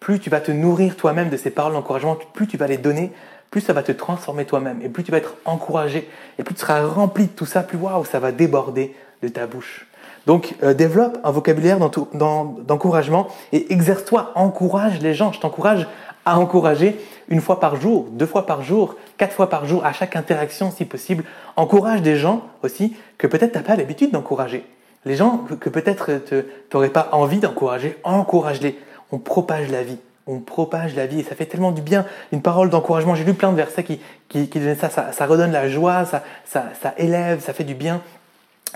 plus 0.00 0.18
tu 0.18 0.30
vas 0.30 0.40
te 0.40 0.50
nourrir 0.52 0.96
toi-même 0.96 1.30
de 1.30 1.36
ces 1.36 1.50
paroles 1.50 1.72
d'encouragement, 1.72 2.18
plus 2.34 2.46
tu 2.46 2.56
vas 2.56 2.66
les 2.66 2.76
donner, 2.76 3.12
plus 3.50 3.60
ça 3.60 3.72
va 3.72 3.82
te 3.82 3.92
transformer 3.92 4.44
toi-même, 4.44 4.80
et 4.82 4.88
plus 4.88 5.04
tu 5.04 5.12
vas 5.12 5.18
être 5.18 5.34
encouragé, 5.44 6.08
et 6.38 6.42
plus 6.42 6.54
tu 6.54 6.60
seras 6.60 6.84
rempli 6.86 7.26
de 7.26 7.30
tout 7.30 7.46
ça, 7.46 7.62
plus 7.62 7.78
waouh, 7.78 8.04
ça 8.04 8.18
va 8.18 8.32
déborder 8.32 8.94
de 9.22 9.28
ta 9.28 9.46
bouche. 9.46 9.86
Donc 10.26 10.54
euh, 10.62 10.74
développe 10.74 11.18
un 11.24 11.30
vocabulaire 11.30 11.78
d'encouragement 11.78 13.28
et 13.52 13.72
exerce-toi, 13.72 14.32
encourage 14.34 15.00
les 15.00 15.14
gens. 15.14 15.32
Je 15.32 15.40
t'encourage 15.40 15.86
à 16.24 16.38
encourager 16.38 17.00
une 17.28 17.40
fois 17.40 17.58
par 17.58 17.76
jour, 17.76 18.06
deux 18.12 18.26
fois 18.26 18.46
par 18.46 18.62
jour, 18.62 18.96
quatre 19.18 19.32
fois 19.32 19.48
par 19.48 19.66
jour, 19.66 19.84
à 19.84 19.92
chaque 19.92 20.16
interaction 20.16 20.70
si 20.70 20.84
possible. 20.84 21.24
Encourage 21.56 22.02
des 22.02 22.16
gens 22.16 22.42
aussi 22.62 22.96
que 23.18 23.26
peut-être 23.26 23.52
tu 23.52 23.58
n'as 23.58 23.64
pas 23.64 23.76
l'habitude 23.76 24.12
d'encourager. 24.12 24.64
Les 25.04 25.16
gens 25.16 25.38
que, 25.60 25.68
peut-être 25.68 26.10
tu 26.26 26.44
n'aurais 26.72 26.90
pas 26.90 27.08
envie 27.12 27.40
d'encourager, 27.40 27.98
encourage-les. 28.04 28.78
On 29.10 29.18
propage 29.18 29.70
la 29.70 29.82
vie. 29.82 29.98
On 30.26 30.38
propage 30.38 30.94
la 30.94 31.06
vie 31.06 31.20
et 31.20 31.22
ça 31.24 31.34
fait 31.34 31.46
tellement 31.46 31.72
du 31.72 31.82
bien. 31.82 32.06
Une 32.30 32.42
parole 32.42 32.70
d'encouragement. 32.70 33.14
J'ai 33.14 33.24
lu 33.24 33.34
plein 33.34 33.50
de 33.50 33.56
versets 33.56 33.82
qui, 33.82 34.00
qui, 34.28 34.46
donnaient 34.46 34.76
ça, 34.76 34.88
ça, 34.88 35.26
redonne 35.26 35.50
la 35.50 35.68
joie, 35.68 36.04
ça, 36.04 36.22
ça, 36.44 36.66
ça 36.80 36.94
élève, 36.96 37.40
ça 37.40 37.52
fait 37.52 37.64
du 37.64 37.74
bien, 37.74 38.00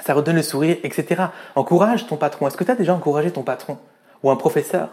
ça 0.05 0.15
redonne 0.15 0.37
le 0.37 0.43
sourire, 0.43 0.77
etc. 0.83 1.27
Encourage 1.55 2.07
ton 2.07 2.17
patron. 2.17 2.49
Est-ce 2.49 2.57
que 2.57 2.65
tu 2.65 2.71
as 2.73 2.75
déjà 2.75 2.95
encouragé 2.95 3.31
ton 3.31 3.43
patron 3.43 3.79
ou 4.25 4.31
un 4.31 4.37
professeur? 4.37 4.89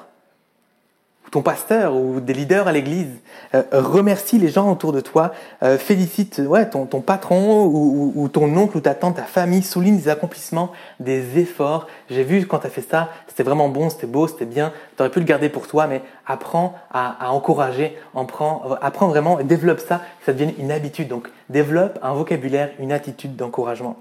Ton 1.34 1.42
pasteur 1.42 1.96
ou 1.96 2.20
des 2.20 2.34
leaders 2.34 2.68
à 2.68 2.72
l'église. 2.72 3.10
Euh, 3.56 3.64
remercie 3.74 4.38
les 4.38 4.50
gens 4.50 4.72
autour 4.72 4.94
de 4.94 5.00
toi. 5.00 5.34
Euh, 5.64 5.80
félicite 5.80 6.40
ouais, 6.46 6.70
ton, 6.70 6.86
ton 6.86 7.02
patron 7.02 7.66
ou, 7.66 8.30
ton 8.32 8.56
oncle 8.56 8.78
ou 8.78 8.82
ta 8.82 8.94
tante, 8.94 9.16
ta 9.16 9.24
famille. 9.24 9.64
Souligne 9.64 9.98
des 9.98 10.10
accomplissements, 10.10 10.72
des 11.00 11.40
efforts. 11.40 11.88
J'ai 12.12 12.24
vu 12.24 12.46
quand 12.46 12.60
tu 12.60 12.68
as 12.68 12.70
fait 12.70 12.88
ça, 12.88 13.10
c'était 13.28 13.42
vraiment 13.42 13.68
bon, 13.68 13.90
c'était 13.90 14.06
beau, 14.06 14.28
c'était 14.28 14.46
bien. 14.46 14.72
Tu 14.96 15.02
aurais 15.02 15.10
pu 15.10 15.20
le 15.20 15.26
garder 15.26 15.50
pour 15.50 15.66
toi, 15.66 15.88
mais 15.88 16.04
apprends 16.28 16.76
à, 16.92 17.32
encourager, 17.32 17.98
apprends, 18.16 19.08
vraiment 19.08 19.40
et 19.40 19.44
développe 19.44 19.80
ça, 19.80 20.02
ça 20.28 20.34
devienne 20.34 20.54
une 20.60 20.72
habitude. 20.72 21.08
Donc 21.08 21.30
développe 21.50 21.98
un 22.04 22.14
vocabulaire, 22.14 22.70
une 22.78 22.92
attitude 22.92 23.36
d'encouragement. 23.36 23.98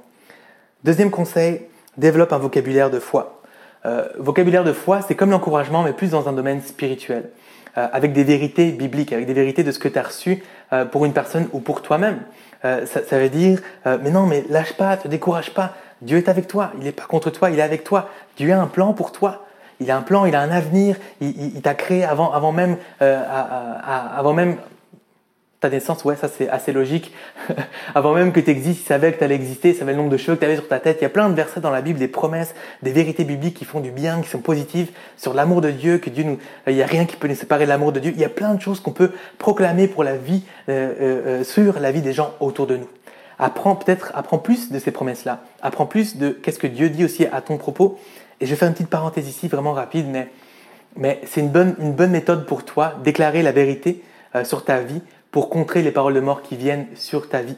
Deuxième 0.84 1.10
conseil, 1.10 1.62
développe 1.96 2.34
un 2.34 2.38
vocabulaire 2.38 2.90
de 2.90 2.98
foi. 2.98 3.41
Euh, 3.84 4.04
vocabulaire 4.18 4.64
de 4.64 4.72
foi, 4.72 5.00
c'est 5.02 5.14
comme 5.14 5.30
l'encouragement, 5.30 5.82
mais 5.82 5.92
plus 5.92 6.10
dans 6.10 6.28
un 6.28 6.32
domaine 6.32 6.60
spirituel, 6.60 7.30
euh, 7.76 7.86
avec 7.92 8.12
des 8.12 8.22
vérités 8.22 8.70
bibliques, 8.70 9.12
avec 9.12 9.26
des 9.26 9.32
vérités 9.32 9.64
de 9.64 9.72
ce 9.72 9.78
que 9.78 9.88
tu 9.88 9.98
as 9.98 10.02
reçu 10.02 10.42
euh, 10.72 10.84
pour 10.84 11.04
une 11.04 11.12
personne 11.12 11.48
ou 11.52 11.60
pour 11.60 11.82
toi-même. 11.82 12.18
Ça, 12.62 13.02
ça, 13.04 13.18
veut 13.18 13.28
dire, 13.28 13.58
mais 13.84 14.10
non, 14.12 14.24
mais 14.24 14.44
lâche 14.48 14.74
pas, 14.74 14.96
te 14.96 15.08
décourage 15.08 15.52
pas. 15.52 15.74
Dieu 16.00 16.18
est 16.18 16.28
avec 16.28 16.46
toi, 16.46 16.70
il 16.78 16.84
n'est 16.84 16.92
pas 16.92 17.06
contre 17.06 17.28
toi, 17.30 17.50
il 17.50 17.58
est 17.58 17.62
avec 17.62 17.82
toi. 17.82 18.08
Dieu 18.36 18.52
a 18.52 18.60
un 18.60 18.68
plan 18.68 18.92
pour 18.92 19.10
toi. 19.10 19.46
Il 19.80 19.90
a 19.90 19.96
un 19.96 20.02
plan, 20.02 20.26
il 20.26 20.36
a 20.36 20.40
un 20.40 20.50
avenir. 20.52 20.94
Il, 21.20 21.56
il, 21.56 21.60
t'a 21.60 21.74
créé 21.74 22.04
avant, 22.04 22.30
avant 22.32 22.52
même, 22.52 22.76
avant 23.00 24.32
même 24.32 24.58
ta 25.62 25.70
naissance, 25.70 26.04
ouais, 26.04 26.16
ça 26.16 26.26
c'est 26.26 26.48
assez 26.48 26.72
logique. 26.72 27.14
Avant 27.94 28.14
même 28.14 28.32
que 28.32 28.40
tu 28.40 28.50
existes, 28.50 28.80
il 28.82 28.86
savait 28.86 29.12
que 29.12 29.18
tu 29.18 29.24
allais 29.24 29.36
exister, 29.36 29.70
il 29.70 29.76
savait 29.76 29.92
le 29.92 29.98
nombre 29.98 30.10
de 30.10 30.16
cheveux 30.16 30.34
que 30.34 30.40
tu 30.40 30.44
avais 30.44 30.56
sur 30.56 30.66
ta 30.66 30.80
tête. 30.80 30.98
Il 31.00 31.04
y 31.04 31.06
a 31.06 31.08
plein 31.08 31.30
de 31.30 31.34
versets 31.34 31.60
dans 31.60 31.70
la 31.70 31.82
Bible, 31.82 32.00
des 32.00 32.08
promesses, 32.08 32.52
des 32.82 32.90
vérités 32.90 33.22
bibliques 33.22 33.54
qui 33.54 33.64
font 33.64 33.78
du 33.78 33.92
bien, 33.92 34.20
qui 34.22 34.28
sont 34.28 34.40
positives, 34.40 34.90
sur 35.16 35.34
l'amour 35.34 35.60
de 35.60 35.70
Dieu, 35.70 35.98
que 35.98 36.10
Dieu 36.10 36.24
nous, 36.24 36.38
il 36.66 36.74
n'y 36.74 36.82
a 36.82 36.86
rien 36.86 37.04
qui 37.04 37.14
peut 37.14 37.28
nous 37.28 37.36
séparer 37.36 37.64
de 37.64 37.68
l'amour 37.68 37.92
de 37.92 38.00
Dieu. 38.00 38.12
Il 38.12 38.20
y 38.20 38.24
a 38.24 38.28
plein 38.28 38.54
de 38.54 38.60
choses 38.60 38.80
qu'on 38.80 38.90
peut 38.90 39.12
proclamer 39.38 39.86
pour 39.86 40.02
la 40.02 40.16
vie, 40.16 40.42
euh, 40.68 40.92
euh, 41.00 41.26
euh, 41.26 41.44
sur 41.44 41.78
la 41.78 41.92
vie 41.92 42.02
des 42.02 42.12
gens 42.12 42.34
autour 42.40 42.66
de 42.66 42.76
nous. 42.76 42.88
Apprends 43.38 43.76
peut-être, 43.76 44.10
apprends 44.14 44.38
plus 44.38 44.72
de 44.72 44.80
ces 44.80 44.90
promesses-là. 44.90 45.44
Apprends 45.62 45.86
plus 45.86 46.16
de 46.16 46.30
qu'est-ce 46.30 46.58
que 46.58 46.66
Dieu 46.66 46.90
dit 46.90 47.04
aussi 47.04 47.24
à 47.26 47.40
ton 47.40 47.56
propos. 47.56 48.00
Et 48.40 48.46
je 48.46 48.54
faire 48.56 48.66
une 48.66 48.74
petite 48.74 48.90
parenthèse 48.90 49.28
ici, 49.28 49.46
vraiment 49.46 49.74
rapide, 49.74 50.06
mais, 50.08 50.28
mais 50.96 51.20
c'est 51.24 51.40
une 51.40 51.50
bonne, 51.50 51.76
une 51.78 51.92
bonne 51.92 52.10
méthode 52.10 52.46
pour 52.46 52.64
toi, 52.64 52.94
déclarer 53.04 53.42
la 53.42 53.52
vérité 53.52 54.02
sur 54.42 54.64
ta 54.64 54.80
vie 54.80 55.02
pour 55.32 55.48
contrer 55.48 55.82
les 55.82 55.90
paroles 55.90 56.14
de 56.14 56.20
mort 56.20 56.42
qui 56.42 56.56
viennent 56.56 56.86
sur 56.94 57.28
ta 57.28 57.42
vie. 57.42 57.56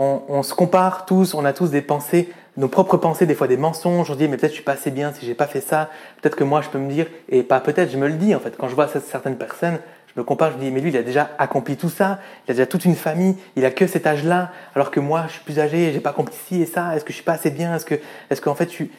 On, 0.00 0.44
se 0.44 0.54
compare 0.54 1.06
tous, 1.06 1.34
on 1.34 1.44
a 1.44 1.52
tous 1.52 1.70
des 1.70 1.82
pensées, 1.82 2.32
nos 2.56 2.68
propres 2.68 2.96
pensées, 2.96 3.26
des 3.26 3.34
fois 3.34 3.48
des 3.48 3.56
mensonges. 3.56 4.08
On 4.08 4.12
se 4.12 4.18
dit, 4.18 4.28
mais 4.28 4.36
peut-être 4.36 4.52
je 4.52 4.54
suis 4.54 4.64
pas 4.64 4.74
assez 4.74 4.92
bien 4.92 5.12
si 5.12 5.26
j'ai 5.26 5.34
pas 5.34 5.48
fait 5.48 5.60
ça. 5.60 5.90
Peut-être 6.22 6.36
que 6.36 6.44
moi 6.44 6.62
je 6.62 6.68
peux 6.68 6.78
me 6.78 6.88
dire, 6.88 7.08
et 7.28 7.42
pas 7.42 7.58
peut-être, 7.58 7.90
je 7.90 7.98
me 7.98 8.06
le 8.06 8.14
dis 8.14 8.32
en 8.32 8.38
fait. 8.38 8.56
Quand 8.56 8.68
je 8.68 8.76
vois 8.76 8.86
certaines 8.86 9.36
personnes, 9.36 9.80
je 10.06 10.20
me 10.20 10.24
compare, 10.24 10.52
je 10.52 10.56
me 10.56 10.62
dis, 10.62 10.70
mais 10.70 10.80
lui 10.80 10.90
il 10.90 10.96
a 10.96 11.02
déjà 11.02 11.30
accompli 11.38 11.76
tout 11.76 11.88
ça, 11.88 12.20
il 12.46 12.52
a 12.52 12.54
déjà 12.54 12.66
toute 12.66 12.84
une 12.84 12.94
famille, 12.94 13.34
il 13.56 13.64
a 13.64 13.72
que 13.72 13.88
cet 13.88 14.06
âge-là, 14.06 14.52
alors 14.76 14.92
que 14.92 15.00
moi 15.00 15.24
je 15.26 15.32
suis 15.32 15.42
plus 15.42 15.58
âgé, 15.58 15.90
j'ai 15.92 15.98
pas 15.98 16.10
accompli 16.10 16.36
ci 16.46 16.62
et 16.62 16.66
ça. 16.66 16.94
Est-ce 16.94 17.04
que 17.04 17.10
je 17.10 17.16
suis 17.16 17.24
pas 17.24 17.32
assez 17.32 17.50
bien? 17.50 17.74
Est-ce 17.74 17.84
que, 17.84 17.96
est-ce 18.30 18.40
qu'en 18.40 18.54
fait 18.54 18.70
suis. 18.70 18.92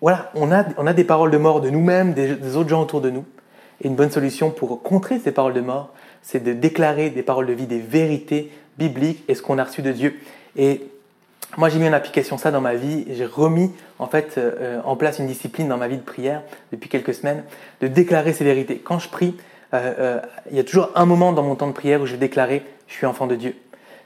Voilà, 0.00 0.32
on 0.34 0.50
a, 0.50 0.64
on 0.76 0.88
a 0.88 0.92
des 0.92 1.04
paroles 1.04 1.30
de 1.30 1.38
mort 1.38 1.60
de 1.60 1.70
nous-mêmes, 1.70 2.14
des 2.14 2.56
autres 2.56 2.68
gens 2.68 2.82
autour 2.82 3.00
de 3.00 3.10
nous. 3.10 3.24
Et 3.80 3.86
une 3.86 3.94
bonne 3.94 4.10
solution 4.10 4.50
pour 4.50 4.82
contrer 4.82 5.20
ces 5.20 5.30
paroles 5.30 5.54
de 5.54 5.60
mort, 5.60 5.92
c'est 6.22 6.42
de 6.42 6.52
déclarer 6.52 7.10
des 7.10 7.22
paroles 7.22 7.46
de 7.46 7.52
vie, 7.52 7.66
des 7.66 7.80
vérités 7.80 8.50
bibliques 8.78 9.24
et 9.28 9.34
ce 9.34 9.42
qu'on 9.42 9.58
a 9.58 9.64
reçu 9.64 9.82
de 9.82 9.92
Dieu. 9.92 10.18
Et 10.56 10.82
moi, 11.58 11.68
j'ai 11.68 11.78
mis 11.78 11.88
en 11.88 11.92
application 11.92 12.38
ça 12.38 12.50
dans 12.50 12.60
ma 12.60 12.74
vie. 12.74 13.04
J'ai 13.10 13.26
remis 13.26 13.70
en 13.98 14.06
fait 14.06 14.38
euh, 14.38 14.80
en 14.84 14.96
place 14.96 15.18
une 15.18 15.26
discipline 15.26 15.68
dans 15.68 15.76
ma 15.76 15.88
vie 15.88 15.98
de 15.98 16.02
prière 16.02 16.42
depuis 16.72 16.88
quelques 16.88 17.14
semaines 17.14 17.44
de 17.80 17.88
déclarer 17.88 18.32
ces 18.32 18.44
vérités. 18.44 18.78
Quand 18.78 18.98
je 18.98 19.08
prie, 19.08 19.36
euh, 19.74 19.92
euh, 19.98 20.20
il 20.50 20.56
y 20.56 20.60
a 20.60 20.64
toujours 20.64 20.90
un 20.94 21.04
moment 21.04 21.32
dans 21.32 21.42
mon 21.42 21.54
temps 21.54 21.66
de 21.66 21.72
prière 21.72 22.00
où 22.00 22.06
je 22.06 22.12
vais 22.12 22.18
déclarer 22.18 22.62
je 22.88 22.94
suis 22.98 23.06
enfant 23.06 23.26
de 23.26 23.36
Dieu. 23.36 23.54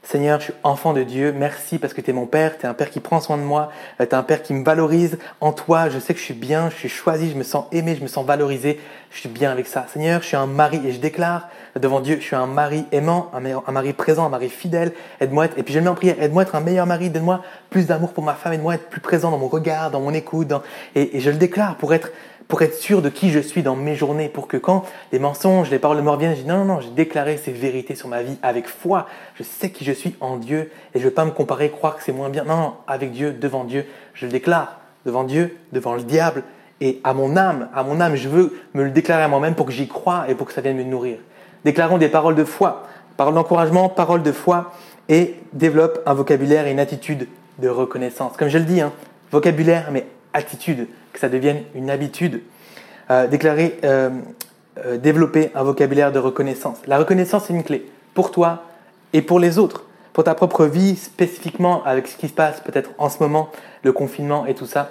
Seigneur, 0.09 0.39
je 0.39 0.45
suis 0.45 0.55
enfant 0.63 0.93
de 0.93 1.03
Dieu. 1.03 1.35
Merci 1.37 1.79
parce 1.79 1.93
que 1.93 2.01
tu 2.01 2.11
es 2.11 2.13
mon 2.13 2.27
Père, 2.27 2.57
tu 2.59 2.65
es 2.65 2.69
un 2.69 2.75
Père 2.75 2.91
qui 2.91 3.01
prend 3.01 3.21
soin 3.21 3.39
de 3.39 3.43
moi, 3.43 3.73
tu 3.99 4.05
es 4.05 4.15
un 4.15 4.23
Père 4.23 4.41
qui 4.41 4.55
me 4.55 4.63
valorise. 4.63 5.19
En 5.41 5.53
toi, 5.53 5.89
je 5.89 5.99
sais 5.99 6.15
que 6.15 6.21
je 6.21 6.25
suis 6.25 6.33
bien, 6.33 6.71
je 6.71 6.77
suis 6.77 6.89
choisi, 6.89 7.29
je 7.29 7.37
me 7.37 7.43
sens 7.43 7.65
aimé, 7.73 7.97
je 7.99 8.03
me 8.05 8.07
sens 8.07 8.25
valorisé. 8.25 8.79
Je 9.11 9.19
suis 9.19 9.29
bien 9.29 9.51
avec 9.51 9.67
ça. 9.67 9.85
Seigneur, 9.93 10.23
je 10.23 10.29
suis 10.29 10.37
un 10.37 10.47
mari 10.47 10.81
et 10.87 10.93
je 10.93 11.01
déclare 11.01 11.49
devant 11.75 12.01
Dieu, 12.01 12.19
je 12.21 12.25
suis 12.25 12.37
un 12.37 12.47
mari 12.47 12.85
aimant, 12.93 13.33
un, 13.35 13.73
mari 13.73 13.95
présent, 13.95 14.27
un 14.27 14.29
mari 14.29 14.49
fidèle. 14.49 14.93
Aide-moi 15.21 15.47
être, 15.47 15.59
et 15.59 15.65
puis 15.65 15.75
je 15.75 15.81
le 15.81 15.85
mets 15.85 15.91
en 15.91 15.97
prière, 15.97 16.23
aide-moi 16.23 16.45
être 16.45 16.55
un 16.55 16.61
meilleur 16.61 16.87
mari, 16.87 17.11
donne-moi 17.11 17.43
plus 17.69 17.89
d'amour 17.89 18.13
pour 18.13 18.23
ma 18.23 18.35
femme, 18.35 18.53
aide-moi 18.53 18.77
être 18.77 18.89
plus 18.89 19.01
présent 19.01 19.33
dans 19.33 19.39
mon 19.39 19.49
regard, 19.49 19.91
dans 19.91 20.01
mon 20.01 20.15
écoute. 20.15 20.53
et 20.95 21.19
je 21.19 21.31
le 21.31 21.37
déclare 21.37 21.75
pour 21.75 21.93
être 21.93 22.13
pour 22.49 22.63
être 22.63 22.75
sûr 22.75 23.03
de 23.03 23.09
qui 23.09 23.31
je 23.31 23.41
suis 23.41 23.63
dans 23.63 23.75
mes 23.75 23.97
journées, 23.97 24.29
pour 24.29 24.47
que 24.47 24.57
quand 24.57 24.85
les 25.13 25.19
mensonges, 25.19 25.71
les 25.71 25.79
paroles 25.79 25.97
de 25.97 26.03
mort 26.03 26.17
viennent, 26.17 26.37
je 26.37 26.43
dis 26.43 26.47
non, 26.47 26.59
non, 26.59 26.77
non, 26.77 26.81
j'ai 26.81 26.91
déclaré 26.91 27.39
ces 27.39 27.53
vérités 27.53 27.95
sur 27.95 28.09
ma 28.09 28.23
vie 28.23 28.37
avec 28.43 28.69
foi. 28.69 29.07
Je 29.39 29.43
sais 29.43 29.71
qui 29.71 29.85
je 29.85 29.93
suis 29.93 30.17
en 30.21 30.37
Dieu 30.37 30.71
et 30.95 30.99
je 30.99 31.05
ne 31.05 31.05
vais 31.05 31.15
pas 31.15 31.25
me 31.25 31.31
comparer, 31.31 31.71
croire 31.71 31.97
que 31.97 32.03
c'est 32.03 32.13
moins 32.13 32.31
bien. 32.31 32.45
Non, 32.45 32.57
non, 32.57 32.75
avec 32.87 33.13
Dieu, 33.13 33.33
devant 33.33 33.65
Dieu, 33.65 33.85
je 34.15 34.27
le 34.27 34.33
déclare. 34.33 34.81
Devant 35.05 35.25
Dieu, 35.25 35.57
devant 35.73 35.95
le 35.95 36.03
diable 36.03 36.43
et 36.81 37.01
à 37.05 37.15
mon 37.15 37.37
âme. 37.37 37.69
À 37.75 37.83
mon 37.83 38.01
âme, 38.01 38.17
je 38.17 38.29
veux 38.29 38.59
me 38.75 38.83
le 38.83 38.91
déclarer 38.91 39.23
à 39.23 39.29
moi-même 39.29 39.55
pour 39.55 39.67
que 39.67 39.73
j'y 39.73 39.89
croie 39.89 40.25
et 40.29 40.35
pour 40.35 40.47
que 40.47 40.53
ça 40.53 40.61
vienne 40.61 40.77
me 40.77 40.85
nourrir. 40.85 41.19
Déclarons 41.65 41.99
des 41.99 42.09
paroles 42.09 42.35
de 42.35 42.45
foi, 42.45 42.87
paroles 43.17 43.35
d'encouragement, 43.35 43.89
paroles 43.89 44.23
de 44.23 44.33
foi 44.33 44.73
et 45.09 45.37
développe 45.53 46.01
un 46.07 46.15
vocabulaire 46.15 46.67
et 46.67 46.73
une 46.73 46.81
attitude 46.81 47.29
de 47.59 47.69
reconnaissance. 47.69 48.37
Comme 48.37 48.49
je 48.49 48.59
le 48.59 48.65
dis, 48.65 48.81
hein, 48.81 48.93
vocabulaire, 49.31 49.91
mais 49.93 50.07
attitude, 50.33 50.89
que 51.13 51.19
ça 51.19 51.29
devienne 51.29 51.63
une 51.75 51.91
habitude. 51.91 52.43
Euh, 53.11 53.27
déclarer, 53.27 53.79
euh, 53.85 54.11
euh, 54.85 54.99
développer 54.99 55.51
un 55.55 55.63
vocabulaire 55.63 56.13
de 56.13 56.19
reconnaissance. 56.19 56.79
La 56.87 56.99
reconnaissance, 56.99 57.45
c'est 57.47 57.55
une 57.55 57.63
clé 57.63 57.87
pour 58.15 58.31
toi 58.31 58.65
et 59.17 59.23
pour 59.23 59.39
les 59.39 59.59
autres, 59.59 59.85
pour 60.13 60.25
ta 60.25 60.35
propre 60.35 60.65
vie, 60.65 60.97
spécifiquement 60.97 61.85
avec 61.85 62.07
ce 62.07 62.17
qui 62.17 62.29
se 62.29 62.33
passe 62.33 62.61
peut-être 62.61 62.91
en 62.99 63.09
ce 63.09 63.19
moment, 63.21 63.51
le 63.83 63.93
confinement 63.93 64.47
et 64.47 64.55
tout 64.55 64.67
ça. 64.67 64.91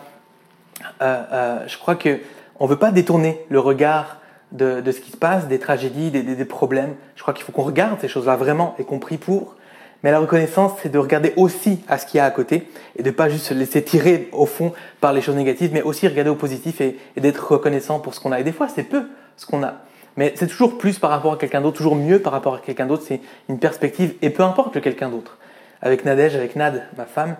je 1.01 1.77
crois 1.77 1.95
que 1.95 2.19
on 2.59 2.67
veut 2.67 2.77
pas 2.77 2.91
détourner 2.91 3.45
le 3.49 3.59
regard 3.59 4.17
de, 4.51 4.81
ce 4.91 4.99
qui 4.99 5.11
se 5.11 5.17
passe, 5.17 5.47
des 5.47 5.59
tragédies, 5.59 6.11
des, 6.11 6.23
des 6.23 6.45
problèmes. 6.45 6.95
Je 7.15 7.21
crois 7.21 7.33
qu'il 7.33 7.43
faut 7.43 7.51
qu'on 7.51 7.63
regarde 7.63 7.99
ces 7.99 8.07
choses-là 8.07 8.35
vraiment 8.35 8.75
et 8.79 8.83
qu'on 8.83 8.99
prie 8.99 9.17
pour. 9.17 9.55
Mais 10.03 10.11
la 10.11 10.19
reconnaissance, 10.19 10.73
c'est 10.83 10.89
de 10.89 10.99
regarder 10.99 11.33
aussi 11.35 11.81
à 11.87 11.97
ce 11.97 12.05
qu'il 12.05 12.19
y 12.19 12.21
a 12.21 12.25
à 12.25 12.31
côté 12.31 12.69
et 12.95 13.03
de 13.03 13.09
pas 13.09 13.27
juste 13.27 13.45
se 13.45 13.53
laisser 13.53 13.83
tirer 13.83 14.29
au 14.33 14.45
fond 14.45 14.71
par 15.01 15.13
les 15.13 15.21
choses 15.21 15.35
négatives, 15.35 15.71
mais 15.73 15.81
aussi 15.81 16.07
regarder 16.07 16.29
au 16.29 16.35
positif 16.35 16.79
et, 16.79 16.97
d'être 17.17 17.53
reconnaissant 17.53 17.99
pour 17.99 18.13
ce 18.13 18.19
qu'on 18.19 18.31
a. 18.31 18.39
Et 18.39 18.43
des 18.43 18.51
fois, 18.51 18.67
c'est 18.67 18.83
peu 18.83 19.07
ce 19.35 19.45
qu'on 19.45 19.63
a. 19.63 19.81
Mais 20.17 20.33
c'est 20.35 20.47
toujours 20.47 20.77
plus 20.77 20.99
par 20.99 21.09
rapport 21.09 21.33
à 21.33 21.37
quelqu'un 21.37 21.61
d'autre, 21.61 21.77
toujours 21.77 21.95
mieux 21.95 22.19
par 22.19 22.33
rapport 22.33 22.55
à 22.55 22.59
quelqu'un 22.59 22.85
d'autre. 22.85 23.03
C'est 23.05 23.21
une 23.49 23.59
perspective 23.59 24.15
et 24.21 24.29
peu 24.29 24.43
importe 24.43 24.75
le 24.75 24.81
quelqu'un 24.81 25.09
d'autre. 25.09 25.37
Avec 25.81 26.05
Nadège, 26.05 26.35
avec 26.35 26.55
Nad, 26.55 26.83
ma 26.97 27.05
femme, 27.05 27.35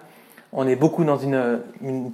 on 0.52 0.68
est 0.68 0.76
beaucoup 0.76 1.04
dans 1.04 1.18
une, 1.18 1.60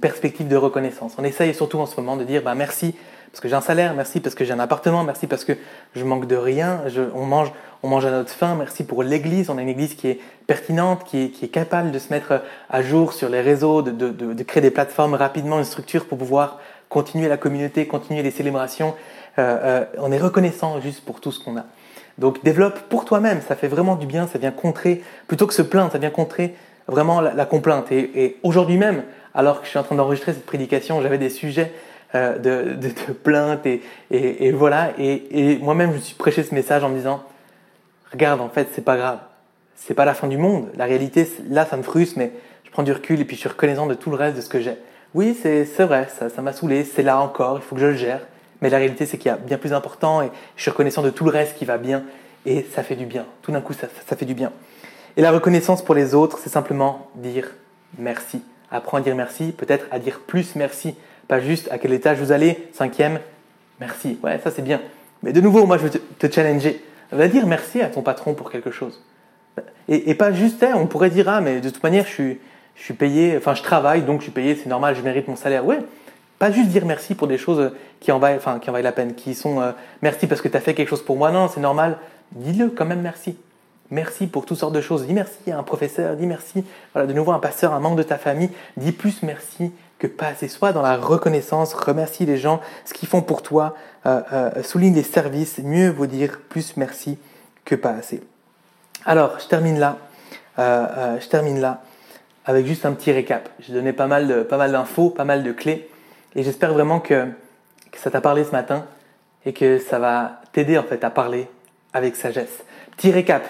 perspective 0.00 0.48
de 0.48 0.56
reconnaissance. 0.56 1.14
On 1.18 1.24
essaye 1.24 1.54
surtout 1.54 1.78
en 1.78 1.86
ce 1.86 1.98
moment 2.00 2.16
de 2.16 2.24
dire 2.24 2.42
bah, 2.42 2.54
merci 2.54 2.94
parce 3.30 3.40
que 3.40 3.48
j'ai 3.48 3.54
un 3.54 3.62
salaire, 3.62 3.94
merci 3.94 4.20
parce 4.20 4.34
que 4.34 4.44
j'ai 4.44 4.52
un 4.52 4.58
appartement, 4.58 5.04
merci 5.04 5.26
parce 5.26 5.44
que 5.44 5.54
je 5.94 6.04
manque 6.04 6.26
de 6.26 6.36
rien, 6.36 6.82
on, 7.14 7.24
mange, 7.24 7.50
on 7.82 7.88
mange 7.88 8.04
à 8.04 8.10
notre 8.10 8.30
faim, 8.30 8.56
merci 8.58 8.84
pour 8.84 9.02
l'Église, 9.02 9.48
on 9.48 9.56
a 9.56 9.62
une 9.62 9.70
Église 9.70 9.94
qui 9.94 10.08
est 10.08 10.20
pertinente, 10.46 11.04
qui 11.04 11.32
est, 11.40 11.48
capable 11.48 11.92
de 11.92 11.98
se 11.98 12.12
mettre 12.12 12.42
à 12.68 12.82
jour 12.82 13.14
sur 13.14 13.30
les 13.30 13.40
réseaux, 13.40 13.80
de, 13.80 14.42
créer 14.42 14.60
des 14.60 14.70
plateformes 14.70 15.14
rapidement, 15.14 15.58
une 15.58 15.64
structure 15.64 16.04
pour 16.04 16.18
pouvoir 16.18 16.60
continuer 16.90 17.28
la 17.28 17.38
communauté, 17.38 17.86
continuer 17.86 18.22
les 18.22 18.30
célébrations. 18.30 18.94
Euh, 19.38 19.58
euh, 19.62 19.84
on 19.98 20.12
est 20.12 20.18
reconnaissant 20.18 20.80
juste 20.80 21.04
pour 21.04 21.20
tout 21.20 21.32
ce 21.32 21.42
qu'on 21.42 21.56
a. 21.56 21.64
Donc 22.18 22.44
développe 22.44 22.80
pour 22.88 23.04
toi-même, 23.04 23.40
ça 23.40 23.56
fait 23.56 23.68
vraiment 23.68 23.96
du 23.96 24.06
bien, 24.06 24.26
ça 24.26 24.38
vient 24.38 24.50
contrer, 24.50 25.02
plutôt 25.26 25.46
que 25.46 25.54
se 25.54 25.62
plaindre, 25.62 25.90
ça 25.90 25.98
vient 25.98 26.10
contrer 26.10 26.54
vraiment 26.86 27.20
la, 27.20 27.46
complainte. 27.46 27.90
Et, 27.90 28.36
aujourd'hui 28.42 28.76
même, 28.76 29.04
alors 29.34 29.60
que 29.60 29.64
je 29.64 29.70
suis 29.70 29.78
en 29.78 29.82
train 29.82 29.94
d'enregistrer 29.94 30.32
cette 30.34 30.44
prédication, 30.44 31.00
j'avais 31.00 31.18
des 31.18 31.30
sujets 31.30 31.72
euh, 32.14 32.38
de, 32.38 32.88
plaintes 33.22 33.66
et, 33.66 34.52
voilà. 34.52 34.90
Et, 34.98 35.58
moi-même, 35.62 35.90
je 35.92 35.96
me 35.96 36.00
suis 36.00 36.14
prêché 36.14 36.42
ce 36.42 36.54
message 36.54 36.84
en 36.84 36.90
me 36.90 36.96
disant, 36.96 37.22
regarde, 38.12 38.40
en 38.40 38.50
fait, 38.50 38.68
c'est 38.72 38.84
pas 38.84 38.96
grave. 38.96 39.18
C'est 39.74 39.94
pas 39.94 40.04
la 40.04 40.14
fin 40.14 40.28
du 40.28 40.36
monde. 40.36 40.68
La 40.76 40.84
réalité, 40.84 41.26
là, 41.48 41.64
ça 41.64 41.76
me 41.76 41.82
frustre, 41.82 42.18
mais 42.18 42.32
je 42.64 42.70
prends 42.70 42.82
du 42.82 42.92
recul 42.92 43.20
et 43.20 43.24
puis 43.24 43.36
je 43.36 43.40
suis 43.40 43.48
reconnaissant 43.48 43.86
de 43.86 43.94
tout 43.94 44.10
le 44.10 44.16
reste 44.16 44.36
de 44.36 44.42
ce 44.42 44.48
que 44.48 44.60
j'ai. 44.60 44.76
Oui, 45.14 45.36
c'est 45.40 45.64
vrai, 45.80 46.08
ça 46.08 46.42
m'a 46.42 46.52
saoulé, 46.52 46.84
c'est 46.84 47.02
là 47.02 47.20
encore, 47.20 47.58
il 47.58 47.62
faut 47.62 47.74
que 47.74 47.80
je 47.80 47.86
le 47.86 47.94
gère. 47.94 48.20
Mais 48.62 48.70
la 48.70 48.78
réalité, 48.78 49.04
c'est 49.04 49.18
qu'il 49.18 49.30
y 49.30 49.34
a 49.34 49.36
bien 49.36 49.58
plus 49.58 49.74
important 49.74 50.22
et 50.22 50.30
je 50.56 50.62
suis 50.62 50.70
reconnaissant 50.70 51.02
de 51.02 51.10
tout 51.10 51.24
le 51.24 51.30
reste 51.30 51.58
qui 51.58 51.66
va 51.66 51.76
bien 51.76 52.04
et 52.46 52.66
ça 52.74 52.82
fait 52.82 52.96
du 52.96 53.04
bien. 53.04 53.26
Tout 53.42 53.52
d'un 53.52 53.60
coup, 53.60 53.74
ça, 53.74 53.88
fait 54.16 54.24
du 54.24 54.34
bien. 54.34 54.52
Et 55.16 55.20
la 55.20 55.30
reconnaissance 55.30 55.84
pour 55.84 55.94
les 55.94 56.14
autres, 56.14 56.38
c'est 56.42 56.48
simplement 56.48 57.10
dire 57.16 57.50
merci 57.98 58.40
apprends 58.72 58.96
à 58.96 59.00
dire 59.00 59.14
merci, 59.14 59.52
peut-être 59.52 59.86
à 59.90 59.98
dire 59.98 60.20
plus 60.26 60.56
merci. 60.56 60.96
Pas 61.28 61.40
juste 61.40 61.68
à 61.70 61.78
quel 61.78 61.92
étage 61.92 62.18
vous 62.18 62.32
allez, 62.32 62.68
cinquième, 62.72 63.20
merci. 63.78 64.18
Ouais, 64.22 64.40
ça 64.42 64.50
c'est 64.50 64.62
bien. 64.62 64.80
Mais 65.22 65.32
de 65.32 65.40
nouveau, 65.40 65.66
moi 65.66 65.78
je 65.78 65.84
veux 65.84 65.90
te, 65.90 66.30
challenger. 66.30 66.82
Va 67.12 67.28
dire 67.28 67.46
merci 67.46 67.80
à 67.80 67.88
ton 67.88 68.02
patron 68.02 68.34
pour 68.34 68.50
quelque 68.50 68.70
chose. 68.70 69.02
Et, 69.88 70.14
pas 70.14 70.32
juste, 70.32 70.62
hein, 70.62 70.72
on 70.76 70.86
pourrait 70.86 71.10
dire, 71.10 71.28
ah, 71.28 71.40
mais 71.40 71.60
de 71.60 71.68
toute 71.68 71.82
manière, 71.82 72.06
je 72.06 72.12
suis, 72.12 72.40
je 72.74 72.82
suis 72.82 72.94
payé, 72.94 73.36
enfin, 73.36 73.54
je 73.54 73.62
travaille, 73.62 74.02
donc 74.02 74.20
je 74.20 74.24
suis 74.24 74.32
payé, 74.32 74.54
c'est 74.54 74.68
normal, 74.68 74.94
je 74.96 75.02
mérite 75.02 75.28
mon 75.28 75.36
salaire. 75.36 75.66
Ouais, 75.66 75.80
pas 76.42 76.50
juste 76.50 76.70
dire 76.70 76.84
merci 76.84 77.14
pour 77.14 77.28
des 77.28 77.38
choses 77.38 77.70
qui 78.00 78.10
en 78.10 78.18
valent, 78.18 78.36
enfin, 78.36 78.58
qui 78.58 78.68
en 78.68 78.72
la 78.72 78.90
peine, 78.90 79.14
qui 79.14 79.32
sont 79.32 79.60
euh, 79.60 79.70
merci 80.02 80.26
parce 80.26 80.40
que 80.40 80.48
tu 80.48 80.56
as 80.56 80.60
fait 80.60 80.74
quelque 80.74 80.88
chose 80.88 81.04
pour 81.04 81.16
moi. 81.16 81.30
Non, 81.30 81.46
c'est 81.46 81.60
normal. 81.60 81.98
Dis-le 82.32 82.70
quand 82.70 82.84
même 82.84 83.00
merci. 83.00 83.36
Merci 83.92 84.26
pour 84.26 84.44
toutes 84.44 84.58
sortes 84.58 84.74
de 84.74 84.80
choses. 84.80 85.06
Dis 85.06 85.12
merci 85.12 85.52
à 85.52 85.58
un 85.58 85.62
professeur, 85.62 86.16
dis 86.16 86.26
merci, 86.26 86.64
voilà, 86.94 87.06
de 87.06 87.12
nouveau 87.12 87.30
un 87.30 87.38
pasteur, 87.38 87.72
un 87.72 87.78
membre 87.78 87.94
de 87.94 88.02
ta 88.02 88.18
famille. 88.18 88.50
Dis 88.76 88.90
plus 88.90 89.22
merci 89.22 89.70
que 90.00 90.08
pas 90.08 90.26
assez. 90.26 90.48
Sois 90.48 90.72
dans 90.72 90.82
la 90.82 90.96
reconnaissance, 90.96 91.74
remercie 91.74 92.26
les 92.26 92.38
gens, 92.38 92.60
ce 92.86 92.92
qu'ils 92.92 93.08
font 93.08 93.22
pour 93.22 93.42
toi, 93.42 93.76
euh, 94.06 94.20
euh, 94.32 94.62
souligne 94.64 94.96
les 94.96 95.04
services. 95.04 95.60
Mieux 95.62 95.90
vaut 95.90 96.08
dire 96.08 96.40
plus 96.48 96.76
merci 96.76 97.18
que 97.64 97.76
pas 97.76 97.90
assez. 97.90 98.20
Alors, 99.06 99.38
je 99.38 99.46
termine 99.46 99.78
là. 99.78 99.98
Je 100.58 101.28
termine 101.28 101.60
là 101.60 101.82
avec 102.44 102.66
juste 102.66 102.84
un 102.84 102.94
petit 102.94 103.12
récap. 103.12 103.48
J'ai 103.60 103.72
donné 103.72 103.92
pas 103.92 104.08
mal, 104.08 104.48
pas 104.48 104.56
mal 104.56 104.72
d'infos, 104.72 105.10
pas 105.10 105.24
mal 105.24 105.44
de 105.44 105.52
clés, 105.52 105.88
et 106.34 106.42
j'espère 106.42 106.72
vraiment 106.72 107.00
que, 107.00 107.26
que 107.90 107.98
ça 107.98 108.10
t'a 108.10 108.20
parlé 108.20 108.44
ce 108.44 108.50
matin 108.50 108.86
et 109.44 109.52
que 109.52 109.78
ça 109.78 109.98
va 109.98 110.40
t'aider 110.52 110.78
en 110.78 110.82
fait 110.82 111.04
à 111.04 111.10
parler 111.10 111.48
avec 111.92 112.16
sagesse. 112.16 112.64
Petit 112.96 113.10
récap. 113.10 113.44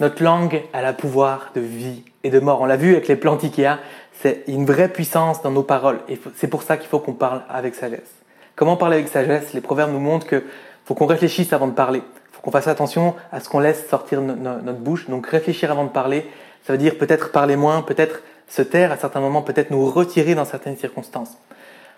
Notre 0.00 0.24
langue, 0.24 0.62
elle 0.72 0.86
a 0.86 0.92
pouvoir 0.92 1.50
de 1.54 1.60
vie 1.60 2.02
et 2.24 2.30
de 2.30 2.40
mort. 2.40 2.60
On 2.60 2.64
l'a 2.64 2.76
vu 2.76 2.92
avec 2.92 3.06
les 3.06 3.14
plantes 3.14 3.44
Ikea, 3.44 3.78
c'est 4.20 4.42
une 4.48 4.66
vraie 4.66 4.88
puissance 4.88 5.40
dans 5.42 5.52
nos 5.52 5.62
paroles. 5.62 6.00
Et 6.08 6.18
c'est 6.34 6.48
pour 6.48 6.64
ça 6.64 6.76
qu'il 6.76 6.88
faut 6.88 6.98
qu'on 6.98 7.12
parle 7.12 7.42
avec 7.48 7.76
sagesse. 7.76 8.10
Comment 8.56 8.76
parler 8.76 8.96
avec 8.96 9.08
sagesse? 9.08 9.52
Les 9.52 9.60
proverbes 9.60 9.92
nous 9.92 10.00
montrent 10.00 10.26
qu'il 10.26 10.42
faut 10.84 10.94
qu'on 10.94 11.06
réfléchisse 11.06 11.52
avant 11.52 11.68
de 11.68 11.72
parler. 11.72 12.02
Faut 12.32 12.40
qu'on 12.40 12.50
fasse 12.50 12.66
attention 12.66 13.14
à 13.30 13.38
ce 13.38 13.48
qu'on 13.48 13.60
laisse 13.60 13.88
sortir 13.88 14.20
notre 14.20 14.78
bouche. 14.78 15.08
Donc 15.08 15.28
réfléchir 15.28 15.70
avant 15.70 15.84
de 15.84 15.90
parler, 15.90 16.26
ça 16.66 16.72
veut 16.72 16.78
dire 16.78 16.98
peut-être 16.98 17.30
parler 17.30 17.54
moins, 17.54 17.82
peut-être 17.82 18.22
se 18.48 18.62
taire 18.62 18.90
à 18.90 18.96
certains 18.96 19.20
moments, 19.20 19.42
peut-être 19.42 19.70
nous 19.70 19.88
retirer 19.88 20.34
dans 20.34 20.44
certaines 20.44 20.76
circonstances. 20.76 21.36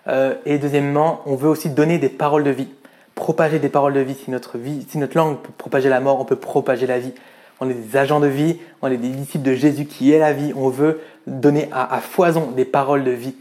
Euh, 0.07 0.35
et 0.45 0.57
deuxièmement, 0.57 1.21
on 1.25 1.35
veut 1.35 1.49
aussi 1.49 1.69
donner 1.69 1.97
des 1.97 2.09
paroles 2.09 2.43
de 2.43 2.49
vie, 2.49 2.69
propager 3.15 3.59
des 3.59 3.69
paroles 3.69 3.93
de 3.93 3.99
vie. 3.99 4.15
Si 4.15 4.31
notre 4.31 4.57
vie, 4.57 4.85
si 4.89 4.97
notre 4.97 5.17
langue 5.17 5.37
peut 5.37 5.51
propager 5.57 5.89
la 5.89 5.99
mort, 5.99 6.19
on 6.19 6.25
peut 6.25 6.35
propager 6.35 6.87
la 6.87 6.99
vie. 6.99 7.13
On 7.59 7.69
est 7.69 7.73
des 7.73 7.97
agents 7.97 8.19
de 8.19 8.27
vie, 8.27 8.59
on 8.81 8.87
est 8.87 8.97
des 8.97 9.09
disciples 9.09 9.43
de 9.43 9.53
Jésus 9.53 9.85
qui 9.85 10.13
est 10.13 10.19
la 10.19 10.31
vie, 10.31 10.53
on 10.55 10.69
veut 10.69 11.01
donner 11.25 11.69
à, 11.71 11.99
foison 11.99 12.51
des 12.51 12.65
paroles 12.65 13.03
de 13.03 13.11
vie. 13.11 13.35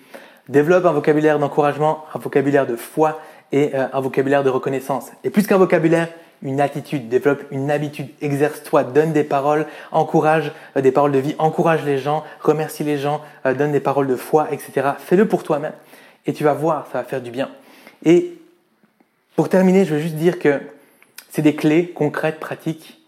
Développe 0.48 0.87
un 0.87 0.92
vocabulaire 0.92 1.38
d'encouragement, 1.38 2.05
un 2.14 2.18
vocabulaire 2.18 2.66
de 2.66 2.76
foi 2.76 3.20
et 3.52 3.72
euh, 3.74 3.87
un 3.92 4.00
vocabulaire 4.00 4.42
de 4.42 4.48
reconnaissance. 4.48 5.11
Et 5.22 5.29
plus 5.29 5.46
qu'un 5.46 5.59
vocabulaire, 5.59 6.09
une 6.42 6.62
attitude, 6.62 7.09
développe 7.09 7.42
une 7.50 7.70
habitude, 7.70 8.09
exerce-toi, 8.22 8.85
donne 8.85 9.12
des 9.12 9.24
paroles, 9.24 9.66
encourage 9.92 10.50
euh, 10.76 10.81
des 10.81 10.92
paroles 10.92 11.12
de 11.12 11.18
vie, 11.18 11.35
encourage 11.38 11.85
les 11.85 11.98
gens, 11.98 12.24
remercie 12.40 12.85
les 12.85 12.96
gens, 12.96 13.20
donne 13.44 13.72
des 13.72 13.81
paroles 13.81 14.07
de 14.07 14.16
foi, 14.16 14.48
etc. 14.50 14.92
Fais-le 14.98 15.29
pour 15.29 15.42
toi-même 15.42 15.72
et 16.27 16.33
tu 16.33 16.45
vas 16.45 16.53
voir, 16.53 16.87
ça 16.93 16.99
va 16.99 17.05
faire 17.05 17.23
du 17.23 17.31
bien. 17.31 17.51
Et 18.05 18.37
pour 19.37 19.49
terminer, 19.49 19.85
je 19.85 19.95
veux 19.95 20.01
juste 20.01 20.17
dire 20.17 20.39
que 20.39 20.61
c'est 21.31 21.43
des 21.43 21.55
clés 21.55 21.91
concrètes, 21.91 22.41
pratiques, 22.41 23.01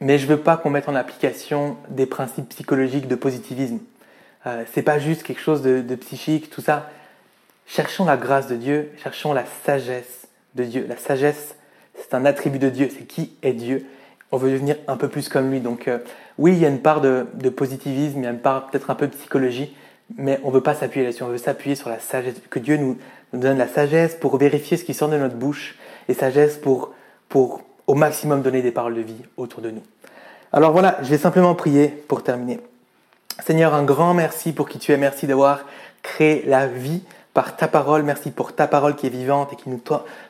mais 0.00 0.18
je 0.18 0.26
veux 0.26 0.36
pas 0.36 0.56
qu'on 0.56 0.70
mette 0.70 0.88
en 0.88 0.94
application 0.94 1.76
des 1.88 2.06
principes 2.06 2.48
psychologiques 2.50 3.08
de 3.08 3.14
positivisme. 3.14 3.78
Euh, 4.46 4.64
c'est 4.72 4.82
pas 4.82 4.98
juste 4.98 5.22
quelque 5.24 5.40
chose 5.40 5.62
de, 5.62 5.80
de, 5.80 5.94
psychique, 5.96 6.50
tout 6.50 6.60
ça. 6.60 6.90
Cherchons 7.66 8.04
la 8.04 8.16
grâce 8.16 8.46
de 8.46 8.56
Dieu, 8.56 8.92
cherchons 9.02 9.32
la 9.32 9.44
sagesse 9.64 10.28
de 10.54 10.64
Dieu. 10.64 10.86
La 10.88 10.96
sagesse, 10.96 11.56
c'est 11.94 12.14
un 12.14 12.24
attribut 12.24 12.58
de 12.58 12.68
Dieu, 12.68 12.88
c'est 12.96 13.06
qui 13.06 13.32
est 13.42 13.52
Dieu. 13.52 13.86
On 14.30 14.36
veut 14.36 14.50
devenir 14.52 14.76
un 14.86 14.96
peu 14.96 15.08
plus 15.08 15.28
comme 15.28 15.50
lui. 15.50 15.60
Donc 15.60 15.88
euh, 15.88 15.98
oui, 16.38 16.52
il 16.52 16.58
y 16.58 16.66
a 16.66 16.68
une 16.68 16.80
part 16.80 17.00
de, 17.00 17.26
de 17.34 17.48
positivisme, 17.48 18.18
il 18.20 18.24
y 18.24 18.26
a 18.26 18.30
une 18.30 18.38
part 18.38 18.68
peut-être 18.68 18.90
un 18.90 18.94
peu 18.94 19.06
de 19.06 19.12
psychologie, 19.12 19.74
mais 20.16 20.40
on 20.42 20.50
veut 20.50 20.60
pas 20.60 20.74
s'appuyer 20.74 21.04
là-dessus. 21.04 21.22
On 21.22 21.28
veut 21.28 21.38
s'appuyer 21.38 21.76
sur 21.76 21.88
la 21.88 21.98
sagesse, 21.98 22.34
que 22.50 22.58
Dieu 22.58 22.76
nous, 22.76 22.96
donne 23.32 23.58
la 23.58 23.68
sagesse 23.68 24.14
pour 24.14 24.38
vérifier 24.38 24.78
ce 24.78 24.84
qui 24.84 24.94
sort 24.94 25.10
de 25.10 25.18
notre 25.18 25.34
bouche 25.34 25.76
et 26.08 26.14
sagesse 26.14 26.56
pour, 26.56 26.94
pour 27.28 27.62
au 27.86 27.94
maximum 27.94 28.40
donner 28.40 28.62
des 28.62 28.70
paroles 28.70 28.94
de 28.94 29.02
vie 29.02 29.22
autour 29.36 29.60
de 29.60 29.70
nous. 29.70 29.82
Alors 30.52 30.72
voilà, 30.72 30.96
je 31.02 31.10
vais 31.10 31.18
simplement 31.18 31.54
prier 31.54 31.88
pour 31.88 32.22
terminer. 32.22 32.58
Seigneur, 33.44 33.74
un 33.74 33.84
grand 33.84 34.14
merci 34.14 34.52
pour 34.52 34.68
qui 34.68 34.78
tu 34.78 34.92
es. 34.92 34.96
Merci 34.96 35.26
d'avoir 35.26 35.64
créé 36.02 36.42
la 36.46 36.66
vie 36.66 37.02
par 37.34 37.56
ta 37.56 37.68
parole. 37.68 38.02
Merci 38.02 38.30
pour 38.30 38.54
ta 38.54 38.66
parole 38.66 38.96
qui 38.96 39.06
est 39.06 39.10
vivante 39.10 39.52
et 39.52 39.56
qui 39.56 39.68
nous 39.68 39.80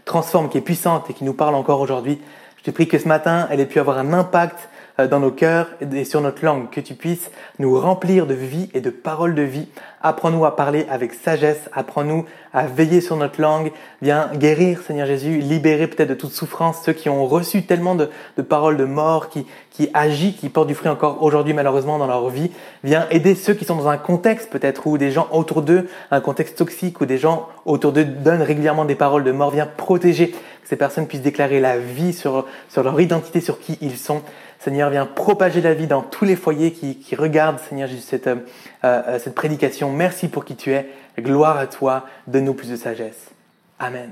transforme, 0.04 0.48
qui 0.48 0.58
est 0.58 0.62
puissante 0.62 1.08
et 1.08 1.14
qui 1.14 1.24
nous 1.24 1.34
parle 1.34 1.54
encore 1.54 1.80
aujourd'hui. 1.80 2.20
Je 2.58 2.64
te 2.64 2.70
prie 2.70 2.88
que 2.88 2.98
ce 2.98 3.06
matin, 3.06 3.46
elle 3.50 3.60
ait 3.60 3.66
pu 3.66 3.78
avoir 3.78 3.98
un 3.98 4.12
impact 4.12 4.68
dans 5.06 5.20
nos 5.20 5.30
cœurs 5.30 5.68
et 5.80 6.04
sur 6.04 6.20
notre 6.20 6.44
langue, 6.44 6.70
que 6.70 6.80
tu 6.80 6.94
puisses 6.94 7.30
nous 7.61 7.78
remplir 7.78 8.26
de 8.26 8.34
vie 8.34 8.68
et 8.74 8.80
de 8.80 8.90
paroles 8.90 9.34
de 9.37 9.42
vie. 9.42 9.68
Apprends-nous 10.02 10.44
à 10.44 10.56
parler 10.56 10.87
avec 10.90 11.12
sagesse, 11.12 11.68
apprends-nous 11.72 12.24
à 12.52 12.66
veiller 12.66 13.00
sur 13.00 13.16
notre 13.16 13.40
langue. 13.40 13.72
Viens 14.02 14.30
guérir, 14.34 14.80
Seigneur 14.82 15.06
Jésus, 15.06 15.38
libérer 15.38 15.87
peut-être 15.87 16.08
de 16.08 16.14
toute 16.14 16.32
souffrance 16.32 16.82
ceux 16.84 16.92
qui 16.92 17.08
ont 17.08 17.26
reçu 17.26 17.62
tellement 17.62 17.94
de, 17.94 18.08
paroles 18.42 18.76
de 18.76 18.84
mort, 18.84 19.28
qui, 19.28 19.46
qui 19.70 19.88
agit, 19.94 20.34
qui 20.34 20.48
portent 20.48 20.68
du 20.68 20.74
fruit 20.74 20.90
encore 20.90 21.22
aujourd'hui 21.22 21.52
malheureusement 21.52 21.98
dans 21.98 22.06
leur 22.06 22.28
vie. 22.28 22.50
Viens 22.82 23.06
aider 23.11 23.34
ceux 23.34 23.54
qui 23.54 23.64
sont 23.64 23.76
dans 23.76 23.88
un 23.88 23.98
contexte 23.98 24.50
peut-être 24.50 24.87
où 24.87 24.98
des 24.98 25.11
gens 25.11 25.28
autour 25.32 25.62
d'eux, 25.62 25.88
un 26.11 26.20
contexte 26.20 26.58
toxique, 26.58 27.00
où 27.00 27.06
des 27.06 27.18
gens 27.18 27.48
autour 27.66 27.92
d'eux 27.92 28.04
donnent 28.04 28.42
régulièrement 28.42 28.84
des 28.84 28.96
paroles 28.96 29.24
de 29.24 29.32
mort. 29.32 29.50
Viens 29.50 29.66
protéger 29.66 30.30
que 30.30 30.68
ces 30.68 30.76
personnes 30.76 31.06
puissent 31.06 31.22
déclarer 31.22 31.61
la 31.61 31.78
vie 31.78 32.12
sur, 32.12 32.46
sur 32.68 32.82
leur 32.82 33.00
identité, 33.00 33.40
sur 33.40 33.58
qui 33.61 33.78
ils 33.80 33.96
sont. 33.96 34.22
Seigneur, 34.59 34.90
viens 34.90 35.07
propager 35.07 35.61
la 35.61 35.73
vie 35.73 35.87
dans 35.87 36.03
tous 36.03 36.25
les 36.25 36.35
foyers 36.35 36.73
qui, 36.73 37.16
regardent, 37.16 37.61
Seigneur, 37.61 37.88
cette, 38.01 38.27
euh, 38.27 38.37
euh, 38.85 39.18
cette 39.18 39.35
prédication. 39.35 39.92
Merci 39.92 40.29
pour 40.29 40.44
qui 40.44 40.57
tu 40.57 40.73
es. 40.73 40.88
Gloire 41.18 41.59
à 41.59 41.66
toi. 41.66 42.07
Donne-nous 42.27 42.55
plus 42.55 42.71
de 42.71 42.77
sagesse. 42.77 43.31
Amen. 43.79 44.11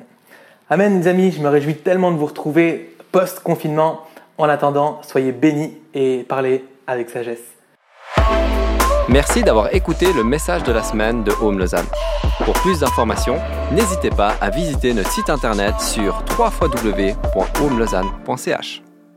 Amen, 0.71 1.01
les 1.01 1.09
amis. 1.09 1.33
Je 1.33 1.41
me 1.41 1.49
réjouis 1.49 1.77
tellement 1.77 2.13
de 2.13 2.17
vous 2.17 2.27
retrouver 2.27 2.97
post-confinement. 3.13 4.03
En 4.39 4.49
attendant, 4.49 5.01
soyez 5.03 5.33
bénis 5.33 5.77
et 5.95 6.25
parlez 6.29 6.65
avec 6.87 7.11
sagesse. 7.11 7.43
Merci 9.09 9.43
d'avoir 9.43 9.75
écouté 9.75 10.13
le 10.13 10.23
message 10.25 10.63
de 10.65 10.73
la 10.73 10.83
semaine 10.83 11.25
de 11.25 11.33
Home 11.41 11.59
Lausanne. 11.59 11.87
Pour 12.45 12.53
plus 12.55 12.81
d'informations, 12.81 13.39
n'hésitez 13.73 14.11
pas 14.11 14.35
à 14.41 14.51
visiter 14.51 14.93
notre 14.95 15.11
site 15.11 15.31
internet 15.31 15.81
sur 15.81 16.23
www.homelausanne.ch. 16.39 18.86